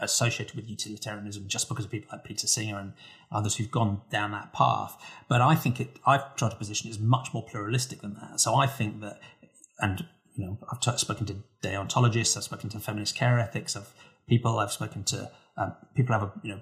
[0.00, 2.94] associated with utilitarianism just because of people like Peter Singer and
[3.30, 4.96] others who've gone down that path.
[5.28, 5.98] But I think it.
[6.06, 8.40] I've tried to position it as much more pluralistic than that.
[8.40, 9.20] So I think that,
[9.80, 13.92] and you know, I've t- spoken to deontologists, I've spoken to feminist care ethics of
[14.26, 16.60] people, I've spoken to um, people have a you know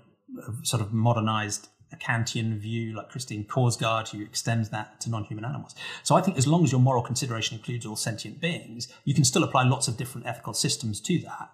[0.49, 5.45] a sort of modernized a Kantian view like Christine Korsgaard, who extends that to non-human
[5.45, 5.75] animals.
[6.03, 9.25] So I think as long as your moral consideration includes all sentient beings, you can
[9.25, 11.51] still apply lots of different ethical systems to that.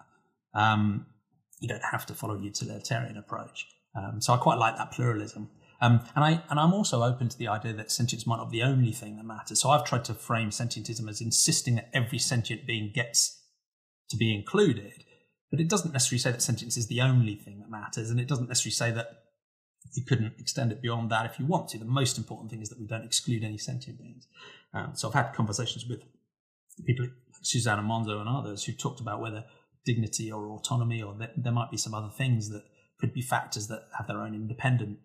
[0.54, 1.06] Um,
[1.60, 3.66] you don't have to follow a utilitarian approach.
[3.94, 5.50] Um, so I quite like that pluralism.
[5.80, 8.58] Um, and I and I'm also open to the idea that sentience might not be
[8.58, 9.60] the only thing that matters.
[9.60, 13.40] So I've tried to frame sentientism as insisting that every sentient being gets
[14.10, 15.04] to be included,
[15.50, 18.26] but it doesn't necessarily say that sentience is the only thing that matters, and it
[18.26, 19.22] doesn't necessarily say that
[19.94, 21.78] you couldn't extend it beyond that if you want to.
[21.78, 24.26] The most important thing is that we don't exclude any sentient beings.
[24.74, 26.02] Um, so I've had conversations with
[26.86, 29.44] people like Susana Monsó and others who talked about whether
[29.84, 32.62] dignity or autonomy or that there might be some other things that
[33.00, 34.98] could be factors that have their own independent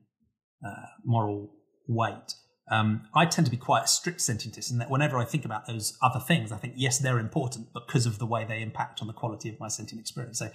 [0.66, 1.54] uh, moral
[1.88, 2.34] weight.
[2.72, 5.68] Um, I tend to be quite a strict sentientist in that whenever I think about
[5.68, 9.08] those other things, I think, yes, they're important because of the way they impact on
[9.08, 10.40] the quality of my sentient experience.
[10.40, 10.50] So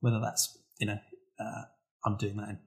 [0.00, 0.98] whether that's, you know,
[1.38, 1.62] uh,
[2.04, 2.58] I'm doing that in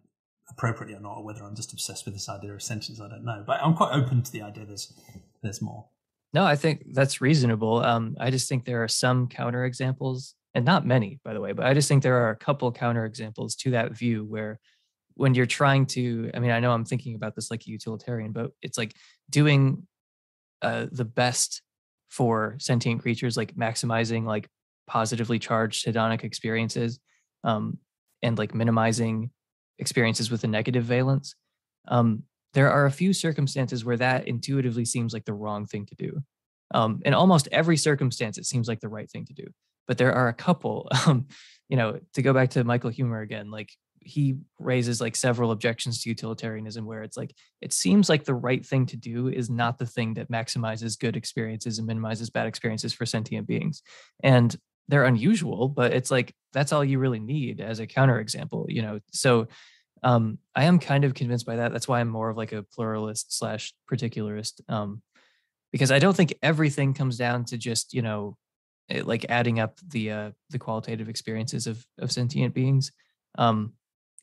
[0.49, 3.26] appropriately or not, or whether I'm just obsessed with this idea of sentience, I don't
[3.26, 3.44] know.
[3.45, 4.94] But I'm quite open to the idea there's
[5.41, 5.86] there's more.
[6.34, 7.84] No, I think that's reasonable.
[7.84, 11.65] Um, I just think there are some counterexamples and not many, by the way, but
[11.65, 14.60] I just think there are a couple counterexamples to that view where
[15.15, 18.32] when you're trying to, I mean, I know I'm thinking about this like a utilitarian,
[18.32, 18.95] but it's like
[19.30, 19.86] doing
[20.64, 21.61] uh, the best
[22.10, 24.48] for sentient creatures, like maximizing like
[24.88, 26.99] positively charged hedonic experiences
[27.44, 27.78] um,
[28.22, 29.30] and like minimizing
[29.80, 31.36] experiences with a negative valence.
[31.88, 32.24] Um,
[32.54, 36.22] there are a few circumstances where that intuitively seems like the wrong thing to do.
[36.74, 39.48] Um, in almost every circumstance, it seems like the right thing to do.
[39.88, 41.28] But there are a couple, um,
[41.70, 43.70] you know, to go back to Michael Huemer again, like
[44.06, 48.66] he raises like several objections to utilitarianism where it's like it seems like the right
[48.66, 52.94] thing to do is not the thing that maximizes good experiences and minimizes bad experiences
[52.94, 53.82] for sentient beings
[54.22, 54.58] and
[54.88, 59.00] they're unusual but it's like that's all you really need as a counterexample you know
[59.12, 59.48] so
[60.04, 61.72] um, I am kind of convinced by that.
[61.72, 65.02] That's why I'm more of like a pluralist slash particularist, um,
[65.72, 68.38] because I don't think everything comes down to just you know,
[68.90, 72.92] it, eh, like adding up the uh, the qualitative experiences of of sentient beings.
[73.38, 73.74] Um,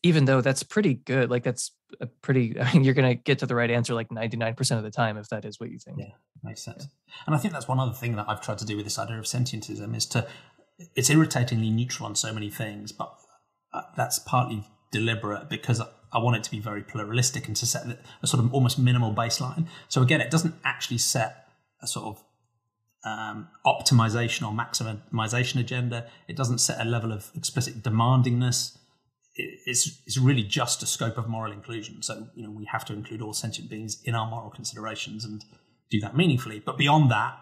[0.03, 2.61] even though that's pretty good, like that's a pretty.
[2.61, 5.17] I mean, you're gonna get to the right answer like 99 percent of the time
[5.17, 5.99] if that is what you think.
[5.99, 6.13] Yeah,
[6.43, 6.89] makes sense.
[7.27, 9.19] And I think that's one other thing that I've tried to do with this idea
[9.19, 10.29] of sentientism is to.
[10.95, 13.13] It's irritatingly neutral on so many things, but
[13.73, 15.81] uh, that's partly deliberate because
[16.13, 17.87] I want it to be very pluralistic and to set
[18.23, 19.67] a sort of almost minimal baseline.
[19.89, 21.47] So again, it doesn't actually set
[21.83, 22.25] a sort of
[23.05, 26.09] um, optimization or maximization agenda.
[26.29, 28.77] It doesn't set a level of explicit demandingness.
[29.35, 32.03] It's, it's really just a scope of moral inclusion.
[32.03, 35.45] So, you know, we have to include all sentient beings in our moral considerations and
[35.91, 36.61] do that meaningfully.
[36.61, 37.39] But beyond that,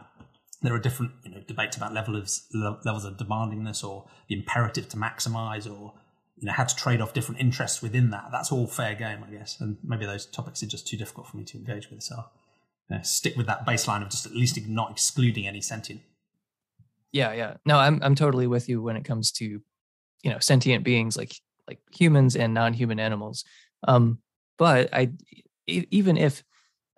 [0.62, 4.96] there are different, you know, debates about levels levels of demandingness or the imperative to
[4.96, 5.94] maximize or
[6.36, 8.28] you know, how to trade off different interests within that.
[8.30, 9.60] That's all fair game, I guess.
[9.60, 12.02] And maybe those topics are just too difficult for me to engage with.
[12.02, 12.24] So
[12.88, 16.00] you know, stick with that baseline of just at least not excluding any sentient.
[17.12, 17.54] Yeah, yeah.
[17.64, 21.34] No, I'm I'm totally with you when it comes to, you know, sentient beings like
[21.66, 23.44] like humans and non-human animals.
[23.86, 24.18] Um,
[24.56, 25.12] but I
[25.66, 26.42] even if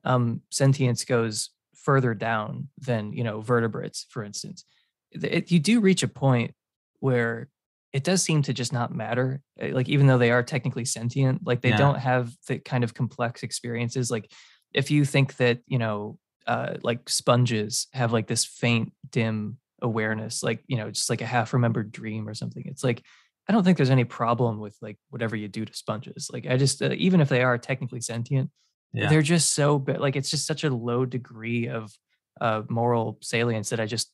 [0.05, 1.51] um, sentience goes
[1.83, 4.65] further down than you know vertebrates, for instance,
[5.13, 6.55] it, you do reach a point
[7.01, 7.49] where
[7.93, 11.41] it does seem to just not matter eh, like even though they are technically sentient
[11.45, 11.77] like they yeah.
[11.77, 14.31] don't have the kind of complex experiences like
[14.73, 20.43] if you think that you know uh like sponges have like this faint dim awareness
[20.43, 23.03] like you know just like a half remembered dream or something it's like
[23.49, 26.57] i don't think there's any problem with like whatever you do to sponges like i
[26.57, 28.51] just uh, even if they are technically sentient
[28.93, 29.09] yeah.
[29.09, 31.97] they're just so like it's just such a low degree of
[32.41, 34.13] uh moral salience that i just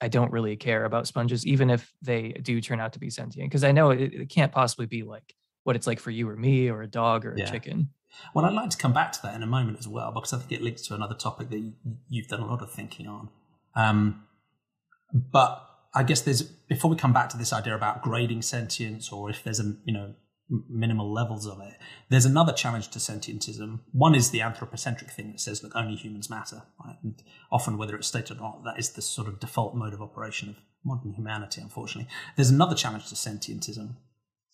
[0.00, 3.50] I don't really care about sponges, even if they do turn out to be sentient,
[3.50, 5.34] because I know it, it, can't possibly be like
[5.64, 7.90] what it's like for you or me or a dog or a chicken.
[8.34, 10.38] Well, I'd like to come back to that in a moment as well, because I
[10.38, 13.28] think it links to another topic that you, have done a lot of thinking on.
[13.74, 14.24] Um,
[15.12, 15.64] but
[15.94, 19.42] I guess there's before we come back to this idea about grading sentience, or if
[19.42, 20.14] there's a you know
[20.48, 21.74] minimal levels of it.
[22.08, 23.80] There's another challenge to sentientism.
[23.92, 26.62] One is the anthropocentric thing that says, look, only humans matter.
[26.84, 26.96] Right?
[27.02, 27.22] And
[27.52, 30.48] often, whether it's stated or not, that is the sort of default mode of operation
[30.48, 32.10] of modern humanity, unfortunately.
[32.36, 33.96] There's another challenge to sentientism,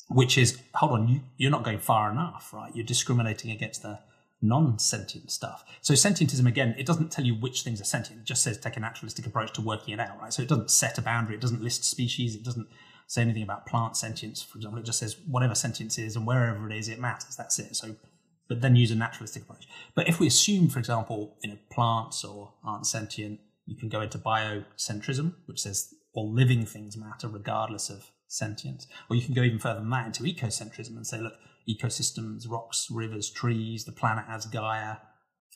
[0.08, 2.74] which is, hold on, you, you're not going far enough, right?
[2.74, 4.00] You're discriminating against the
[4.42, 5.64] non-sentient stuff.
[5.80, 8.20] So sentientism, again, it doesn't tell you which things are sentient.
[8.20, 10.32] It just says take a naturalistic approach to working it out, right?
[10.32, 11.36] So it doesn't set a boundary.
[11.36, 12.34] It doesn't list species.
[12.34, 12.68] It doesn't
[13.06, 14.80] say anything about plant sentience, for example.
[14.80, 17.36] It just says whatever sentience is and wherever it is, it matters.
[17.36, 17.76] That's it.
[17.76, 17.96] So,
[18.48, 19.66] but then use a naturalistic approach.
[19.94, 24.00] But if we assume, for example, you know, plants or aren't sentient, you can go
[24.00, 28.86] into biocentrism, which says all living things matter regardless of sentience.
[29.08, 31.34] Or you can go even further than that into ecocentrism and say, look,
[31.68, 34.96] ecosystems, rocks, rivers, trees, the planet as Gaia,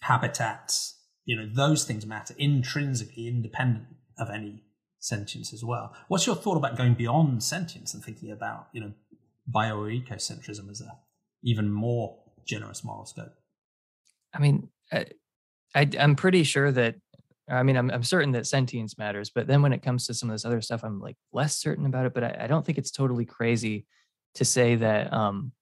[0.01, 3.87] habitats, you know, those things matter intrinsically independent
[4.19, 4.63] of any
[5.01, 5.95] sentience as well.
[6.09, 8.93] What's your thought about going beyond sentience and thinking about, you know,
[9.47, 10.99] bio ecocentrism as a
[11.43, 13.35] even more generous moral scope?
[14.35, 15.07] I mean, I,
[15.75, 16.97] I am pretty sure that
[17.51, 20.29] I mean, I'm, I'm certain that sentience matters, but then when it comes to some
[20.29, 22.15] of this other stuff, I'm like less certain about it.
[22.15, 23.87] But I, I don't think it's totally crazy
[24.35, 25.53] to say that, um,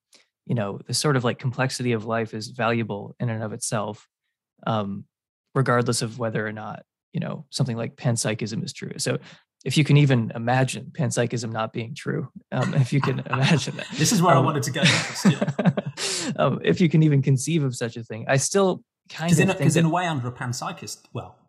[0.45, 4.07] you know, the sort of like complexity of life is valuable in and of itself,
[4.65, 5.05] um,
[5.55, 6.83] regardless of whether or not
[7.17, 8.91] you know something like panpsychism is true.
[8.97, 9.17] So
[9.65, 13.87] if you can even imagine panpsychism not being true um, if you can imagine that
[13.95, 14.81] this is where um, i wanted to go
[16.41, 19.75] um, if you can even conceive of such a thing i still kind of because
[19.75, 21.39] in, in, a way under a panpsychist well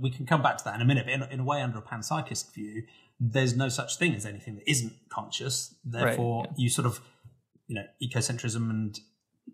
[0.00, 1.78] we can come back to that in a minute but in, in a way under
[1.78, 2.82] a panpsychist view
[3.20, 5.74] there's no such thing as anything that isn't conscious.
[5.84, 6.62] Therefore right, yeah.
[6.62, 7.00] you sort of
[7.66, 8.98] you know ecocentrism and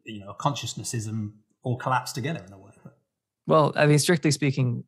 [0.04, 1.32] you know consciousnessism
[1.62, 2.70] all collapse together in a way.
[3.46, 4.84] Well i mean strictly speaking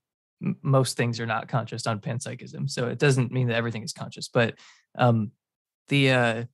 [0.63, 2.71] most things are not conscious on panpsychism.
[2.71, 4.55] So it doesn't mean that everything is conscious, but
[4.99, 5.31] um,
[5.89, 6.45] the uh,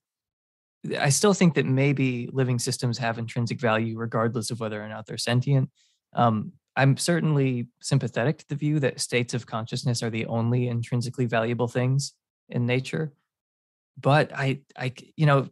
[0.99, 5.07] I still think that maybe living systems have intrinsic value regardless of whether or not
[5.07, 5.71] they're sentient.
[6.15, 11.27] Um, I'm certainly sympathetic to the view that states of consciousness are the only intrinsically
[11.27, 12.15] valuable things
[12.49, 13.13] in nature.
[14.01, 15.49] But I, I, you know,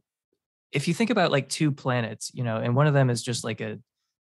[0.72, 3.44] if you think about like two planets, you know, and one of them is just
[3.44, 3.78] like a,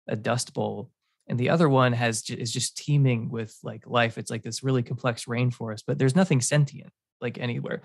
[0.08, 0.90] a dust bowl,
[1.28, 4.18] and the other one has is just teeming with like life.
[4.18, 6.92] It's like this really complex rainforest, but there's nothing sentient
[7.22, 7.82] like anywhere.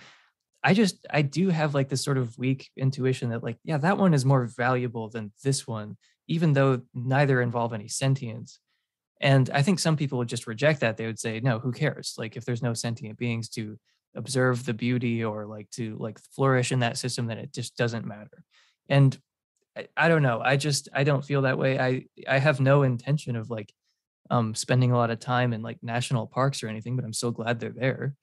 [0.62, 3.98] I just I do have like this sort of weak intuition that like yeah that
[3.98, 5.96] one is more valuable than this one
[6.28, 8.58] even though neither involve any sentience.
[9.20, 10.96] And I think some people would just reject that.
[10.96, 12.14] They would say, no, who cares?
[12.18, 13.78] Like if there's no sentient beings to
[14.14, 18.06] observe the beauty or like to like flourish in that system, then it just doesn't
[18.06, 18.44] matter.
[18.88, 19.16] And
[19.76, 20.40] I, I don't know.
[20.40, 21.78] I just I don't feel that way.
[21.78, 23.72] I I have no intention of like
[24.30, 27.30] um spending a lot of time in like national parks or anything, but I'm so
[27.30, 28.14] glad they're there.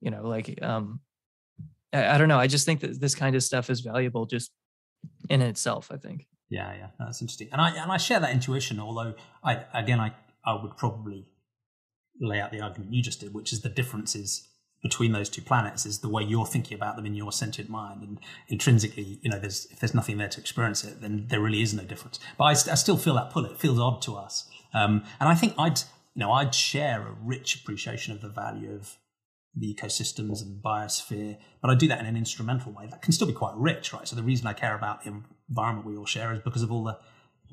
[0.00, 1.00] You know, like um
[1.92, 2.38] I, I don't know.
[2.38, 4.50] I just think that this kind of stuff is valuable just
[5.28, 6.26] in itself, I think.
[6.48, 8.78] Yeah, yeah, that's interesting, and I and I share that intuition.
[8.78, 10.12] Although I again, I
[10.44, 11.26] I would probably
[12.20, 14.48] lay out the argument you just did, which is the differences
[14.86, 18.02] between those two planets is the way you're thinking about them in your sentient mind,
[18.02, 21.60] and intrinsically, you know, there's if there's nothing there to experience it, then there really
[21.60, 22.20] is no difference.
[22.38, 23.44] But I, I still feel that pull.
[23.44, 25.80] It feels odd to us, um, and I think I'd
[26.14, 28.96] you know I'd share a rich appreciation of the value of
[29.58, 33.26] the ecosystems and biosphere, but I do that in an instrumental way that can still
[33.26, 34.06] be quite rich, right?
[34.06, 36.84] So the reason I care about the environment we all share is because of all
[36.84, 36.98] the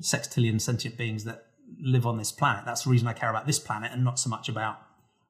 [0.02, 1.46] sextillion sentient beings that
[1.80, 2.64] live on this planet.
[2.66, 4.76] That's the reason I care about this planet and not so much about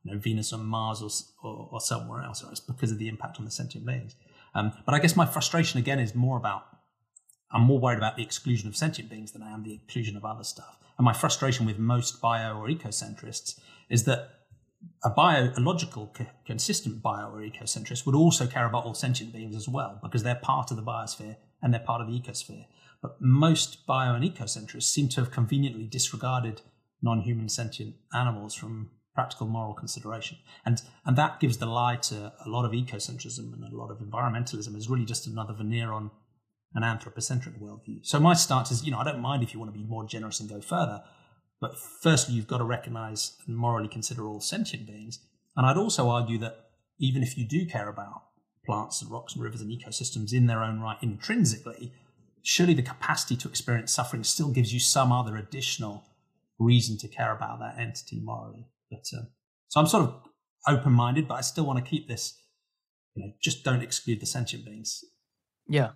[0.04, 1.10] you know, Venus or Mars or,
[1.48, 2.42] or, or somewhere else.
[2.44, 2.52] Right?
[2.52, 4.14] It's because of the impact on the sentient beings.
[4.54, 6.66] Um, but I guess my frustration again is more about
[7.50, 10.24] I'm more worried about the exclusion of sentient beings than I am the inclusion of
[10.24, 10.76] other stuff.
[10.98, 14.30] And my frustration with most bio or ecocentrists is that
[15.04, 16.12] a biological,
[16.44, 20.34] consistent bio or ecocentrist would also care about all sentient beings as well, because they're
[20.34, 22.66] part of the biosphere and they're part of the ecosphere.
[23.00, 26.62] But most bio and ecocentrists seem to have conveniently disregarded
[27.02, 30.38] non human sentient animals from practical moral consideration.
[30.64, 33.98] And, and that gives the lie to a lot of ecocentrism and a lot of
[33.98, 36.10] environmentalism is really just another veneer on
[36.74, 38.04] an anthropocentric worldview.
[38.04, 40.04] So my stance is, you know, I don't mind if you want to be more
[40.04, 41.02] generous and go further,
[41.60, 45.20] but firstly, you've got to recognize and morally consider all sentient beings.
[45.56, 46.56] And I'd also argue that
[46.98, 48.22] even if you do care about
[48.66, 51.92] plants and rocks and rivers and ecosystems in their own right intrinsically,
[52.42, 56.04] surely the capacity to experience suffering still gives you some other additional
[56.58, 58.66] reason to care about that entity morally.
[58.90, 59.24] But uh,
[59.68, 60.14] so I'm sort of
[60.68, 62.40] open-minded, but I still want to keep this.
[63.14, 65.04] You know, just don't exclude the sentient beings.
[65.68, 65.90] Yeah.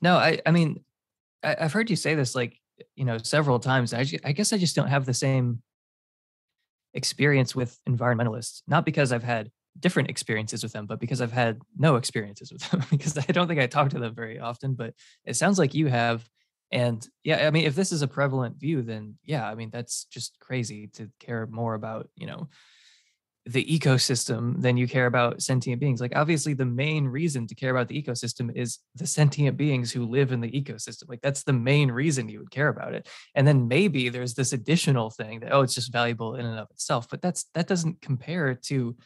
[0.00, 0.40] No, I.
[0.46, 0.84] I mean,
[1.42, 2.58] I, have heard you say this like
[2.96, 3.94] you know several times.
[3.94, 5.62] I, I guess I just don't have the same
[6.94, 8.62] experience with environmentalists.
[8.66, 12.68] Not because I've had different experiences with them, but because I've had no experiences with
[12.70, 14.74] them, because I don't think I talk to them very often.
[14.74, 16.28] But it sounds like you have.
[16.70, 20.04] And yeah, I mean, if this is a prevalent view, then yeah, I mean, that's
[20.04, 22.48] just crazy to care more about, you know,
[23.48, 26.02] the ecosystem than you care about sentient beings.
[26.02, 30.04] Like obviously the main reason to care about the ecosystem is the sentient beings who
[30.04, 31.08] live in the ecosystem.
[31.08, 33.08] Like that's the main reason you would care about it.
[33.34, 36.70] And then maybe there's this additional thing that oh it's just valuable in and of
[36.70, 38.96] itself, but that's that doesn't compare to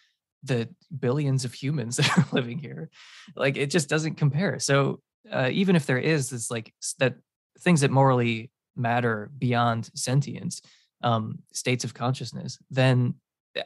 [0.42, 0.68] the
[0.98, 2.90] billions of humans that are living here.
[3.36, 4.58] Like it just doesn't compare.
[4.58, 7.14] So uh, even if there is this like that
[7.60, 10.62] things that morally matter beyond sentience,
[11.02, 13.14] um, states of consciousness, then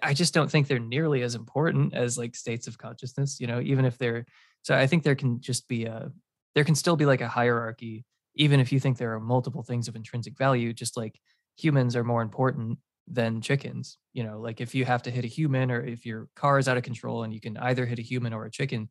[0.02, 3.60] I just don't think they're nearly as important as like states of consciousness, you know,
[3.60, 4.26] even if they're
[4.62, 6.10] so I think there can just be a
[6.54, 8.04] there can still be like a hierarchy,
[8.34, 11.20] even if you think there are multiple things of intrinsic value, just like
[11.56, 13.98] humans are more important than chickens.
[14.12, 16.66] You know, like if you have to hit a human or if your car is
[16.66, 18.88] out of control and you can either hit a human or a chicken,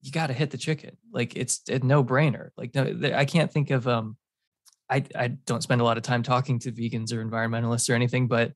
[0.00, 0.96] you got to hit the chicken.
[1.10, 2.50] Like it's a no brainer.
[2.56, 4.16] Like no, I can't think of um
[4.88, 8.28] I, I don't spend a lot of time talking to vegans or environmentalists or anything,
[8.28, 8.52] but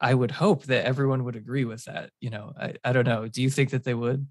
[0.00, 2.10] I would hope that everyone would agree with that.
[2.20, 3.28] You know, I, I don't know.
[3.28, 4.26] Do you think that they would?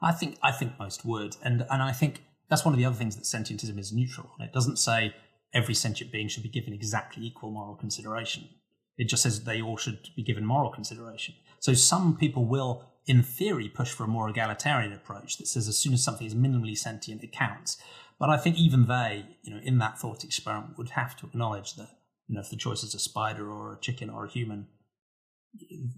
[0.00, 2.96] I think I think most would, and and I think that's one of the other
[2.96, 4.30] things that sentientism is neutral.
[4.38, 5.14] It doesn't say
[5.52, 8.48] every sentient being should be given exactly equal moral consideration.
[8.96, 11.34] It just says they all should be given moral consideration.
[11.60, 15.78] So some people will, in theory, push for a more egalitarian approach that says as
[15.78, 17.78] soon as something is minimally sentient, it counts.
[18.18, 21.74] But I think even they, you know, in that thought experiment, would have to acknowledge
[21.76, 21.88] that,
[22.26, 24.66] you know, if the choice is a spider or a chicken or a human,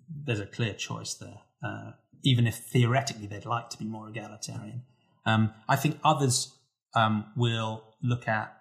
[0.08, 1.92] there's a clear choice there, uh,
[2.22, 4.82] even if theoretically they'd like to be more egalitarian.
[5.26, 6.54] Um, I think others
[6.94, 8.54] um, will look at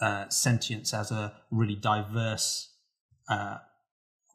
[0.00, 2.72] uh, sentience as a really diverse
[3.28, 3.58] uh,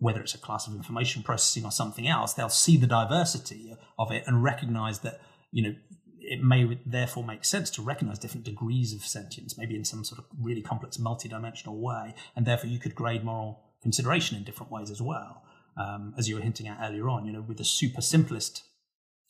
[0.02, 4.12] whether it's a class of information processing or something else, they'll see the diversity of
[4.12, 5.22] it and recognize that,
[5.52, 5.76] you know,
[6.22, 10.20] it may therefore make sense to recognize different degrees of sentience, maybe in some sort
[10.20, 14.92] of really complex multi-dimensional way, and therefore you could grade moral consideration in different ways
[14.92, 15.44] as well.
[15.78, 18.64] Um, as you were hinting at earlier on, you know, with the super simplest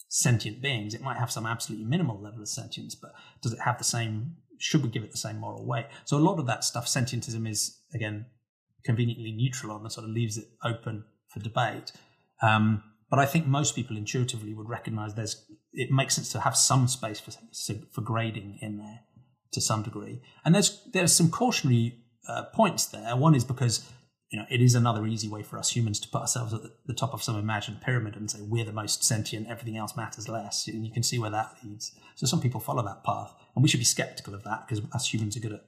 [0.09, 3.77] sentient beings, it might have some absolutely minimal level of sentience, but does it have
[3.77, 4.35] the same?
[4.57, 5.85] Should we give it the same moral weight?
[6.05, 8.26] So a lot of that stuff, sentientism is again
[8.84, 11.91] conveniently neutral on and sort of leaves it open for debate.
[12.41, 16.57] Um, but I think most people intuitively would recognize there's it makes sense to have
[16.57, 17.31] some space for
[17.91, 19.01] for grading in there
[19.51, 20.21] to some degree.
[20.43, 23.15] And there's there's some cautionary uh, points there.
[23.17, 23.91] One is because
[24.29, 26.71] you know it is another easy way for us humans to put ourselves at the,
[26.85, 30.29] the top of some imagined pyramid and say we're the most sentient, everything else matters
[30.29, 30.67] less.
[30.69, 31.91] And you can see where that leads.
[32.15, 35.13] So some people follow that path, and we should be skeptical of that because us
[35.13, 35.65] humans are good at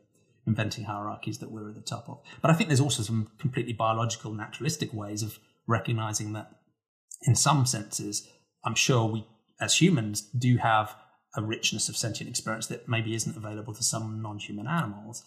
[0.48, 2.22] inventing hierarchies that we're at the top of.
[2.42, 6.52] But I think there's also some completely biological, naturalistic ways of recognizing that
[7.24, 8.28] in some senses,
[8.64, 9.28] I'm sure we
[9.60, 10.96] as humans do have
[11.36, 15.24] a richness of sentient experience that maybe isn't available to some non-human animals.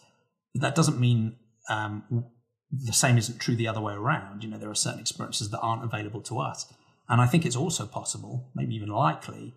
[0.54, 1.36] But that doesn't mean
[1.68, 2.24] um,
[2.70, 4.44] the same isn't true the other way around.
[4.44, 6.72] You know, there are certain experiences that aren't available to us.
[7.08, 9.54] And I think it's also possible, maybe even likely,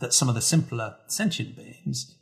[0.00, 2.18] that some of the simpler sentient beings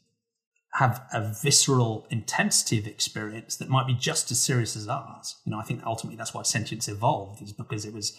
[0.75, 5.37] have a visceral intensity of experience that might be just as serious as ours.
[5.45, 8.19] You know, I think ultimately that's why sentience evolved, is because it was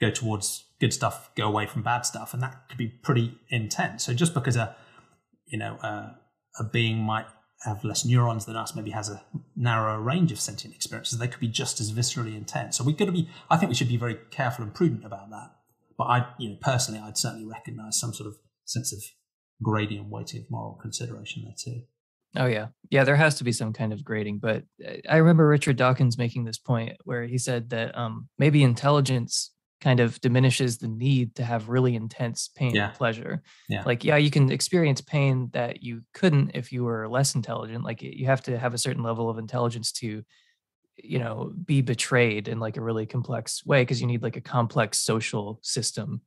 [0.00, 4.04] go towards good stuff, go away from bad stuff, and that could be pretty intense.
[4.04, 4.76] So just because a
[5.46, 6.16] you know a,
[6.58, 7.26] a being might
[7.62, 9.22] have less neurons than us, maybe has a
[9.54, 12.78] narrower range of sentient experiences, they could be just as viscerally intense.
[12.78, 13.28] So got to be.
[13.50, 15.50] I think we should be very careful and prudent about that.
[15.98, 19.02] But I, you know, personally, I'd certainly recognise some sort of sense of
[19.62, 21.82] grading and weighting of moral consideration there too.
[22.36, 23.04] Oh yeah, yeah.
[23.04, 26.44] There has to be some kind of grading, but uh, I remember Richard Dawkins making
[26.44, 29.50] this point where he said that um, maybe intelligence
[29.80, 32.88] kind of diminishes the need to have really intense pain yeah.
[32.88, 33.42] and pleasure.
[33.68, 33.82] Yeah.
[33.84, 37.84] Like, yeah, you can experience pain that you couldn't if you were less intelligent.
[37.84, 40.22] Like, you have to have a certain level of intelligence to,
[40.96, 44.42] you know, be betrayed in like a really complex way because you need like a
[44.42, 46.20] complex social system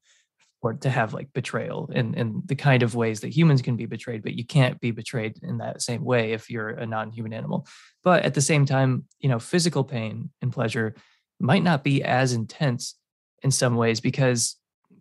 [0.64, 3.76] or to have like betrayal and in, in the kind of ways that humans can
[3.76, 7.34] be betrayed, but you can't be betrayed in that same way if you're a non-human
[7.34, 7.68] animal.
[8.02, 10.96] But at the same time, you know, physical pain and pleasure
[11.40, 12.96] might not be as intense
[13.44, 14.58] in some ways because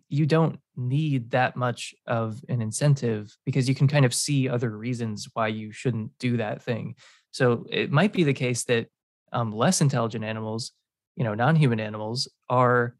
[0.09, 4.69] you don't need that much of an incentive because you can kind of see other
[4.69, 6.95] reasons why you shouldn't do that thing.
[7.31, 8.87] So it might be the case that
[9.31, 10.71] um, less intelligent animals,
[11.15, 12.95] you know, non-human animals are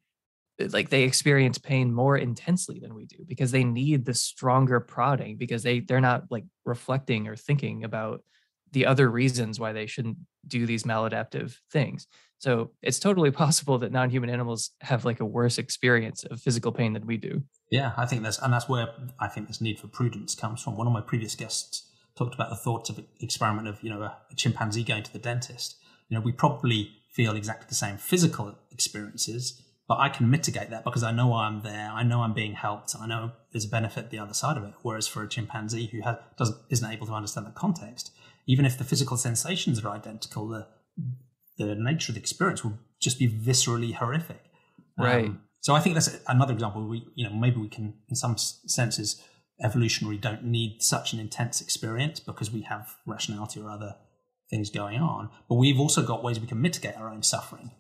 [0.60, 4.80] eh, like they experience pain more intensely than we do because they need the stronger
[4.80, 8.24] prodding because they they're not like reflecting or thinking about
[8.72, 10.18] the other reasons why they shouldn't
[10.48, 12.08] do these maladaptive things.
[12.44, 16.92] So it's totally possible that non-human animals have like a worse experience of physical pain
[16.92, 17.42] than we do.
[17.72, 20.76] Yeah, I think that's and that's where I think this need for prudence comes from.
[20.76, 24.18] One of my previous guests talked about the thoughts of experiment of you know a,
[24.30, 25.78] a chimpanzee going to the dentist.
[26.10, 30.84] You know, we probably feel exactly the same physical experiences, but I can mitigate that
[30.84, 31.92] because I know I'm there.
[31.94, 32.94] I know I'm being helped.
[33.00, 34.74] I know there's a benefit the other side of it.
[34.82, 38.12] Whereas for a chimpanzee who has, doesn't isn't able to understand the context,
[38.46, 40.68] even if the physical sensations are identical, the
[41.58, 44.42] the nature of the experience will just be viscerally horrific.
[44.98, 45.26] Right.
[45.26, 46.88] Um, so I think that's another example.
[46.88, 49.22] We, you know, maybe we can, in some senses,
[49.64, 53.96] evolutionary don't need such an intense experience because we have rationality or other
[54.50, 55.30] things going on.
[55.48, 57.72] But we've also got ways we can mitigate our own suffering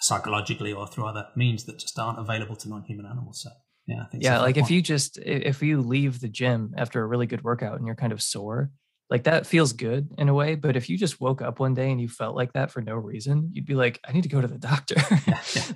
[0.00, 3.42] psychologically or through other means that just aren't available to non-human animals.
[3.42, 3.50] So
[3.86, 7.06] yeah, I think yeah, like if you just if you leave the gym after a
[7.06, 8.70] really good workout and you're kind of sore,
[9.10, 11.90] like that feels good in a way but if you just woke up one day
[11.90, 14.40] and you felt like that for no reason you'd be like i need to go
[14.40, 14.96] to the doctor.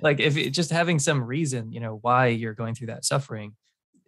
[0.01, 3.55] Like if it, just having some reason you know why you're going through that suffering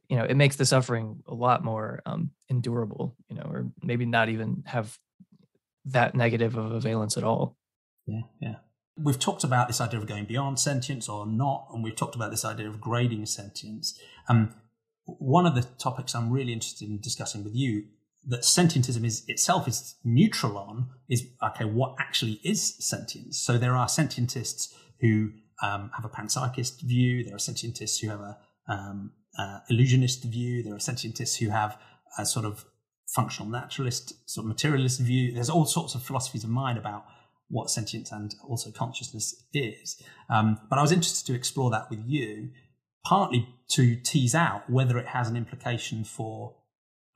[0.10, 4.06] you know it makes the suffering a lot more um, endurable you know or maybe
[4.06, 4.98] not even have
[5.86, 7.56] that negative of a valence at all.
[8.06, 8.56] Yeah yeah.
[9.00, 12.32] We've talked about this idea of going beyond sentience or not and we've talked about
[12.32, 14.00] this idea of grading sentience.
[14.28, 14.54] Um,
[15.06, 17.86] one of the topics i'm really interested in discussing with you
[18.28, 23.40] that sentientism is itself is neutral on is okay what actually is sentience?
[23.40, 25.32] So there are sentientists who
[25.64, 27.24] um, have a panpsychist view.
[27.24, 28.38] There are sentientists who have a
[28.68, 30.64] um, uh, illusionist view.
[30.64, 31.78] There are sentientists who have
[32.18, 32.66] a sort of
[33.16, 35.32] functional naturalist sort of materialist view.
[35.34, 37.06] There's all sorts of philosophies of mind about
[37.50, 40.02] what sentience and also consciousness is.
[40.30, 42.50] Um, but i was interested to explore that with you
[43.06, 46.57] partly to tease out whether it has an implication for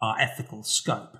[0.02, 1.18] our ethical scope.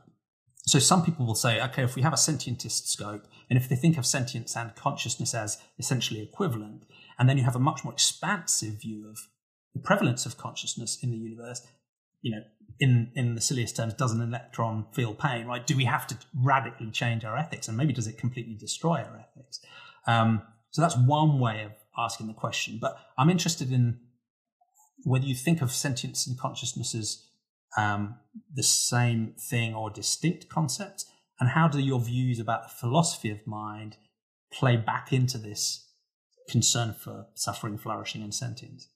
[0.68, 3.76] So some people will say, okay, if we have a sentientist scope, and if they
[3.76, 6.84] think of sentience and consciousness as essentially equivalent,
[7.22, 9.20] And then you have a much more expansive view of
[9.76, 11.62] the prevalence of consciousness in the universe.
[12.24, 12.42] You know,
[12.80, 15.46] in, in the silliest terms, does an electron feel pain?
[15.46, 15.66] Right?
[15.66, 17.68] Do we have to radically change our ethics?
[17.68, 19.60] And maybe does it completely destroy our ethics?
[20.08, 20.42] Um,
[20.72, 22.80] so that's one way of asking the question.
[22.82, 24.00] But I'm interested in
[25.04, 27.28] whether you think of sentience and consciousness as
[27.78, 28.16] um,
[28.54, 31.06] the same thing or distinct concepts,
[31.40, 33.98] and how do your views about the philosophy of mind
[34.52, 35.88] play back into this
[36.50, 38.90] concern for suffering, flourishing, and sentience?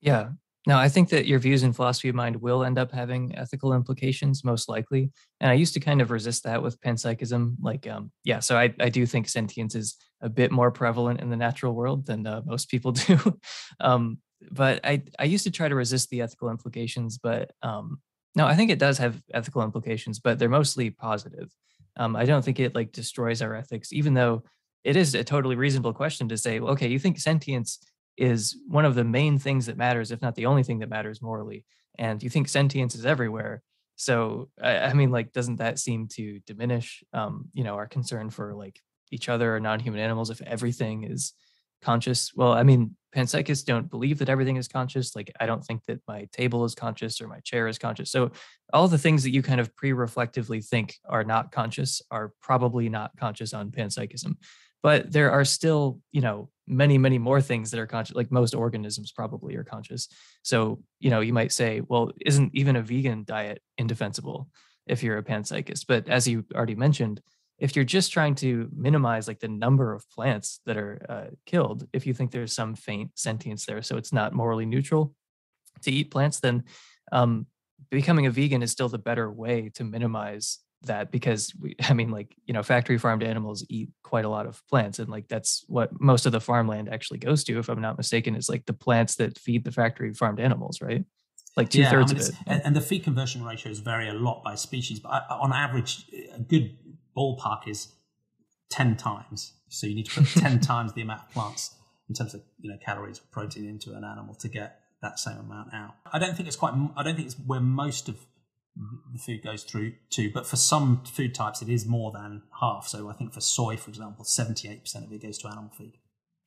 [0.00, 0.30] Yeah.
[0.66, 3.72] No, I think that your views in philosophy of mind will end up having ethical
[3.72, 5.12] implications, most likely.
[5.40, 7.54] And I used to kind of resist that with panpsychism.
[7.60, 11.30] Like, um, yeah, so I, I do think sentience is a bit more prevalent in
[11.30, 13.38] the natural world than uh, most people do.
[13.78, 14.18] um,
[14.50, 18.00] but I, I used to try to resist the ethical implications, but um,
[18.34, 21.50] no, I think it does have ethical implications, but they're mostly positive.
[21.96, 24.44] Um, I don't think it like destroys our ethics, even though
[24.84, 27.78] it is a totally reasonable question to say, well, okay, you think sentience
[28.16, 31.22] is one of the main things that matters, if not the only thing that matters
[31.22, 31.64] morally,
[31.98, 33.62] and you think sentience is everywhere.
[33.96, 38.30] So, I, I mean, like, doesn't that seem to diminish, um, you know, our concern
[38.30, 41.32] for like each other or non-human animals if everything is
[41.82, 42.32] conscious?
[42.34, 45.16] Well, I mean, panpsychists don't believe that everything is conscious.
[45.16, 48.10] Like, I don't think that my table is conscious or my chair is conscious.
[48.10, 48.30] So,
[48.72, 53.12] all the things that you kind of pre-reflectively think are not conscious are probably not
[53.18, 54.34] conscious on panpsychism.
[54.82, 58.14] But there are still, you know, many, many more things that are conscious.
[58.14, 60.08] Like most organisms probably are conscious.
[60.42, 64.48] So, you know, you might say, well, isn't even a vegan diet indefensible
[64.86, 65.86] if you're a panpsychist?
[65.88, 67.20] But as you already mentioned,
[67.58, 71.86] if you're just trying to minimize like the number of plants that are uh, killed
[71.92, 75.14] if you think there's some faint sentience there so it's not morally neutral
[75.82, 76.64] to eat plants then
[77.12, 77.46] um,
[77.90, 82.10] becoming a vegan is still the better way to minimize that because we i mean
[82.10, 85.64] like you know factory farmed animals eat quite a lot of plants and like that's
[85.68, 88.72] what most of the farmland actually goes to if i'm not mistaken is like the
[88.72, 91.04] plants that feed the factory farmed animals right?
[91.56, 92.34] Like two thirds yeah, I mean, of it.
[92.46, 96.04] and, and, the feed conversion ratios vary a lot by species but uh, on average
[96.34, 96.76] a good
[97.16, 97.88] ballpark is
[98.70, 99.54] 10 times.
[99.68, 101.74] So you need to put 10 times the amount of plants
[102.08, 105.38] in terms of you know calories or protein into an animal to get that same
[105.38, 105.94] amount out.
[106.12, 106.74] I don't think it's quite.
[106.96, 108.16] I don't think it's where most of
[109.12, 112.86] the food goes through to, but for some food types it is more than half.
[112.86, 115.94] So I think for soy, for example, 78% of it goes to animal feed.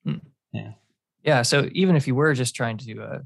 [0.06, 0.18] Hmm.
[0.54, 0.72] Yeah.
[1.24, 1.42] Yeah.
[1.42, 3.20] So even if you were just trying to, uh,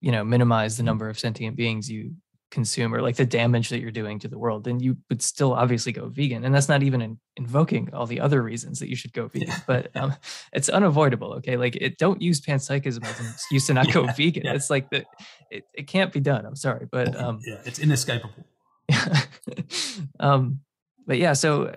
[0.00, 2.14] you know, minimize the number of sentient beings you
[2.50, 5.92] consumer, like the damage that you're doing to the world, then you would still obviously
[5.92, 6.44] go vegan.
[6.44, 9.54] And that's not even in, invoking all the other reasons that you should go vegan,
[9.66, 10.14] but um,
[10.52, 11.34] it's unavoidable.
[11.34, 11.56] Okay.
[11.56, 14.44] Like it, don't use panpsychism as an excuse to not go vegan.
[14.44, 14.54] Yeah.
[14.54, 15.06] It's like that.
[15.50, 16.46] It, it can't be done.
[16.46, 18.46] I'm sorry, but um, yeah, it's inescapable.
[20.20, 20.60] um,
[21.06, 21.74] but yeah, so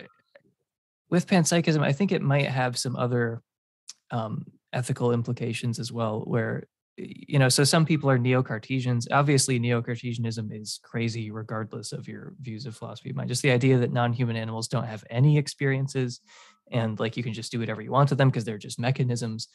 [1.10, 3.42] with panpsychism, I think it might have some other
[4.12, 6.68] um, ethical implications as well, where
[7.00, 9.08] you know, so some people are neo-Cartesians.
[9.12, 13.30] Obviously, neo-Cartesianism is crazy, regardless of your views of philosophy of mind.
[13.30, 16.20] Just the idea that non-human animals don't have any experiences,
[16.72, 19.48] and like you can just do whatever you want to them because they're just mechanisms.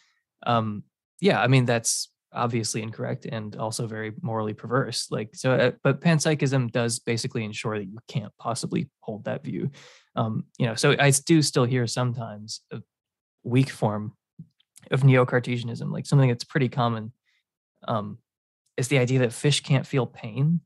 [0.47, 0.85] Um,
[1.21, 5.09] yeah, I mean that's obviously incorrect and also very morally perverse.
[5.11, 9.71] Like so, uh, but panpsychism does basically ensure that you can't possibly hold that view.
[10.16, 12.81] Um, you know, so I do still hear sometimes a
[13.45, 14.15] weak form
[14.91, 17.12] of neo-Cartesianism, like something that's pretty common
[17.89, 18.19] um,
[18.77, 20.61] is the idea that fish can't feel pain.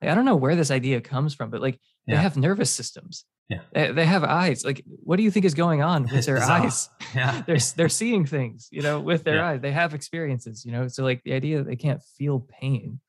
[0.00, 2.16] Like, I don't know where this idea comes from, but like yeah.
[2.16, 3.24] they have nervous systems.
[3.48, 3.60] Yeah.
[3.72, 4.62] They, they, have eyes.
[4.62, 6.88] Like, what do you think is going on with their eyes?
[7.14, 7.42] Yeah.
[7.46, 9.48] they're they're seeing things, you know, with their yeah.
[9.48, 9.60] eyes.
[9.62, 10.88] They have experiences, you know.
[10.88, 13.00] So like the idea that they can't feel pain.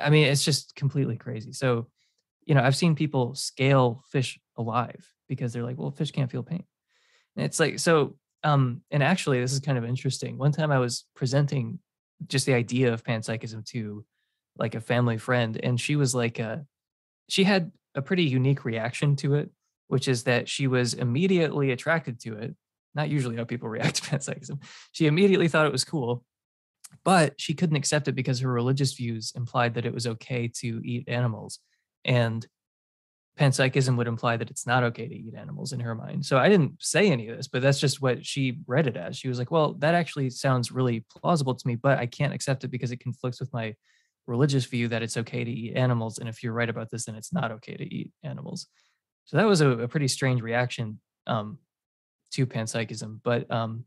[0.00, 1.52] I mean, it's just completely crazy.
[1.52, 1.88] So,
[2.46, 6.42] you know, I've seen people scale fish alive because they're like, well, fish can't feel
[6.42, 6.64] pain.
[7.36, 10.38] And it's like so um, and actually this is kind of interesting.
[10.38, 11.78] One time I was presenting
[12.26, 14.04] just the idea of panpsychism to
[14.56, 16.56] like a family friend and she was like uh
[17.28, 19.50] she had a pretty unique reaction to it
[19.88, 22.54] which is that she was immediately attracted to it
[22.94, 24.62] not usually how people react to panpsychism
[24.92, 26.24] she immediately thought it was cool
[27.04, 30.80] but she couldn't accept it because her religious views implied that it was okay to
[30.84, 31.58] eat animals
[32.04, 32.46] and
[33.38, 36.24] panpsychism would imply that it's not okay to eat animals in her mind.
[36.24, 39.16] So I didn't say any of this, but that's just what she read it as.
[39.16, 42.64] She was like, well, that actually sounds really plausible to me, but I can't accept
[42.64, 43.74] it because it conflicts with my
[44.26, 46.18] religious view that it's okay to eat animals.
[46.18, 48.68] And if you're right about this, then it's not okay to eat animals.
[49.24, 51.58] So that was a, a pretty strange reaction um,
[52.32, 53.20] to panpsychism.
[53.24, 53.84] But um,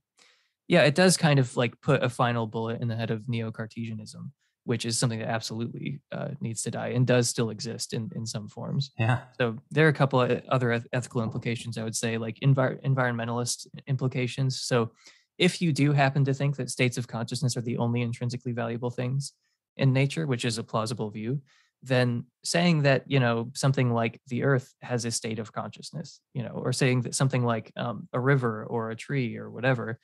[0.68, 3.52] yeah, it does kind of like put a final bullet in the head of neo
[3.52, 4.32] Cartesianism
[4.68, 8.26] which is something that absolutely uh, needs to die and does still exist in, in
[8.26, 8.92] some forms.
[9.00, 9.22] Yeah.
[9.40, 13.68] So there are a couple of other ethical implications, I would say, like envir- environmentalist
[13.88, 14.60] implications.
[14.60, 14.92] So
[15.38, 18.90] if you do happen to think that states of consciousness are the only intrinsically valuable
[18.90, 19.32] things
[19.78, 21.42] in nature, which is a plausible view,
[21.82, 26.42] then saying that you know something like the earth has a state of consciousness you
[26.42, 30.00] know or saying that something like um, a river or a tree or whatever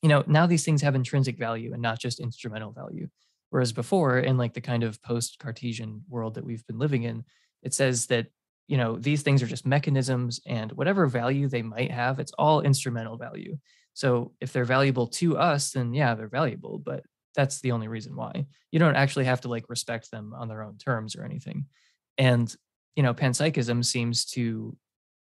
[0.00, 3.08] you know now these things have intrinsic value and not just instrumental value
[3.50, 7.24] whereas before in like the kind of post cartesian world that we've been living in
[7.62, 8.26] it says that
[8.66, 12.60] you know these things are just mechanisms and whatever value they might have it's all
[12.62, 13.58] instrumental value.
[13.92, 17.04] So if they're valuable to us then yeah they're valuable but
[17.34, 18.46] that's the only reason why.
[18.72, 21.66] You don't actually have to like respect them on their own terms or anything.
[22.18, 22.54] And
[22.96, 24.76] you know panpsychism seems to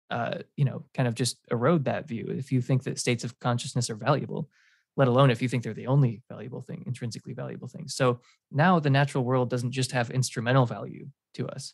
[0.10, 3.40] uh, you know kind of just erode that view if you think that states of
[3.40, 4.50] consciousness are valuable
[4.98, 8.20] let alone if you think they're the only valuable thing intrinsically valuable thing so
[8.52, 11.74] now the natural world doesn't just have instrumental value to us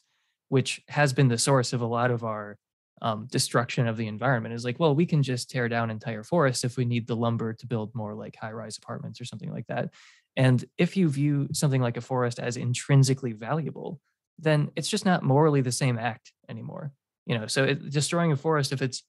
[0.49, 2.57] which has been the source of a lot of our
[3.01, 6.63] um, destruction of the environment is like, well, we can just tear down entire forests
[6.63, 9.67] if we need the lumber to build more like high rise apartments or something like
[9.67, 9.93] that.
[10.35, 13.99] And if you view something like a forest as intrinsically valuable,
[14.39, 16.91] then it's just not morally the same act anymore.
[17.25, 19.03] You know, so it, destroying a forest, if it's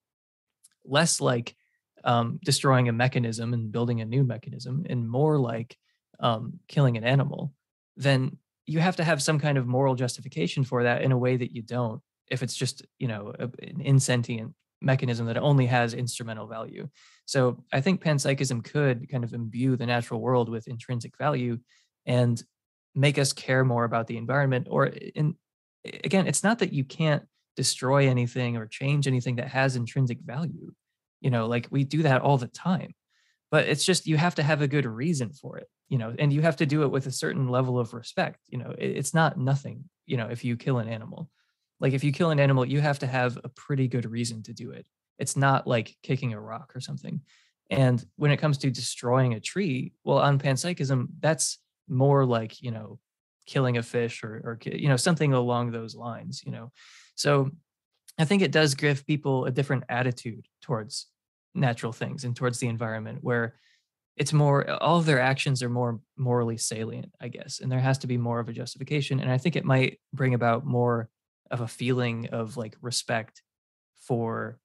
[0.85, 1.55] less like
[2.05, 5.77] um, destroying a mechanism and building a new mechanism, and more like
[6.21, 7.53] um, killing an animal,
[7.97, 11.37] then you have to have some kind of moral justification for that in a way
[11.37, 15.95] that you don't if it's just you know a, an insentient mechanism that only has
[15.95, 16.89] instrumental value.
[17.27, 21.59] So I think panpsychism could kind of imbue the natural world with intrinsic value
[22.07, 22.41] and
[22.95, 24.69] make us care more about the environment.
[24.71, 25.35] Or in
[25.85, 27.25] again, it's not that you can't
[27.57, 30.73] destroy anything or change anything that has intrinsic value.
[31.21, 32.95] You know, like we do that all the time.
[33.51, 36.33] But it's just you have to have a good reason for it, you know, and
[36.33, 38.41] you have to do it with a certain level of respect.
[38.49, 41.31] You know, it's not nothing, you know, if you kill an animal
[41.81, 44.53] like if you kill an animal, you have to have a pretty good reason to
[44.53, 44.87] do it.
[45.19, 47.21] It's not like kicking a rock or something.
[47.71, 51.59] And when it comes to destroying a tree, well, on panpsychism, that's
[51.89, 52.99] more like, you know,
[53.47, 56.73] killing a fish or, or, you know, something along those lines, you know.
[57.15, 57.51] So
[58.19, 61.07] I think it does give people a different attitude towards
[61.55, 63.55] natural things and towards the environment where
[64.17, 67.99] it's more all of their actions are more morally salient i guess and there has
[67.99, 71.09] to be more of a justification and i think it might bring about more
[71.51, 73.43] of a feeling of like respect
[74.01, 74.59] for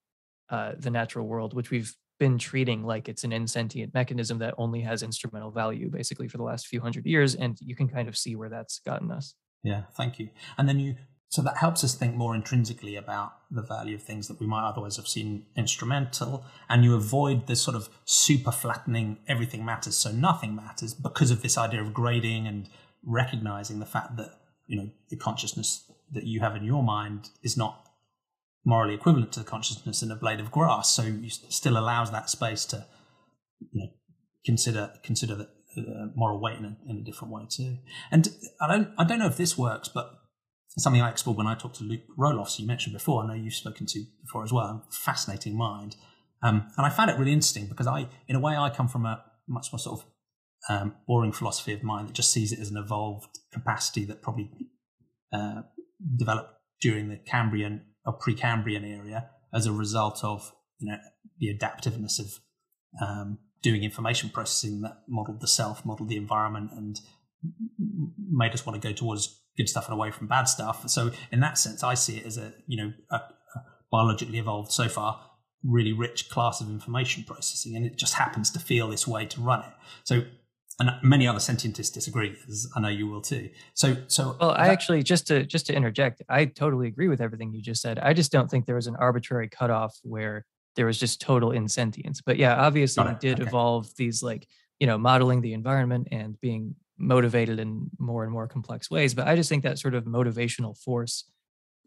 [0.50, 4.82] uh, the natural world, which we've been treating like it's an insentient mechanism that only
[4.82, 7.36] has instrumental value basically for the last few hundred years.
[7.36, 9.36] And you can kind of see where that's gotten us.
[9.64, 10.30] Yeah, thank you.
[10.58, 10.96] And then you,
[11.34, 14.70] so that helps us think more intrinsically about the value of things that we might
[14.70, 16.46] otherwise have seen instrumental.
[16.70, 21.42] And you avoid this sort of super flattening, everything matters, so nothing matters because of
[21.42, 22.70] this idea of grading and
[23.04, 24.30] recognizing the fact that,
[24.68, 27.84] you know, the consciousness that you have in your mind is not
[28.64, 30.92] morally equivalent to the consciousness in a blade of grass.
[30.92, 32.86] So you still allows that space to
[33.72, 33.90] you know,
[34.46, 35.50] consider consider the
[36.16, 37.78] moral weight in a, in a different way too.
[38.12, 38.30] And
[38.62, 40.20] I don't I don't know if this works, but
[40.78, 43.24] something I explored when I talked to Luke Roelofs, you mentioned before.
[43.24, 44.86] I know you've spoken to before as well.
[44.90, 45.96] Fascinating mind,
[46.42, 49.06] um, and I found it really interesting because I, in a way, I come from
[49.06, 50.06] a much more sort of
[50.70, 54.50] um, boring philosophy of mind that just sees it as an evolved capacity that probably
[55.32, 55.64] uh,
[56.16, 60.98] developed during the Cambrian or Precambrian area as a result of you know
[61.40, 62.40] the adaptiveness of
[63.02, 67.00] um, doing information processing that modeled the self, modeled the environment, and
[68.32, 70.88] made us want to go towards good stuff and away from bad stuff.
[70.90, 74.72] So in that sense, I see it as a you know a, a biologically evolved
[74.72, 75.20] so far
[75.64, 79.42] really rich class of information processing, and it just happens to feel this way to
[79.42, 79.74] run it.
[80.04, 80.24] So
[80.80, 84.70] and many other sentientists disagree as i know you will too so so well i
[84.70, 88.14] actually just to just to interject i totally agree with everything you just said i
[88.14, 90.46] just don't think there was an arbitrary cutoff where
[90.76, 93.48] there was just total insentience but yeah obviously we did okay.
[93.48, 94.48] evolve these like
[94.80, 99.28] you know modeling the environment and being motivated in more and more complex ways but
[99.28, 101.26] i just think that sort of motivational force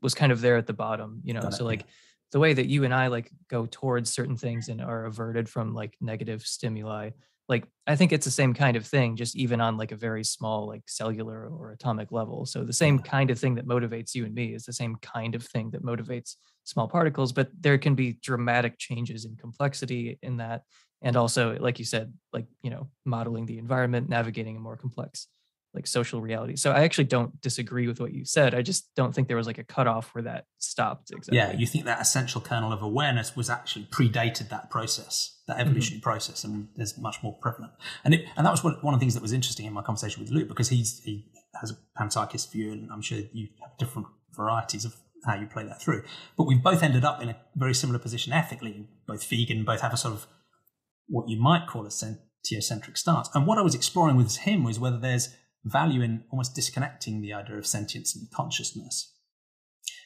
[0.02, 1.42] was kind of there at the bottom you know?
[1.42, 1.84] Got so it, like
[2.32, 5.74] the way that you and i like go towards certain things and are averted from
[5.74, 7.10] like negative stimuli
[7.48, 10.24] like i think it's the same kind of thing just even on like a very
[10.24, 12.44] small like cellular or atomic level.
[12.46, 15.34] So the same kind of thing that motivates you and me is the same kind
[15.34, 20.38] of thing that motivates small particles but there can be dramatic changes in complexity in
[20.38, 20.62] that
[21.02, 25.28] and also like you said like you know modeling the environment navigating a more complex
[25.76, 26.56] like social reality.
[26.56, 28.54] So I actually don't disagree with what you said.
[28.54, 31.10] I just don't think there was like a cutoff where that stopped.
[31.12, 31.36] Exactly.
[31.36, 35.66] Yeah, you think that essential kernel of awareness was actually predated that process, that mm-hmm.
[35.66, 36.10] evolutionary mm-hmm.
[36.10, 37.74] process, and is much more prevalent.
[38.04, 40.22] And it, and that was one of the things that was interesting in my conversation
[40.22, 41.26] with Luke because he's he
[41.60, 44.96] has a panpsychist view, and I'm sure you have different varieties of
[45.26, 46.04] how you play that through.
[46.36, 48.88] But we've both ended up in a very similar position ethically.
[49.06, 50.26] Both vegan, both have a sort of
[51.08, 53.28] what you might call a sentiocentric stance.
[53.34, 55.34] And what I was exploring with him was whether there's
[55.64, 59.12] value in almost disconnecting the idea of sentience and consciousness.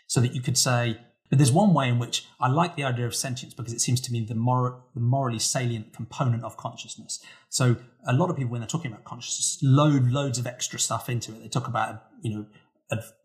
[0.07, 0.99] So that you could say,
[1.29, 4.01] but there's one way in which I like the idea of sentience because it seems
[4.03, 7.21] to me the, mor- the morally salient component of consciousness.
[7.49, 11.09] So a lot of people, when they're talking about consciousness, load loads of extra stuff
[11.09, 11.43] into it.
[11.43, 12.47] They talk about, you know,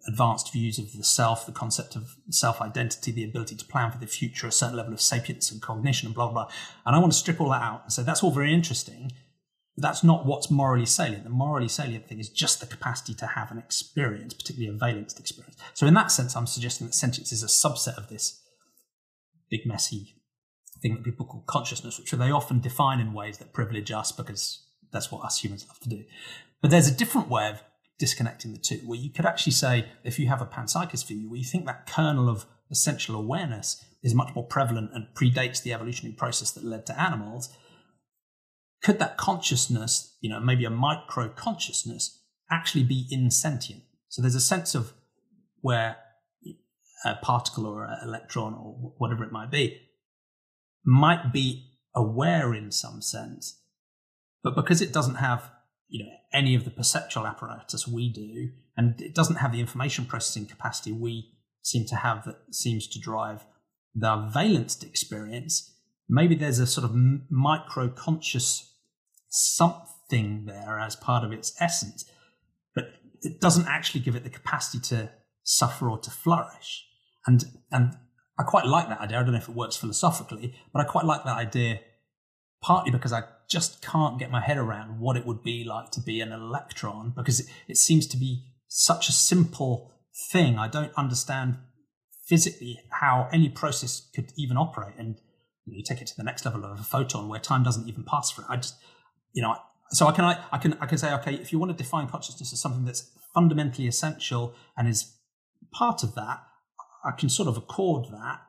[0.08, 3.98] advanced views of the self, the concept of self identity, the ability to plan for
[3.98, 6.54] the future, a certain level of sapience and cognition, and blah, blah, blah.
[6.86, 9.12] And I want to strip all that out and say that's all very interesting.
[9.76, 11.24] But that's not what's morally salient.
[11.24, 15.20] The morally salient thing is just the capacity to have an experience, particularly a valenced
[15.20, 15.58] experience.
[15.74, 18.42] So, in that sense, I'm suggesting that sentience is a subset of this
[19.50, 20.16] big, messy
[20.82, 24.66] thing that people call consciousness, which they often define in ways that privilege us because
[24.92, 26.04] that's what us humans love to do.
[26.62, 27.62] But there's a different way of
[27.98, 31.40] disconnecting the two, where you could actually say, if you have a panpsychist view, where
[31.40, 36.16] you think that kernel of essential awareness is much more prevalent and predates the evolutionary
[36.16, 37.56] process that led to animals,
[38.84, 43.84] could that consciousness, you know, maybe a micro consciousness, actually be insentient?
[44.10, 44.94] So there's a sense of
[45.62, 45.98] where
[47.04, 49.82] a particle or an electron or whatever it might be
[50.86, 53.60] might be aware in some sense,
[54.44, 55.50] but because it doesn't have,
[55.88, 60.06] you know, any of the perceptual apparatus we do, and it doesn't have the information
[60.06, 61.32] processing capacity we
[61.62, 63.46] seem to have that seems to drive
[63.94, 65.74] the valenced experience,
[66.10, 66.96] maybe there's a sort of
[67.30, 68.74] micro conscious
[69.30, 72.06] something there as part of its essence,
[72.74, 72.86] but
[73.22, 75.10] it doesn't actually give it the capacity to
[75.44, 76.86] suffer or to flourish.
[77.26, 77.98] And and
[78.38, 79.20] I quite like that idea.
[79.20, 81.80] I don't know if it works philosophically, but I quite like that idea
[82.62, 86.02] partly because I just can't get my head around what it would be like to
[86.02, 89.92] be an electron because it, it seems to be such a simple
[90.32, 90.58] thing.
[90.58, 91.58] I don't understand
[92.28, 94.96] physically how any process could even operate.
[94.98, 95.16] And
[95.66, 97.88] you, know, you take it to the next level of a photon where time doesn't
[97.88, 98.48] even pass for it.
[98.50, 98.76] I just
[99.36, 99.56] you know,
[99.92, 102.08] so I can I, I can I can say, okay, if you want to define
[102.08, 105.18] consciousness as something that's fundamentally essential and is
[105.74, 106.42] part of that,
[107.04, 108.40] I can sort of accord that,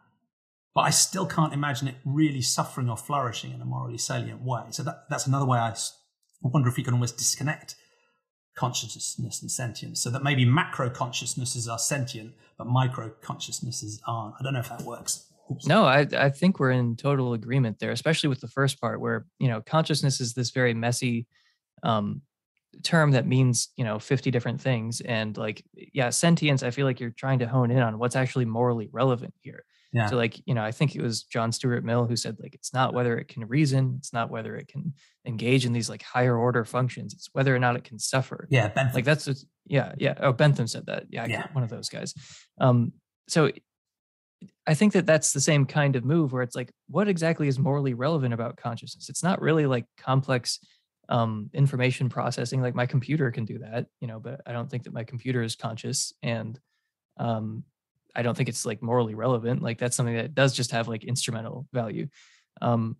[0.76, 4.64] but I still can't imagine it really suffering or flourishing in a morally salient way.
[4.72, 5.74] So that, that's another way I
[6.42, 7.76] wonder if we can almost disconnect
[8.54, 14.34] consciousness and sentience, so that maybe macro consciousnesses are sentient, but micro consciousnesses aren't.
[14.38, 15.26] I don't know if that works.
[15.66, 19.24] No, I I think we're in total agreement there, especially with the first part where,
[19.38, 21.26] you know, consciousness is this very messy
[21.84, 22.20] um
[22.82, 27.00] term that means, you know, 50 different things and like yeah, sentience, I feel like
[27.00, 29.64] you're trying to hone in on what's actually morally relevant here.
[29.92, 30.08] Yeah.
[30.08, 32.74] So like, you know, I think it was John Stuart Mill who said like it's
[32.74, 34.94] not whether it can reason, it's not whether it can
[35.26, 38.46] engage in these like higher order functions, it's whether or not it can suffer.
[38.50, 38.94] Yeah, Bentham.
[38.94, 40.14] Like that's yeah, yeah.
[40.20, 41.04] Oh, Bentham said that.
[41.08, 41.46] Yeah, yeah.
[41.52, 42.14] one of those guys.
[42.60, 42.92] Um
[43.28, 43.50] so
[44.66, 47.58] I think that that's the same kind of move where it's like, what exactly is
[47.58, 49.08] morally relevant about consciousness?
[49.08, 50.58] It's not really like complex
[51.08, 52.60] um, information processing.
[52.60, 55.42] Like my computer can do that, you know, but I don't think that my computer
[55.42, 56.58] is conscious, and
[57.18, 57.64] um,
[58.16, 59.62] I don't think it's like morally relevant.
[59.62, 62.08] Like that's something that does just have like instrumental value.
[62.62, 62.96] Um,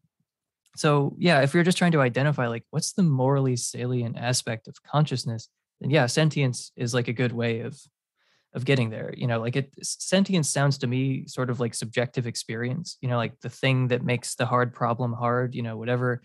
[0.77, 4.83] so yeah, if you're just trying to identify like what's the morally salient aspect of
[4.83, 5.49] consciousness,
[5.81, 7.79] then yeah, sentience is like a good way of
[8.57, 12.27] of getting there you know like it sentience sounds to me sort of like subjective
[12.27, 16.23] experience you know like the thing that makes the hard problem hard you know whatever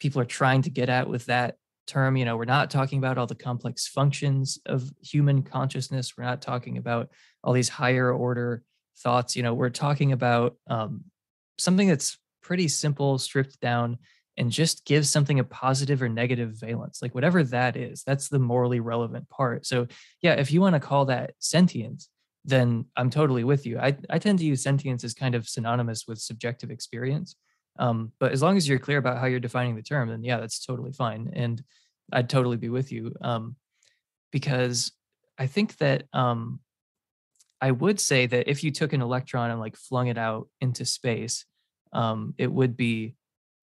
[0.00, 3.18] people are trying to get at with that term you know we're not talking about
[3.18, 7.10] all the complex functions of human consciousness we're not talking about
[7.42, 8.62] all these higher order
[8.98, 11.04] thoughts you know we're talking about um,
[11.58, 13.98] something that's pretty simple stripped down
[14.36, 18.38] and just give something a positive or negative valence, like whatever that is, that's the
[18.38, 19.64] morally relevant part.
[19.64, 19.86] So,
[20.22, 22.08] yeah, if you want to call that sentience,
[22.44, 23.78] then I'm totally with you.
[23.78, 27.36] I, I tend to use sentience as kind of synonymous with subjective experience.
[27.78, 30.38] Um, but as long as you're clear about how you're defining the term, then yeah,
[30.38, 31.30] that's totally fine.
[31.32, 31.62] And
[32.12, 33.56] I'd totally be with you um,
[34.30, 34.92] because
[35.38, 36.60] I think that um,
[37.60, 40.84] I would say that if you took an electron and like flung it out into
[40.84, 41.44] space,
[41.92, 43.16] um, it would be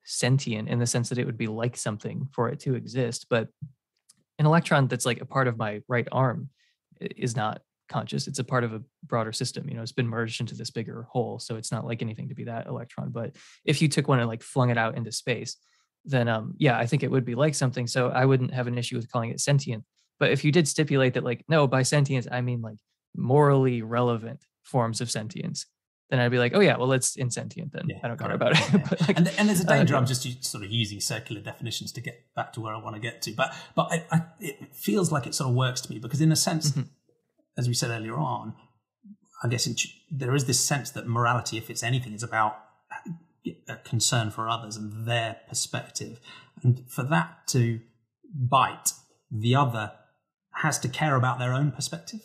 [0.04, 3.28] sentient in the sense that it would be like something for it to exist.
[3.30, 3.50] But
[4.40, 6.50] an electron that's like a part of my right arm
[7.00, 7.62] is not
[7.92, 8.28] conscious.
[8.28, 9.70] It's a part of a broader system.
[9.70, 11.40] You know, it's been merged into this bigger whole.
[11.40, 13.12] So it's not like anything to be that electron.
[13.12, 13.36] But
[13.66, 15.58] if you took one and like flung it out into space,
[16.06, 17.88] then um yeah, I think it would be like something.
[17.88, 19.84] So I wouldn't have an issue with calling it sentient.
[20.20, 22.78] But if you did stipulate that like, no, by sentience, I mean like
[23.16, 25.66] morally relevant forms of sentience,
[26.12, 27.86] then I'd be like, oh yeah, well it's insentient then.
[27.88, 28.60] Yeah, I don't care about it.
[28.60, 28.86] Yeah.
[28.90, 29.96] but like, and, and, there's a danger.
[29.96, 33.02] I'm just sort of using circular definitions to get back to where I want to
[33.02, 33.32] get to.
[33.32, 36.32] But but I, I, it feels like it sort of works to me because in
[36.32, 36.82] a sense, mm-hmm.
[37.58, 38.56] As we said earlier on,
[39.44, 39.76] I guess in,
[40.10, 42.58] there is this sense that morality, if it's anything, is about
[43.68, 46.20] a concern for others and their perspective.
[46.64, 47.80] And for that to
[48.34, 48.94] bite,
[49.32, 49.94] the other
[50.56, 52.20] has to care about their own perspective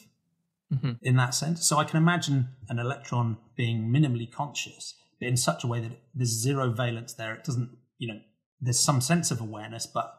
[0.72, 0.92] mm-hmm.
[1.02, 1.66] in that sense.
[1.66, 5.92] So I can imagine an electron being minimally conscious, but in such a way that
[6.14, 7.34] there's zero valence there.
[7.34, 8.20] It doesn't, you know,
[8.60, 10.14] there's some sense of awareness, but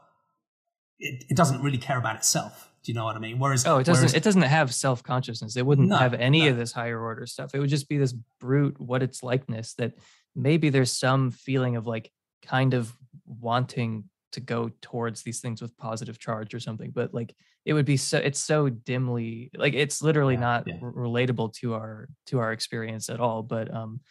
[1.00, 2.72] it, it doesn't really care about itself.
[2.88, 3.38] Do you know what I mean?
[3.38, 4.02] Whereas oh, it doesn't.
[4.02, 5.58] Whereas, it doesn't have self consciousness.
[5.58, 6.52] It wouldn't no, have any no.
[6.52, 7.52] of this higher order stuff.
[7.54, 9.92] It would just be this brute what it's likeness that
[10.38, 12.10] maybe there's some feeling of like
[12.46, 12.96] kind of
[13.26, 17.34] wanting to go towards these things with positive charge or something but like
[17.66, 20.76] it would be so it's so dimly like it's literally yeah, not yeah.
[20.80, 24.02] Relatable to our to our experience at all but um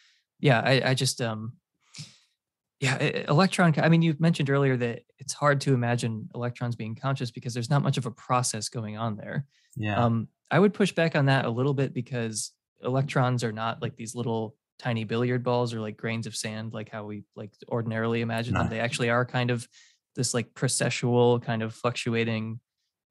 [0.41, 1.53] yeah i i just um
[2.81, 2.97] yeah
[3.29, 7.55] electron i mean you mentioned earlier that it's hard to imagine electrons being conscious because
[7.55, 9.47] there's not much of a process going on there.
[9.77, 10.03] Yeah.
[10.03, 13.97] Um i would push back on that a little bit because electrons are not like
[13.97, 18.21] these little tiny billiard balls or like grains of sand like how we like ordinarily
[18.21, 18.61] imagine no.
[18.61, 19.67] them they actually are kind of
[20.15, 22.61] this like processual kind of fluctuating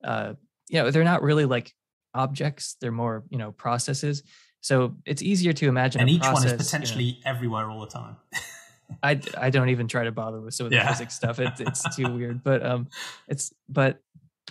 [0.03, 0.33] uh
[0.69, 1.73] you know they're not really like
[2.15, 2.77] objects.
[2.81, 4.23] They're more you know processes.
[4.61, 7.81] So it's easier to imagine and each process, one is potentially you know, everywhere all
[7.81, 8.15] the time
[9.01, 10.87] I, I don't even try to bother with some of the yeah.
[10.87, 12.87] physics stuff it, it's too weird but um
[13.27, 13.99] it's but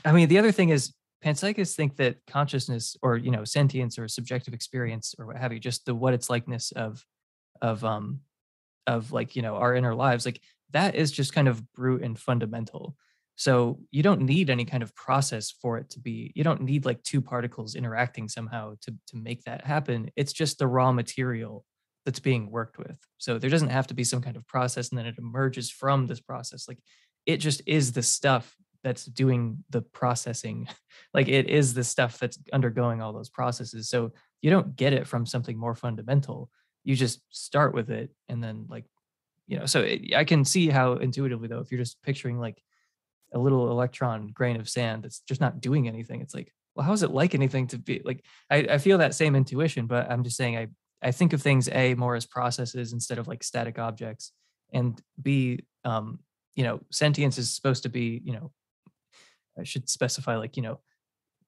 [0.04, 0.92] i mean the other thing is
[1.24, 5.58] panpsychists think that consciousness or you know sentience or subjective experience or what have you
[5.58, 7.04] just the what it's likeness of
[7.62, 8.20] of um
[8.86, 10.40] of like you know our inner lives like
[10.74, 12.96] that is just kind of brute and fundamental.
[13.36, 16.84] So you don't need any kind of process for it to be, you don't need
[16.84, 20.10] like two particles interacting somehow to, to make that happen.
[20.16, 21.64] It's just the raw material
[22.04, 22.98] that's being worked with.
[23.18, 26.06] So there doesn't have to be some kind of process and then it emerges from
[26.06, 26.68] this process.
[26.68, 26.78] Like
[27.26, 30.68] it just is the stuff that's doing the processing.
[31.14, 33.88] like it is the stuff that's undergoing all those processes.
[33.88, 34.12] So
[34.42, 36.50] you don't get it from something more fundamental.
[36.84, 38.84] You just start with it and then like
[39.46, 42.62] you know so it, i can see how intuitively though if you're just picturing like
[43.32, 46.92] a little electron grain of sand that's just not doing anything it's like well how
[46.92, 50.24] is it like anything to be like i, I feel that same intuition but i'm
[50.24, 50.68] just saying i
[51.02, 54.32] i think of things a more as processes instead of like static objects
[54.72, 56.18] and b um
[56.54, 58.50] you know sentience is supposed to be you know
[59.58, 60.80] i should specify like you know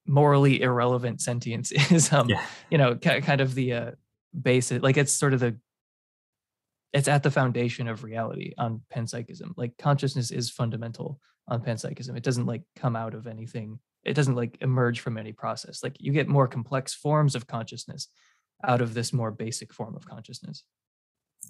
[0.06, 2.44] morally irrelevant sentience is um yeah.
[2.70, 3.90] you know kind of the uh
[4.40, 5.56] basic like it's sort of the
[6.93, 12.23] it's at the foundation of reality on panpsychism like consciousness is fundamental on panpsychism it
[12.23, 16.12] doesn't like come out of anything it doesn't like emerge from any process like you
[16.12, 18.09] get more complex forms of consciousness
[18.65, 20.65] out of this more basic form of consciousness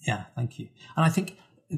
[0.07, 1.37] yeah thank you and i think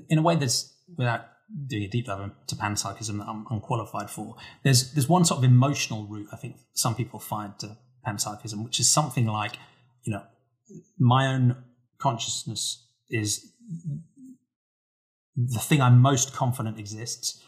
[0.08, 1.26] in a way there's without
[1.66, 5.44] doing a deep dive into panpsychism that i'm unqualified for there's there's one sort of
[5.44, 7.76] emotional route i think some people find to
[8.06, 9.56] panpsychism which is something like
[10.04, 10.22] you know
[10.98, 11.56] my own
[11.98, 13.52] consciousness is
[15.38, 17.42] the thing I'm most confident exists.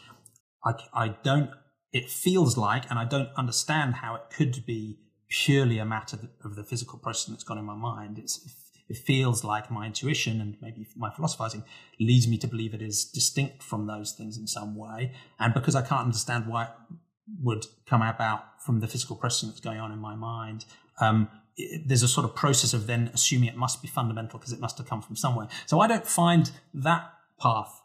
[0.63, 1.49] I, I don't,
[1.91, 4.99] it feels like, and I don't understand how it could be
[5.31, 8.19] purely a matter of the physical process that's gone in my mind.
[8.19, 8.45] It's,
[8.89, 11.63] it feels like my intuition and maybe my philosophizing
[11.99, 15.13] leads me to believe it is distinct from those things in some way.
[15.39, 16.69] And because I can't understand why it
[17.41, 20.65] would come about from the physical process that's going on in my mind,
[20.99, 21.29] um,
[21.85, 24.77] there's a sort of process of then assuming it must be fundamental because it must
[24.77, 25.47] have come from somewhere.
[25.65, 27.81] So I don't find that path.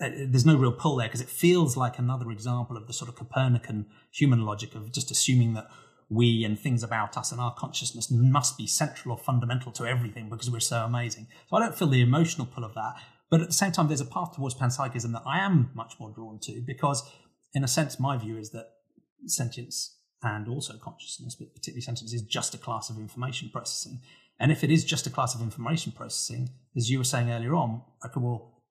[0.00, 3.08] Uh, there's no real pull there because it feels like another example of the sort
[3.08, 5.68] of Copernican human logic of just assuming that
[6.10, 10.30] we and things about us and our consciousness must be central or fundamental to everything
[10.30, 11.26] because we're so amazing.
[11.48, 12.94] So I don't feel the emotional pull of that.
[13.30, 16.10] But at the same time, there's a path towards panpsychism that I am much more
[16.10, 17.02] drawn to because,
[17.52, 18.68] in a sense, my view is that
[19.26, 24.00] sentience and also consciousness, but particularly sentience, is just a class of information processing.
[24.40, 27.54] And if it is just a class of information processing, as you were saying earlier
[27.54, 28.62] on, okay, well,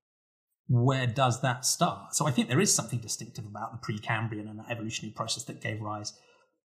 [0.68, 2.15] where does that start?
[2.15, 5.61] So I think there is something distinctive about the Precambrian and the evolutionary process that
[5.61, 6.14] gave rise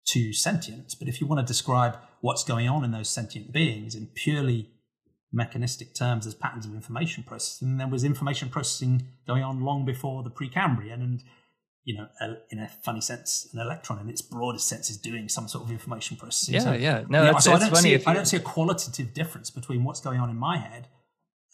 [0.07, 0.95] to sentience.
[0.95, 4.71] But if you want to describe what's going on in those sentient beings in purely
[5.33, 10.23] mechanistic terms as patterns of information processing, there was information processing going on long before
[10.23, 10.95] the Precambrian.
[10.95, 11.23] And
[11.85, 15.29] you know, a, in a funny sense, an electron in its broadest sense is doing
[15.29, 16.55] some sort of information processing.
[16.55, 17.05] Yeah, so, yeah.
[17.09, 20.21] No, yeah, so I don't see I don't see a qualitative difference between what's going
[20.21, 20.89] on in my head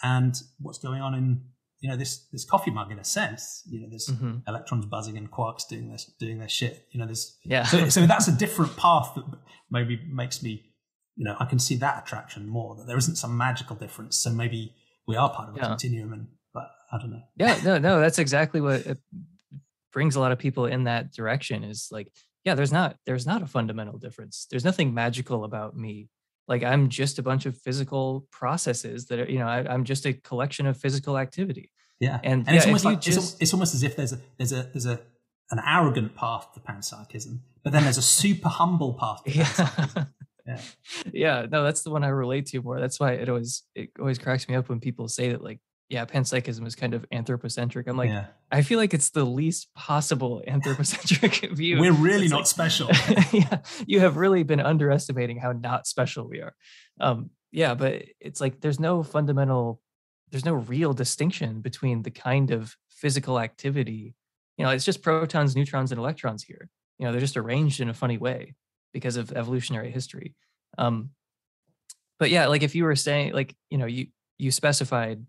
[0.03, 1.43] and what's going on in
[1.85, 3.62] you know this this coffee mug in a sense.
[3.66, 4.39] You know, there's mm-hmm.
[4.48, 6.86] electrons buzzing and quarks doing this doing their shit.
[6.93, 7.65] You know, there's yeah.
[7.65, 9.24] So, so that's a different path that
[9.70, 10.73] maybe makes me
[11.15, 12.74] you know I can see that attraction more.
[12.74, 14.16] That there isn't some magical difference.
[14.16, 14.74] So maybe
[15.06, 15.66] we are part of a yeah.
[15.66, 17.23] continuum and but I don't know.
[17.36, 18.86] Yeah, no, no, that's exactly what
[19.93, 22.11] brings a lot of people in that direction is like
[22.44, 26.09] yeah there's not there's not a fundamental difference there's nothing magical about me
[26.48, 30.05] like i'm just a bunch of physical processes that are you know I, am just
[30.05, 31.70] a collection of physical activity
[32.01, 34.19] Yeah, and, and yeah, it's almost like just, it's, it's, almost as if there's a
[34.37, 35.01] there's a there's a
[35.51, 39.21] an arrogant path to panpsychism, but then there's a super humble path.
[39.27, 40.07] yeah.
[40.47, 40.61] yeah,
[41.12, 41.47] yeah.
[41.51, 42.81] No, that's the one I relate to more.
[42.81, 46.07] That's why it always it always cracks me up when people say that like yeah,
[46.07, 47.87] panpsychism is kind of anthropocentric.
[47.87, 48.27] I'm like, yeah.
[48.51, 51.79] I feel like it's the least possible anthropocentric view.
[51.79, 52.91] We're really it's not like, special.
[53.33, 56.55] yeah, you have really been underestimating how not special we are.
[57.01, 59.81] Um, yeah, but it's like there's no fundamental,
[60.35, 64.16] there's no real distinction between the kind of physical activity.
[64.59, 66.69] You know, it's just protons, neutrons, and electrons here.
[66.98, 68.56] You know, they're just arranged in a funny way
[68.93, 70.35] because of evolutionary history.
[70.77, 71.11] Um,
[72.19, 75.24] but yeah, like if you were saying, like you know, you you specified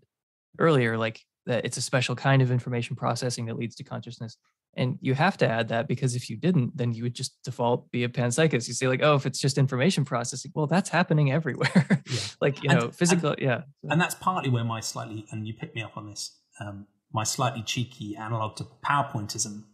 [0.58, 4.36] earlier, like that it's a special kind of information processing that leads to consciousness.
[4.76, 7.90] And you have to add that because if you didn't, then you would just default
[7.90, 8.68] be a panpsychist.
[8.68, 12.02] You say like, oh, if it's just information processing, well, that's happening everywhere.
[12.08, 12.20] Yeah.
[12.40, 13.62] like you and, know, physical, and, yeah.
[13.84, 17.24] And that's partly where my slightly, and you picked me up on this, um, my
[17.24, 19.64] slightly cheeky analog to PowerPointism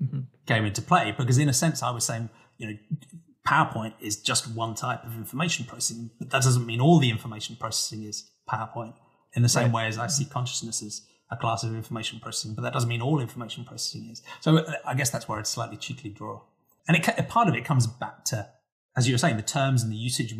[0.00, 0.20] mm-hmm.
[0.46, 2.76] came into play because in a sense I was saying, you know,
[3.46, 7.56] PowerPoint is just one type of information processing, but that doesn't mean all the information
[7.58, 8.94] processing is PowerPoint
[9.34, 9.84] in the same right.
[9.84, 11.02] way as I see consciousness as
[11.32, 14.22] a class of information processing, but that doesn't mean all information processing is.
[14.40, 16.42] So uh, I guess that's where I'd slightly cheekily draw.
[16.86, 18.50] And it, part of it comes back to,
[18.96, 20.34] as you were saying, the terms and the usage.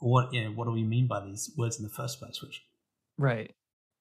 [0.00, 2.42] What you know, what do we mean by these words in the first place?
[2.42, 2.62] Which,
[3.16, 3.54] right?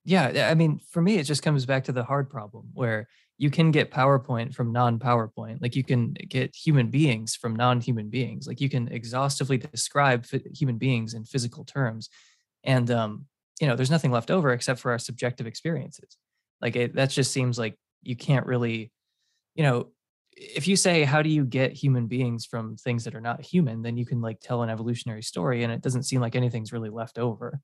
[0.03, 3.07] Yeah, I mean, for me, it just comes back to the hard problem where
[3.38, 5.61] you can get PowerPoint from non-PowerPoint.
[5.61, 8.45] Like you can get human beings from non-human beings.
[8.45, 12.10] Like you can exhaustively describe human beings in physical terms,
[12.64, 13.26] and um,
[13.60, 16.18] you know there's nothing left over except for our subjective experiences.
[16.61, 18.91] Like it, that just seems like you can't really
[19.56, 19.90] you know
[20.38, 23.82] if you say how do you get human beings from things that are not human?
[23.82, 26.90] then you can like tell an evolutionary story and it doesn't seem like anything's really
[26.90, 27.60] left over.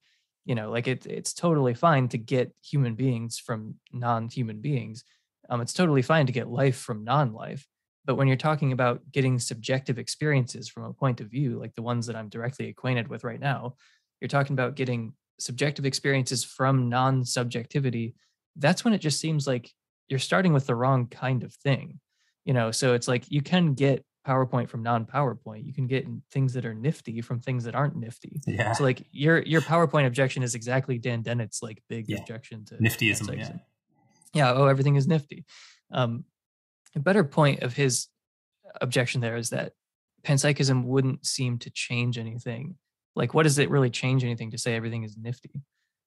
[0.45, 5.03] You know like it, it's totally fine to get human beings from non-human beings.
[5.49, 7.67] Um, it's totally fine to get life from non-life
[8.05, 11.81] but when you're talking about getting subjective experiences from a point of view like the
[11.81, 13.75] ones that i'm directly acquainted with right now
[14.19, 18.15] you're talking about getting subjective experiences from non subjectivity,
[18.55, 19.71] that's when it just seems like
[20.07, 21.99] you're starting with the wrong kind of thing.
[22.45, 25.65] You know, so it's like you can get PowerPoint from non-PowerPoint.
[25.65, 28.39] You can get things that are nifty from things that aren't nifty.
[28.45, 28.73] Yeah.
[28.73, 32.19] So like your your PowerPoint objection is exactly Dan Dennett's like big yeah.
[32.19, 33.37] objection to niftyism.
[33.37, 33.53] Yeah.
[34.33, 34.53] yeah.
[34.53, 35.45] Oh, everything is nifty.
[35.91, 36.25] Um,
[36.95, 38.07] a better point of his
[38.79, 39.73] objection there is that
[40.23, 42.75] panpsychism wouldn't seem to change anything
[43.15, 45.61] like what does it really change anything to say everything is nifty?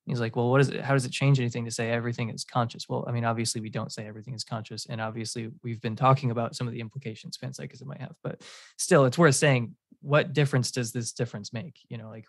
[0.06, 2.44] He's like well what is it how does it change anything to say everything is
[2.44, 2.88] conscious?
[2.88, 6.30] Well i mean obviously we don't say everything is conscious and obviously we've been talking
[6.30, 8.42] about some of the implications panpsychism might have but
[8.76, 11.78] still it's worth saying what difference does this difference make?
[11.88, 12.26] You know like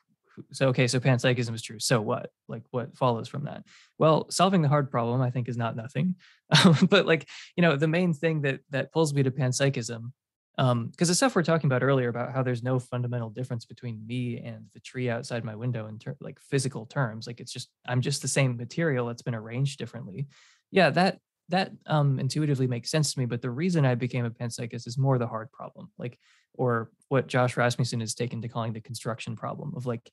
[0.51, 2.29] so okay so panpsychism is true so what?
[2.47, 3.63] Like what follows from that?
[3.97, 6.15] Well solving the hard problem i think is not nothing
[6.89, 10.11] but like you know the main thing that that pulls me to panpsychism
[10.57, 14.05] um because the stuff we're talking about earlier about how there's no fundamental difference between
[14.05, 17.69] me and the tree outside my window in ter- like physical terms like it's just
[17.87, 20.27] i'm just the same material that's been arranged differently.
[20.71, 21.19] Yeah that
[21.49, 24.97] that um intuitively makes sense to me but the reason i became a panpsychist is
[24.97, 26.17] more the hard problem like
[26.53, 30.11] or what josh rasmussen has taken to calling the construction problem of like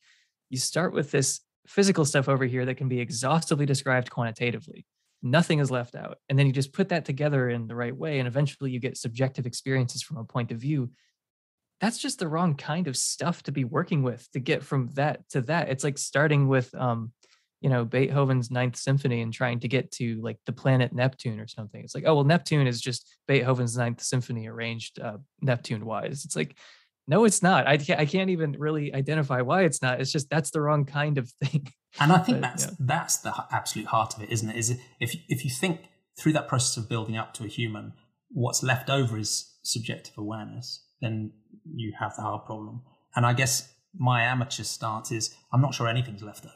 [0.50, 4.84] you start with this physical stuff over here that can be exhaustively described quantitatively
[5.22, 6.18] nothing is left out.
[6.28, 8.96] And then you just put that together in the right way and eventually you get
[8.96, 10.90] subjective experiences from a point of view.
[11.80, 15.28] That's just the wrong kind of stuff to be working with to get from that
[15.30, 15.68] to that.
[15.68, 17.12] It's like starting with um
[17.60, 21.46] you know beethoven's ninth symphony and trying to get to like the planet neptune or
[21.46, 21.82] something.
[21.82, 26.36] It's like oh well neptune is just beethoven's ninth symphony arranged uh, neptune wise it's
[26.36, 26.56] like
[27.06, 27.66] no it's not.
[27.66, 30.00] I, I can't even really identify why it's not.
[30.00, 31.68] It's just that's the wrong kind of thing.
[32.00, 32.72] And i think but, that's yeah.
[32.80, 34.56] that's the absolute heart of it isn't it?
[34.56, 35.88] Is if if you think
[36.18, 37.92] through that process of building up to a human
[38.30, 41.32] what's left over is subjective awareness then
[41.74, 42.82] you have the hard problem.
[43.14, 46.54] And i guess my amateur stance is i'm not sure anything's left over.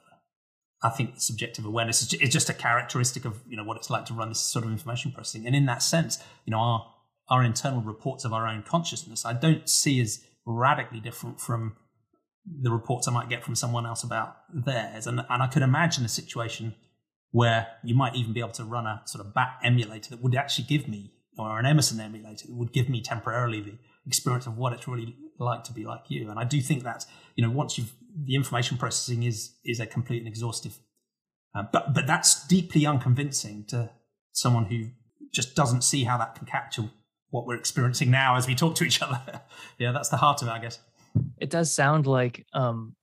[0.83, 4.15] I think subjective awareness is just a characteristic of you know what it's like to
[4.15, 6.87] run this sort of information processing, and in that sense, you know our
[7.29, 11.77] our internal reports of our own consciousness, I don't see as radically different from
[12.63, 15.07] the reports I might get from someone else about theirs.
[15.07, 16.75] And, and I could imagine a situation
[17.33, 20.35] where you might even be able to run a sort of bat emulator that would
[20.37, 24.57] actually give me, or an Emerson emulator that would give me temporarily the experience of
[24.57, 26.31] what it's really like to be like you.
[26.31, 27.05] And I do think that,
[27.35, 27.93] you know, once you've,
[28.25, 30.79] the information processing is, is a complete and exhaustive,
[31.55, 33.91] uh, but, but that's deeply unconvincing to
[34.33, 34.91] someone who
[35.35, 36.91] just doesn't see how that can capture
[37.31, 39.41] what we're experiencing now as we talk to each other.
[39.79, 40.79] yeah, that's the heart of it, I guess.
[41.39, 42.95] It does sound like, um,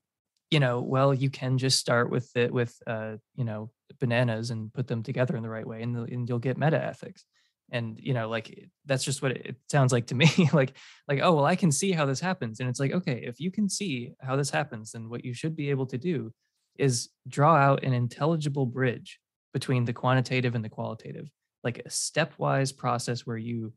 [0.51, 4.73] you know, well, you can just start with it with, uh, you know, bananas and
[4.73, 7.25] put them together in the right way and, and you'll get meta ethics
[7.71, 10.73] and you know like that's just what it, sounds like to me like
[11.07, 13.51] like oh well i can see how this happens and it's like okay if you
[13.51, 16.31] can see how this happens then what you should be able to do
[16.77, 19.19] is draw out an intelligible bridge
[19.53, 21.29] between the quantitative and the qualitative
[21.63, 23.73] like a stepwise process where you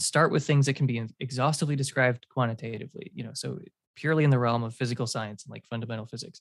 [0.00, 3.58] start with things that can be exhaustively described quantitatively you know so
[3.96, 6.40] purely in the realm of physical science and like fundamental physics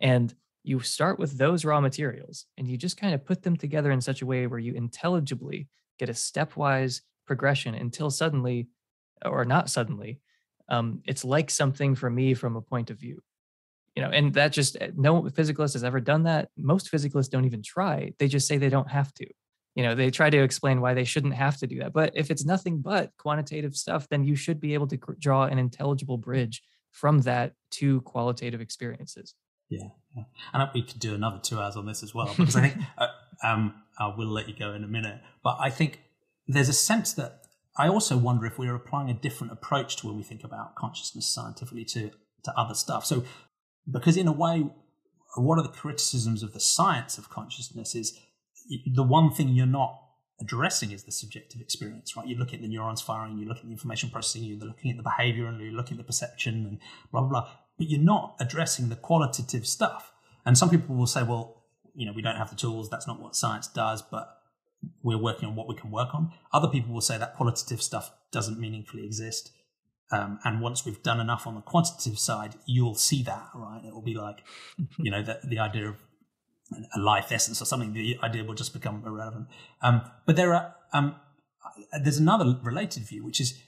[0.00, 0.34] and
[0.66, 4.00] you start with those raw materials and you just kind of put them together in
[4.00, 5.68] such a way where you intelligibly
[5.98, 8.66] get a stepwise progression until suddenly,
[9.24, 10.20] or not suddenly,
[10.68, 13.22] um, it's like something for me from a point of view.
[13.94, 16.48] You know, and that just eh, no physicalist has ever done that.
[16.58, 18.12] Most physicalists don't even try.
[18.18, 19.26] They just say they don't have to.
[19.76, 21.92] You know, they try to explain why they shouldn't have to do that.
[21.92, 25.58] But if it's nothing but quantitative stuff, then you should be able to draw an
[25.58, 29.34] intelligible bridge from that to qualitative experiences.
[29.68, 30.24] Yeah, yeah.
[30.54, 33.08] and we could do another two hours on this as well because I think uh,
[33.44, 35.20] um, I will let you go in a minute.
[35.44, 36.00] But I think
[36.46, 37.42] there's a sense that
[37.76, 41.26] I also wonder if we're applying a different approach to when we think about consciousness
[41.26, 42.10] scientifically to,
[42.44, 43.04] to other stuff.
[43.04, 43.24] So,
[43.90, 44.70] because in a way,
[45.36, 48.18] one of the criticisms of the science of consciousness is
[48.86, 50.00] the one thing you're not
[50.40, 52.26] addressing is the subjective experience, right?
[52.26, 54.96] You look at the neurons firing, you look at the information processing, you're looking at
[54.96, 56.78] the behavior and you're looking at the perception and
[57.10, 57.50] blah, blah, blah.
[57.78, 60.12] But you're not addressing the qualitative stuff.
[60.44, 61.62] And some people will say, well,
[61.94, 62.90] you know, we don't have the tools.
[62.90, 64.36] That's not what science does, but
[65.02, 66.32] we're working on what we can work on.
[66.52, 69.52] Other people will say that qualitative stuff doesn't meaningfully exist.
[70.12, 73.82] Um, and once we've done enough on the quantitative side, you'll see that, right?
[73.84, 74.44] It will be like,
[74.98, 75.96] you know, the, the idea of
[76.94, 77.92] a life essence or something.
[77.92, 79.46] The idea will just become irrelevant.
[79.82, 81.16] Um, but there are, um,
[82.02, 83.60] there's another related view, which is,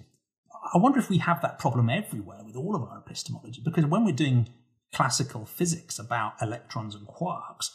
[0.74, 4.04] I wonder if we have that problem everywhere with all of our epistemology, because when
[4.04, 4.48] we're doing
[4.92, 7.70] classical physics about electrons and quarks,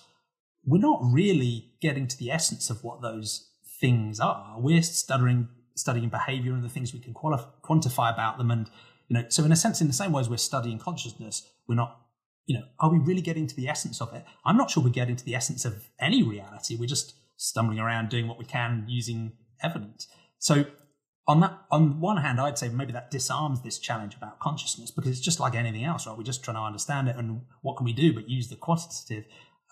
[0.66, 4.56] we're not really getting to the essence of what those things are.
[4.60, 8.52] We're studying studying behavior and the things we can quantify about them.
[8.52, 8.70] And
[9.08, 11.76] you know, so in a sense, in the same way as we're studying consciousness, we're
[11.76, 12.00] not.
[12.46, 14.26] You know, are we really getting to the essence of it?
[14.46, 16.76] I'm not sure we're getting to the essence of any reality.
[16.76, 20.08] We're just stumbling around doing what we can using evidence.
[20.40, 20.66] So
[21.26, 25.10] on that on one hand i'd say maybe that disarms this challenge about consciousness because
[25.10, 27.86] it's just like anything else right we're just trying to understand it and what can
[27.86, 29.24] we do but use the quantitative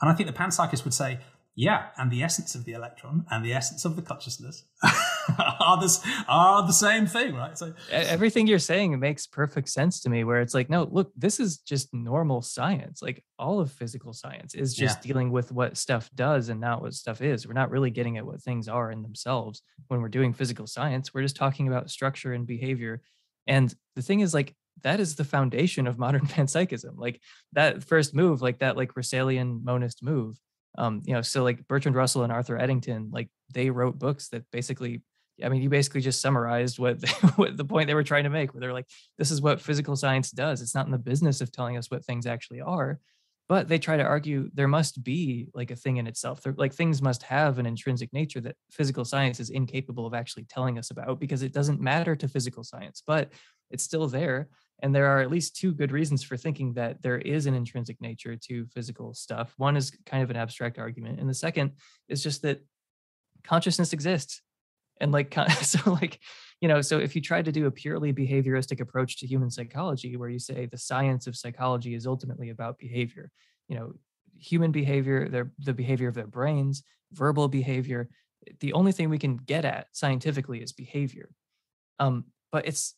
[0.02, 1.20] and I think the panpsychist would say,
[1.56, 4.64] yeah, and the essence of the electron and the essence of the consciousness
[5.60, 7.58] are this are the same thing, right?
[7.58, 10.24] So everything you're saying makes perfect sense to me.
[10.24, 13.02] Where it's like, no, look, this is just normal science.
[13.02, 15.14] Like all of physical science is just yeah.
[15.14, 17.48] dealing with what stuff does and not what stuff is.
[17.48, 21.14] We're not really getting at what things are in themselves when we're doing physical science.
[21.14, 23.02] We're just talking about structure and behavior.
[23.48, 26.94] And the thing is, like, that is the foundation of modern panpsychism.
[26.98, 27.22] Like
[27.54, 30.40] that first move, like that like Russellian monist move.
[30.78, 34.44] Um, you know, so like Bertrand Russell and Arthur Eddington, like they wrote books that
[34.52, 35.02] basically,
[35.44, 38.54] I mean, you basically just summarized what, what the point they were trying to make,
[38.54, 38.88] where they're like,
[39.18, 40.62] this is what physical science does.
[40.62, 43.00] It's not in the business of telling us what things actually are,
[43.50, 46.42] but they try to argue there must be like a thing in itself.
[46.42, 50.46] They're, like things must have an intrinsic nature that physical science is incapable of actually
[50.46, 53.32] telling us about because it doesn't matter to physical science, but
[53.70, 54.50] it's still there.
[54.82, 58.02] And there are at least two good reasons for thinking that there is an intrinsic
[58.02, 59.54] nature to physical stuff.
[59.58, 61.74] One is kind of an abstract argument, and the second
[62.08, 62.66] is just that
[63.44, 64.42] consciousness exists.
[65.02, 66.20] And like, so like,
[66.62, 70.16] you know, so if you try to do a purely behavioristic approach to human psychology,
[70.16, 73.32] where you say the science of psychology is ultimately about behavior,
[73.68, 73.94] you know,
[74.38, 78.10] human behavior, their the behavior of their brains, verbal behavior,
[78.60, 81.30] the only thing we can get at scientifically is behavior.
[82.00, 82.96] Um, but it's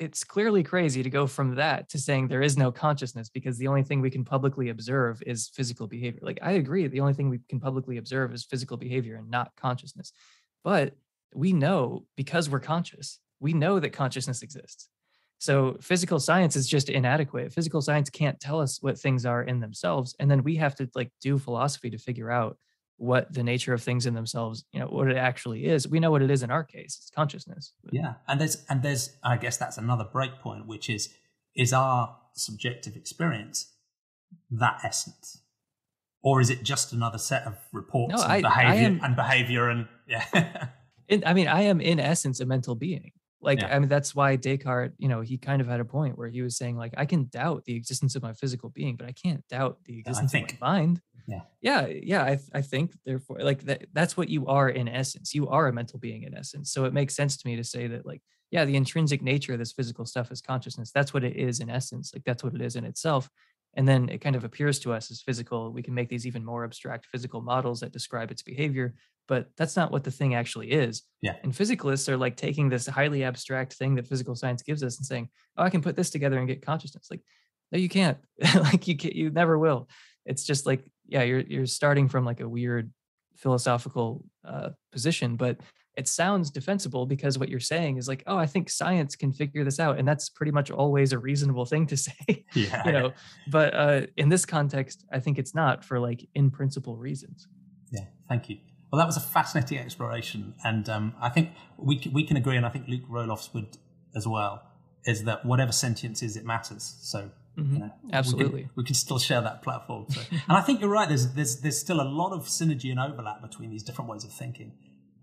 [0.00, 3.68] it's clearly crazy to go from that to saying there is no consciousness because the
[3.68, 6.20] only thing we can publicly observe is physical behavior.
[6.22, 9.52] Like I agree, the only thing we can publicly observe is physical behavior and not
[9.56, 10.12] consciousness.
[10.64, 10.94] But
[11.34, 14.88] we know because we're conscious, we know that consciousness exists.
[15.38, 17.52] So physical science is just inadequate.
[17.52, 20.88] Physical science can't tell us what things are in themselves and then we have to
[20.94, 22.56] like do philosophy to figure out
[22.96, 25.88] what the nature of things in themselves, you know, what it actually is.
[25.88, 26.96] We know what it is in our case.
[27.00, 27.72] It's consciousness.
[27.90, 28.14] Yeah.
[28.28, 31.12] And there's and there's I guess that's another break point, which is
[31.56, 33.72] is our subjective experience
[34.50, 35.40] that essence?
[36.22, 39.16] Or is it just another set of reports no, and I, behavior I am, and
[39.16, 40.68] behavior and yeah.
[41.08, 43.12] in, I mean, I am in essence a mental being.
[43.40, 43.74] Like, yeah.
[43.74, 46.40] I mean, that's why Descartes, you know, he kind of had a point where he
[46.40, 49.46] was saying, like, I can doubt the existence of my physical being, but I can't
[49.48, 51.00] doubt the existence of my mind.
[51.26, 51.40] Yeah.
[51.62, 55.34] Yeah yeah i, I think therefore like that, that's what you are in essence.
[55.34, 56.70] You are a mental being in essence.
[56.70, 58.20] So it makes sense to me to say that like
[58.50, 60.90] yeah the intrinsic nature of this physical stuff is consciousness.
[60.92, 62.12] That's what it is in essence.
[62.14, 63.30] Like that's what it is in itself
[63.76, 66.44] and then it kind of appears to us as physical we can make these even
[66.44, 68.94] more abstract physical models that describe its behavior
[69.26, 71.02] but that's not what the thing actually is.
[71.22, 71.36] Yeah.
[71.42, 75.06] And physicalists are like taking this highly abstract thing that physical science gives us and
[75.06, 77.08] saying oh i can put this together and get consciousness.
[77.10, 77.22] Like
[77.72, 78.18] no you can't.
[78.54, 79.88] Like you can't, you never will.
[80.26, 82.92] It's just like yeah you're you're starting from like a weird
[83.36, 85.58] philosophical uh, position but
[85.96, 89.64] it sounds defensible because what you're saying is like oh i think science can figure
[89.64, 93.12] this out and that's pretty much always a reasonable thing to say yeah you know
[93.48, 97.48] but uh, in this context i think it's not for like in principle reasons
[97.90, 98.58] yeah thank you
[98.90, 102.66] well that was a fascinating exploration and um, i think we, we can agree and
[102.66, 103.78] i think luke roelofs would
[104.14, 104.62] as well
[105.04, 107.74] is that whatever sentience is it matters so Mm-hmm.
[107.74, 110.06] You know, Absolutely, we can, we can, still share that platform.
[110.08, 110.20] So.
[110.30, 111.08] and I think you're right.
[111.08, 114.32] There's there's there's still a lot of synergy and overlap between these different ways of
[114.32, 114.72] thinking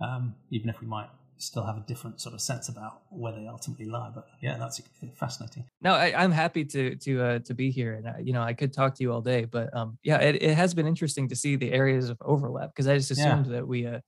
[0.02, 1.10] um, even if we might
[1.42, 4.12] still have a different sort of sense about where they ultimately lie.
[4.14, 4.82] But yeah, that's
[5.16, 5.66] fascinating.
[5.82, 8.54] No, I, am happy to to uh, to be here, and uh, you know, I
[8.54, 9.46] could talk to you all day.
[9.46, 12.88] But um, yeah, it, it has been interesting to see the areas of overlap because
[12.88, 13.54] I just assumed yeah.
[13.54, 14.00] that we uh,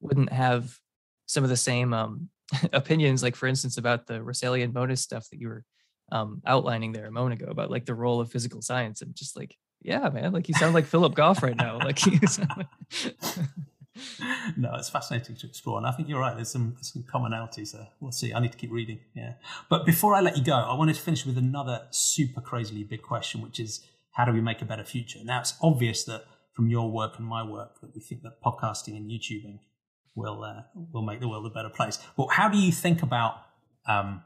[0.00, 0.78] wouldn't have
[1.26, 2.28] some of the same um,
[2.72, 3.22] opinions.
[3.22, 5.64] Like for instance, about the Russellian monism stuff that you were
[6.10, 9.36] um, outlining there a moment ago about like the role of physical science, and just
[9.36, 11.78] like yeah, man, like you sound like Philip Goff right now.
[11.78, 13.14] Like you sound like
[14.56, 16.34] no, it's fascinating to explore, and I think you're right.
[16.34, 17.88] There's some some commonalities there.
[18.00, 18.32] We'll see.
[18.32, 19.00] I need to keep reading.
[19.14, 19.34] Yeah,
[19.68, 23.02] but before I let you go, I wanted to finish with another super crazily big
[23.02, 25.18] question, which is how do we make a better future?
[25.24, 26.24] Now, it's obvious that
[26.54, 29.58] from your work and my work that we think that podcasting and YouTubing
[30.14, 30.62] will uh,
[30.92, 31.98] will make the world a better place.
[32.16, 33.34] But how do you think about
[33.86, 34.22] um,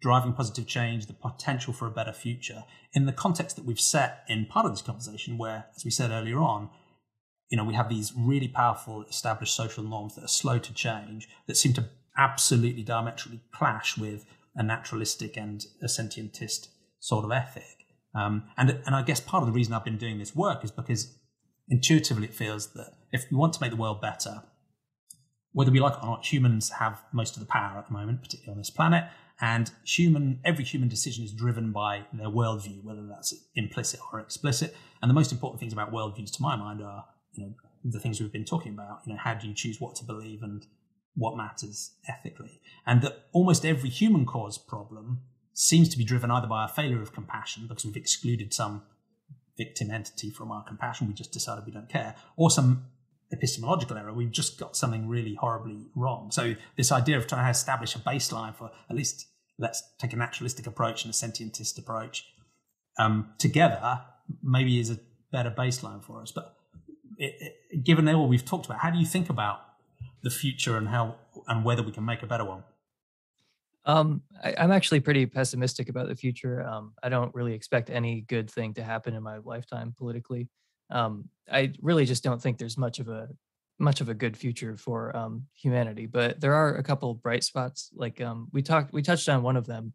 [0.00, 4.24] driving positive change, the potential for a better future in the context that we've set
[4.28, 6.70] in part of this conversation, where, as we said earlier on,
[7.50, 11.28] you know, we have these really powerful established social norms that are slow to change,
[11.46, 11.84] that seem to
[12.16, 14.24] absolutely diametrically clash with
[14.54, 16.68] a naturalistic and a sentientist
[17.00, 17.86] sort of ethic.
[18.14, 20.70] Um, and, and I guess part of the reason I've been doing this work is
[20.70, 21.16] because
[21.68, 24.42] intuitively it feels that if we want to make the world better,
[25.52, 28.22] whether we like it or not, humans have most of the power at the moment,
[28.22, 29.04] particularly on this planet.
[29.40, 34.76] And human, every human decision is driven by their worldview, whether that's implicit or explicit.
[35.02, 37.54] And the most important things about worldviews, to my mind, are you know
[37.84, 39.00] the things we've been talking about.
[39.06, 40.66] You know, how do you choose what to believe and
[41.14, 42.60] what matters ethically?
[42.86, 45.20] And that almost every human caused problem
[45.54, 48.82] seems to be driven either by a failure of compassion because we've excluded some
[49.56, 52.86] victim entity from our compassion, we just decided we don't care, or some
[53.32, 56.30] epistemological error, we've just got something really horribly wrong.
[56.30, 59.26] So this idea of trying to establish a baseline for at least
[59.58, 62.24] let's take a naturalistic approach and a sentientist approach
[62.98, 64.00] um, together
[64.42, 64.98] maybe is a
[65.32, 66.32] better baseline for us.
[66.32, 66.56] But
[67.20, 69.60] it, given all we've talked about, how do you think about
[70.22, 71.16] the future and how
[71.46, 72.64] and whether we can make a better one?
[73.84, 76.62] Um, I, am actually pretty pessimistic about the future.
[76.66, 80.48] Um, I don't really expect any good thing to happen in my lifetime politically.
[80.90, 83.28] Um, I really just don't think there's much of a
[83.78, 86.06] much of a good future for um, humanity.
[86.06, 87.90] But there are a couple bright spots.
[87.94, 89.94] Like um, we talked, we touched on one of them,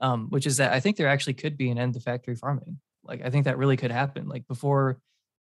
[0.00, 2.80] um, which is that I think there actually could be an end to factory farming.
[3.04, 4.26] Like I think that really could happen.
[4.26, 4.98] Like before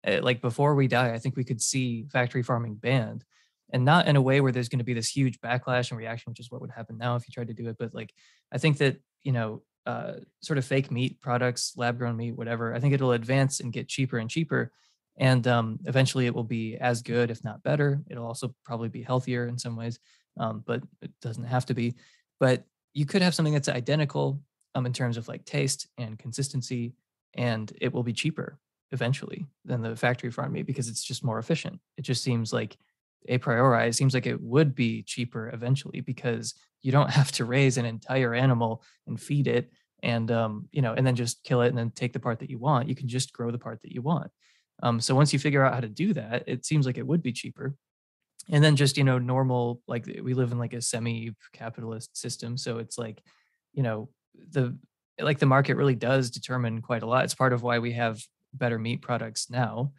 [0.07, 3.25] like before we die, I think we could see factory farming banned
[3.73, 6.31] and not in a way where there's going to be this huge backlash and reaction,
[6.31, 7.77] which is what would happen now if you tried to do it.
[7.79, 8.13] But like,
[8.53, 12.75] I think that, you know, uh, sort of fake meat products, lab grown meat, whatever,
[12.75, 14.73] I think it'll advance and get cheaper and cheaper.
[15.17, 18.03] And um, eventually it will be as good, if not better.
[18.09, 19.99] It'll also probably be healthier in some ways,
[20.39, 21.95] um, but it doesn't have to be.
[22.41, 24.41] But you could have something that's identical
[24.75, 26.95] um, in terms of like taste and consistency,
[27.35, 28.59] and it will be cheaper
[28.93, 31.81] eventually than the factory farm meat because it's just more efficient.
[31.97, 32.77] It just seems like
[33.29, 37.45] a priori, it seems like it would be cheaper eventually because you don't have to
[37.45, 39.71] raise an entire animal and feed it
[40.03, 42.51] and um, you know and then just kill it and then take the part that
[42.51, 42.89] you want.
[42.89, 44.31] You can just grow the part that you want.
[44.83, 47.23] Um, so once you figure out how to do that, it seems like it would
[47.23, 47.75] be cheaper.
[48.51, 52.79] And then just you know normal like we live in like a semi-capitalist system, so
[52.79, 53.23] it's like
[53.73, 54.11] you know
[54.51, 54.77] the
[55.19, 57.25] like the market really does determine quite a lot.
[57.25, 58.23] It's part of why we have
[58.55, 59.93] better meat products now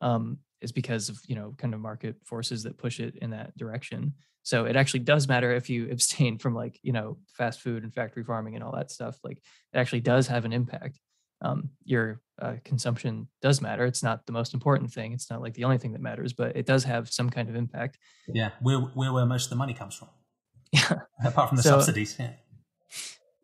[0.00, 3.56] um, is because of you know kind of market forces that push it in that
[3.56, 4.14] direction.
[4.42, 7.94] So it actually does matter if you abstain from like you know fast food and
[7.94, 11.00] factory farming and all that stuff like it actually does have an impact.
[11.42, 13.86] Um, your uh, consumption does matter.
[13.86, 15.14] It's not the most important thing.
[15.14, 17.56] It's not like the only thing that matters but it does have some kind of
[17.56, 17.98] impact.
[18.32, 20.08] Yeah where, where, where most of the money comes from.
[20.72, 21.00] Yeah.
[21.24, 22.32] Apart from the so, subsidies yeah.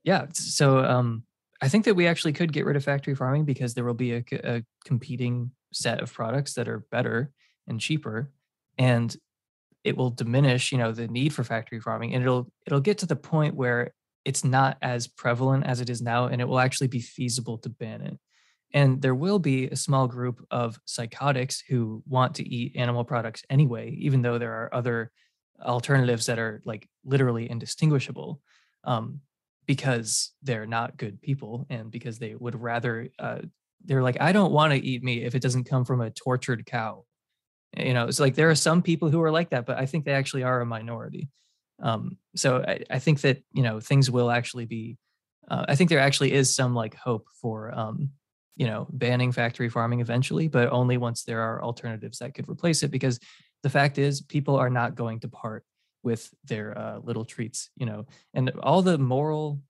[0.05, 1.25] Yeah so um
[1.61, 4.15] I think that we actually could get rid of factory farming because there will be
[4.15, 7.31] a, a competing set of products that are better
[7.66, 8.31] and cheaper,
[8.78, 9.15] and
[9.85, 13.07] it will diminish, you know, the need for factory farming, and it'll it'll get to
[13.07, 13.93] the point where
[14.24, 17.69] it's not as prevalent as it is now, and it will actually be feasible to
[17.69, 18.19] ban it.
[18.74, 23.45] And there will be a small group of psychotics who want to eat animal products
[23.49, 25.12] anyway, even though there are other
[25.65, 28.41] alternatives that are like literally indistinguishable
[28.85, 29.20] um,
[29.67, 33.39] because they're not good people and because they would rather, uh,
[33.85, 36.67] they're like, I don't want to eat meat if it doesn't come from a tortured
[36.67, 37.05] cow.
[37.77, 40.05] You know, it's like there are some people who are like that, but I think
[40.05, 41.29] they actually are a minority.
[41.83, 44.97] Um, so I, I think that, you know, things will actually be,
[45.49, 48.11] uh, I think there actually is some like hope for, um,
[48.57, 52.83] you know, banning factory farming eventually, but only once there are alternatives that could replace
[52.83, 52.91] it.
[52.91, 53.21] Because
[53.63, 55.65] the fact is, people are not going to part
[56.07, 59.61] with their uh, little treats, you know, and all the moral,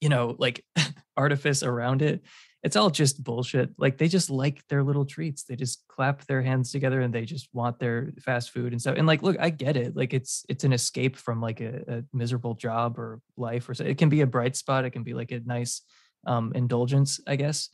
[0.00, 0.64] you know, like
[1.16, 2.22] artifice around it.
[2.62, 3.70] It's all just bullshit.
[3.76, 5.42] Like they just like their little treats.
[5.42, 8.96] They just clap their hands together and they just want their fast food and stuff.
[8.96, 9.96] And like, look, I get it.
[9.96, 13.84] Like it's it's an escape from like a, a miserable job or life or so.
[13.84, 14.84] It can be a bright spot.
[14.84, 15.82] It can be like a nice
[16.26, 17.70] um, indulgence, I guess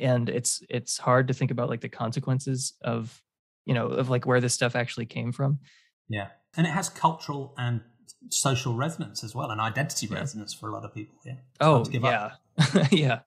[0.00, 3.22] and it's it's hard to think about like the consequences of
[3.64, 5.58] you know of like where this stuff actually came from
[6.08, 7.80] yeah and it has cultural and
[8.30, 10.18] social resonance as well and identity yeah.
[10.18, 12.30] resonance for a lot of people yeah oh yeah
[12.90, 13.20] yeah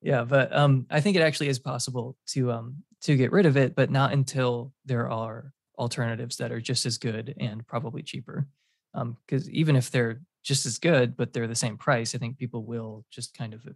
[0.00, 3.56] yeah but um i think it actually is possible to um to get rid of
[3.56, 8.46] it but not until there are alternatives that are just as good and probably cheaper
[8.94, 12.38] um because even if they're just as good but they're the same price i think
[12.38, 13.66] people will just kind of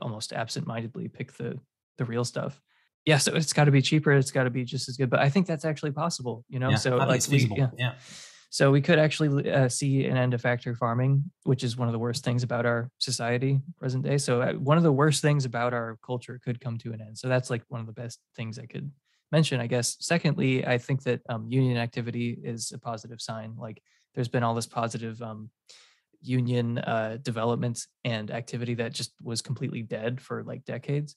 [0.00, 1.58] almost absent-mindedly pick the
[1.98, 2.60] the real stuff.
[3.04, 4.12] Yeah, so it's got to be cheaper.
[4.12, 5.10] It's got to be just as good.
[5.10, 6.44] But I think that's actually possible.
[6.48, 7.68] You know, yeah, so like we, yeah.
[7.76, 7.94] yeah.
[8.54, 11.92] So we could actually uh, see an end to factory farming, which is one of
[11.92, 14.16] the worst things about our society present day.
[14.16, 17.18] So uh, one of the worst things about our culture could come to an end.
[17.18, 18.92] So that's like one of the best things I could
[19.32, 19.96] mention, I guess.
[19.98, 23.56] Secondly, I think that um, union activity is a positive sign.
[23.58, 23.82] Like
[24.14, 25.50] there's been all this positive um,
[26.22, 31.16] union uh, development and activity that just was completely dead for like decades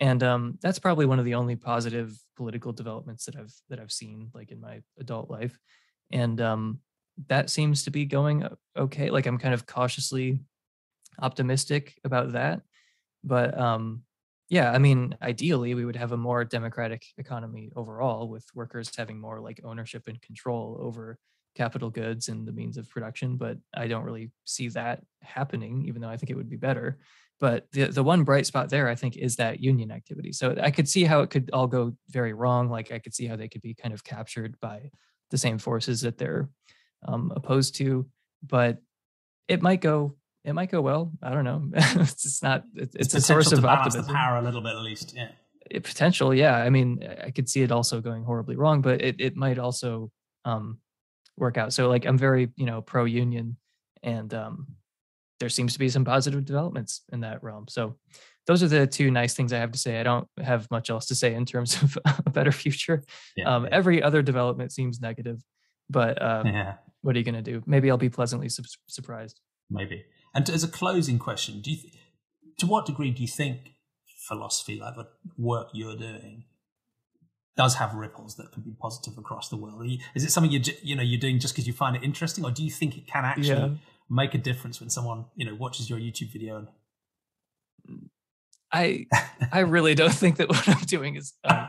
[0.00, 3.90] and um, that's probably one of the only positive political developments that I've that I've
[3.90, 5.58] seen like in my adult life,
[6.12, 6.80] and um,
[7.28, 9.10] that seems to be going okay.
[9.10, 10.40] Like I'm kind of cautiously
[11.20, 12.62] optimistic about that,
[13.24, 14.02] but um,
[14.48, 19.20] yeah, I mean, ideally we would have a more democratic economy overall, with workers having
[19.20, 21.18] more like ownership and control over
[21.54, 23.36] capital goods and the means of production.
[23.36, 26.98] But I don't really see that happening, even though I think it would be better.
[27.40, 30.32] But the, the one bright spot there, I think, is that union activity.
[30.32, 32.70] So I could see how it could all go very wrong.
[32.70, 34.90] Like I could see how they could be kind of captured by
[35.30, 36.48] the same forces that they're
[37.06, 38.06] um, opposed to.
[38.46, 38.78] But
[39.48, 40.16] it might go.
[40.44, 41.12] It might go well.
[41.22, 41.68] I don't know.
[41.74, 42.64] it's, it's not.
[42.74, 44.06] It's, it's a source of optimism.
[44.06, 45.14] The power a little bit, at least.
[45.14, 45.30] Yeah.
[45.70, 46.56] It, potential, yeah.
[46.56, 50.10] I mean, I could see it also going horribly wrong, but it it might also
[50.44, 50.78] um,
[51.36, 51.72] work out.
[51.72, 53.56] So like, I'm very you know pro union,
[54.02, 54.66] and um,
[55.40, 57.66] there seems to be some positive developments in that realm.
[57.68, 57.96] So
[58.48, 60.00] those are the two nice things I have to say.
[60.00, 63.04] I don't have much else to say in terms of a better future.
[63.36, 63.70] Yeah, um, yeah.
[63.72, 65.44] Every other development seems negative,
[65.88, 66.74] but um, yeah.
[67.02, 67.62] what are you going to do?
[67.66, 69.40] Maybe I'll be pleasantly su- surprised.
[69.70, 70.04] Maybe.
[70.34, 71.78] And as a closing question, do you
[72.58, 73.74] to what degree do you think
[74.26, 75.06] philosophy, like the
[75.36, 76.44] work you're doing,
[77.56, 79.86] does have ripples that can be positive across the world?
[80.14, 82.50] Is it something you you know you're doing just because you find it interesting, or
[82.50, 85.98] do you think it can actually make a difference when someone you know watches your
[85.98, 86.66] YouTube video?
[88.72, 89.06] I
[89.52, 91.68] I really don't think that what I'm doing is um,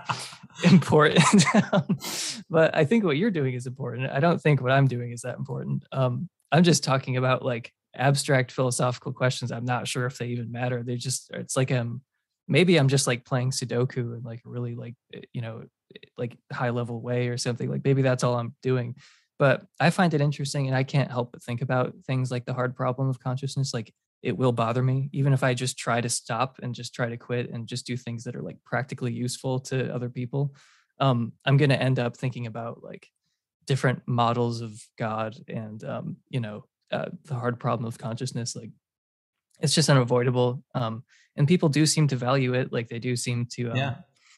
[0.64, 1.46] important,
[2.50, 4.12] but I think what you're doing is important.
[4.12, 5.86] I don't think what I'm doing is that important.
[5.92, 9.52] Um, I'm just talking about like abstract philosophical questions.
[9.52, 10.84] I'm not sure if they even matter.
[10.84, 12.02] They just it's like um
[12.48, 15.64] maybe I'm just like playing Sudoku in like a really like eh, you know
[15.96, 17.70] eh, like high level way or something.
[17.70, 18.96] Like maybe that's all I'm doing
[19.40, 22.54] but i find it interesting and i can't help but think about things like the
[22.54, 26.10] hard problem of consciousness like it will bother me even if i just try to
[26.10, 29.60] stop and just try to quit and just do things that are like practically useful
[29.60, 30.54] to other people
[31.00, 33.08] um, i'm going to end up thinking about like
[33.66, 38.72] different models of god and um, you know uh, the hard problem of consciousness like
[39.60, 41.04] it's just unavoidable um,
[41.36, 43.96] and people do seem to value it like they do seem to um, yeah.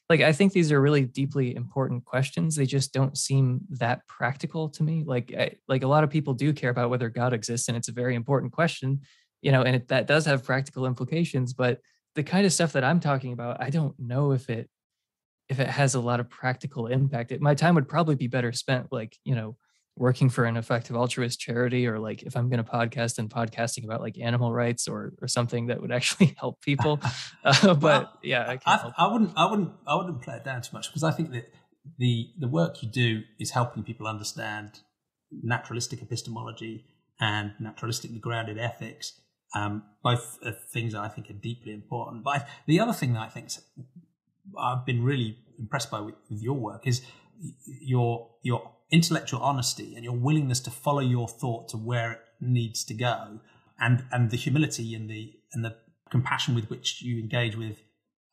[0.09, 4.69] like i think these are really deeply important questions they just don't seem that practical
[4.69, 7.67] to me like I, like a lot of people do care about whether god exists
[7.67, 9.01] and it's a very important question
[9.41, 11.79] you know and it, that does have practical implications but
[12.15, 14.69] the kind of stuff that i'm talking about i don't know if it
[15.51, 17.33] if it has a lot of practical impact.
[17.33, 19.57] It, my time would probably be better spent like you know
[19.97, 23.83] working for an effective altruist charity or like if i'm going to podcast and podcasting
[23.83, 26.99] about like animal rights or or something that would actually help people.
[27.43, 30.61] Uh, but well, yeah I, I, I, wouldn't i wouldn't i wouldn't play it down
[30.61, 31.51] too much because i think that
[31.97, 34.81] the the work you do is helping people understand
[35.31, 36.85] naturalistic epistemology
[37.19, 39.20] and naturalistically grounded ethics
[39.53, 40.39] um, both
[40.71, 43.49] things that i think are deeply important but the other thing that i think
[44.57, 47.01] I've been really impressed by with, with your work is
[47.81, 52.83] your your intellectual honesty and your willingness to follow your thought to where it needs
[52.85, 53.39] to go,
[53.79, 55.75] and and the humility and the and the
[56.09, 57.83] compassion with which you engage with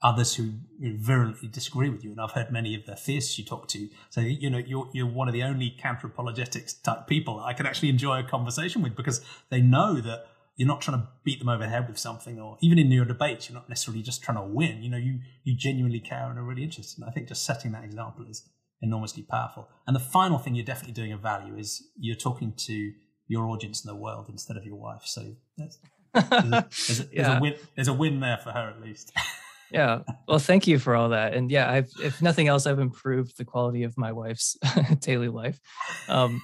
[0.01, 2.13] others who virulently disagree with you.
[2.13, 5.09] And I've heard many of the theists you talk to say, you know, you're, you're
[5.09, 8.95] one of the only counter apologetics type people I can actually enjoy a conversation with
[8.95, 9.21] because
[9.51, 10.27] they know that
[10.59, 13.05] you're not trying to beat them over the head with something or even in your
[13.05, 14.83] debates, you're not necessarily just trying to win.
[14.83, 17.01] You know, you, you genuinely care and are really interested.
[17.01, 18.43] And I think just setting that example is
[18.83, 19.69] enormously powerful.
[19.87, 22.93] And the final thing you're definitely doing of value is you're talking to
[23.29, 25.03] your audience in the world instead of your wife.
[25.05, 25.79] So that's,
[26.13, 27.23] there's, a, there's, a, yeah.
[27.23, 29.13] there's, a win, there's a win there for her at least.
[29.71, 30.01] yeah.
[30.27, 31.35] Well, thank you for all that.
[31.35, 34.57] And yeah, I've, if nothing else, I've improved the quality of my wife's
[34.99, 35.61] daily life.
[36.09, 36.43] Um,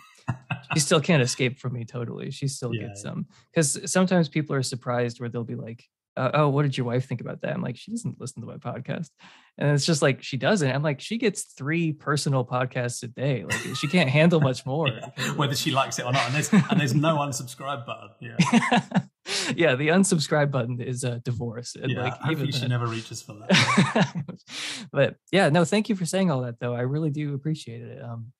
[0.72, 2.30] she still can't escape from me totally.
[2.30, 5.84] She still yeah, gets some because sometimes people are surprised where they'll be like,
[6.16, 8.48] uh, "Oh, what did your wife think about that?" I'm like, "She doesn't listen to
[8.48, 9.10] my podcast,"
[9.59, 10.70] and it's just like she doesn't.
[10.70, 13.44] I'm like, she gets three personal podcasts a day.
[13.44, 14.88] Like she can't handle much more.
[14.88, 18.10] yeah, whether she likes it or not, and there's and there's no unsubscribe button.
[18.20, 18.36] Yeah.
[19.56, 21.76] yeah, the unsubscribe button is a divorce.
[21.80, 24.24] And yeah, like, even she never reaches for that.
[24.92, 26.74] but yeah, no, thank you for saying all that though.
[26.74, 28.02] I really do appreciate it.
[28.02, 28.32] Um,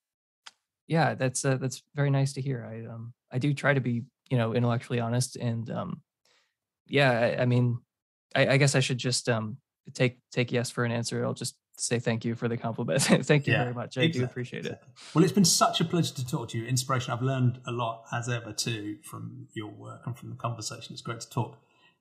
[0.86, 2.66] yeah, that's uh, that's very nice to hear.
[2.69, 6.02] I um I do try to be you know intellectually honest and um
[6.86, 7.78] yeah I, I mean
[8.35, 9.59] I, I, guess I should just um
[9.93, 11.24] take take yes for an answer.
[11.24, 13.02] I'll just say thank you for the compliment.
[13.23, 13.98] thank you yeah, very much.
[13.98, 14.20] I exactly.
[14.20, 14.81] do appreciate it.
[15.12, 16.66] Well, it's been such a pleasure to talk to you.
[16.66, 17.12] Inspiration.
[17.12, 20.93] I've learned a lot as ever too from your work and from the conversation.
[20.93, 21.59] It's great to talk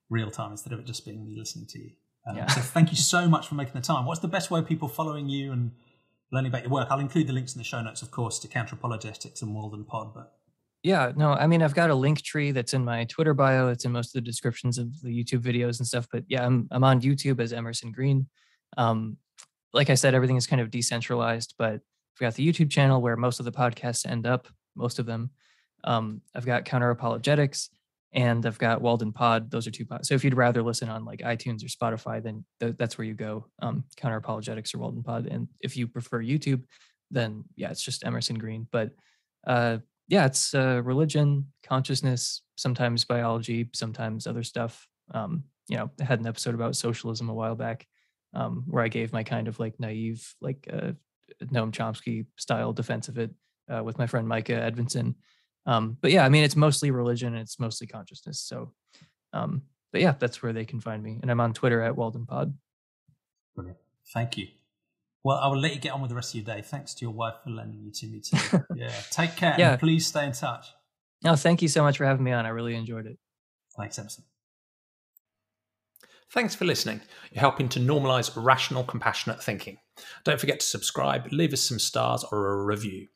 [0.10, 1.92] real time instead of it just being me listening to you.
[2.28, 2.48] Um, yeah.
[2.48, 4.06] So thank you so much for making the time.
[4.06, 5.72] What's the best way of people following you and
[6.34, 6.88] learning about your work.
[6.90, 9.86] I'll include the links in the show notes, of course, to Counter Apologetics and Walden
[9.86, 10.14] Pod.
[10.14, 10.34] But
[10.82, 13.70] yeah, no, I mean, I've got a link tree that's in my Twitter bio.
[13.70, 16.08] It's in most of the descriptions of the YouTube videos and stuff.
[16.12, 18.28] But yeah, I'm I'm on YouTube as Emerson Green.
[18.78, 19.18] Um,
[19.72, 23.16] like I said, everything is kind of decentralized, but I've got the YouTube channel where
[23.16, 25.32] most of the podcasts end up, most of them.
[25.84, 27.70] Um, I've got Counter Apologetics
[28.14, 29.50] and I've got Walden Pod.
[29.50, 30.08] Those are two pods.
[30.08, 33.16] So if you'd rather listen on like iTunes or Spotify, then th- that's where you
[33.16, 33.48] go.
[33.62, 35.28] Um, Counter Apologetics or Walden Pod.
[35.28, 36.64] And if you prefer YouTube,
[37.10, 38.68] then yeah, it's just Emerson Green.
[38.72, 38.92] But
[39.48, 44.88] uh, yeah, it's uh, religion, consciousness, sometimes biology, sometimes other stuff.
[45.12, 47.88] Um, you know, I had an episode about socialism a while back
[48.34, 50.92] um, where I gave my kind of like naive, like uh,
[51.46, 53.32] Noam Chomsky style defense of it
[53.74, 55.16] uh, with my friend Micah Edvinson.
[55.66, 58.40] Um, but yeah, I mean, it's mostly religion and it's mostly consciousness.
[58.40, 58.74] So,
[59.32, 61.20] um, but yeah, that's where they can find me.
[61.22, 62.54] And I'm on Twitter at Walden Pod.
[63.56, 63.78] Brilliant.
[64.14, 64.48] Thank you.
[65.24, 66.62] Well, I will let you get on with the rest of your day.
[66.62, 68.38] Thanks to your wife for lending you to me too.
[68.76, 68.92] yeah.
[69.10, 69.56] Take care.
[69.58, 69.78] Yeah.
[69.78, 70.68] please stay in touch.
[71.24, 72.46] No, thank you so much for having me on.
[72.46, 73.18] I really enjoyed it.
[73.78, 74.26] Thanks, Emerson.
[76.34, 77.00] Thanks for listening.
[77.32, 79.78] You're helping to normalize rational, compassionate thinking.
[80.24, 83.08] Don't forget to subscribe, leave us some stars or a review.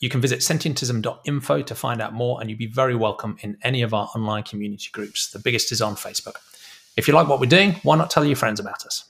[0.00, 3.82] You can visit sentientism.info to find out more, and you'd be very welcome in any
[3.82, 5.30] of our online community groups.
[5.30, 6.36] The biggest is on Facebook.
[6.96, 9.04] If you like what we're doing, why not tell your friends about us?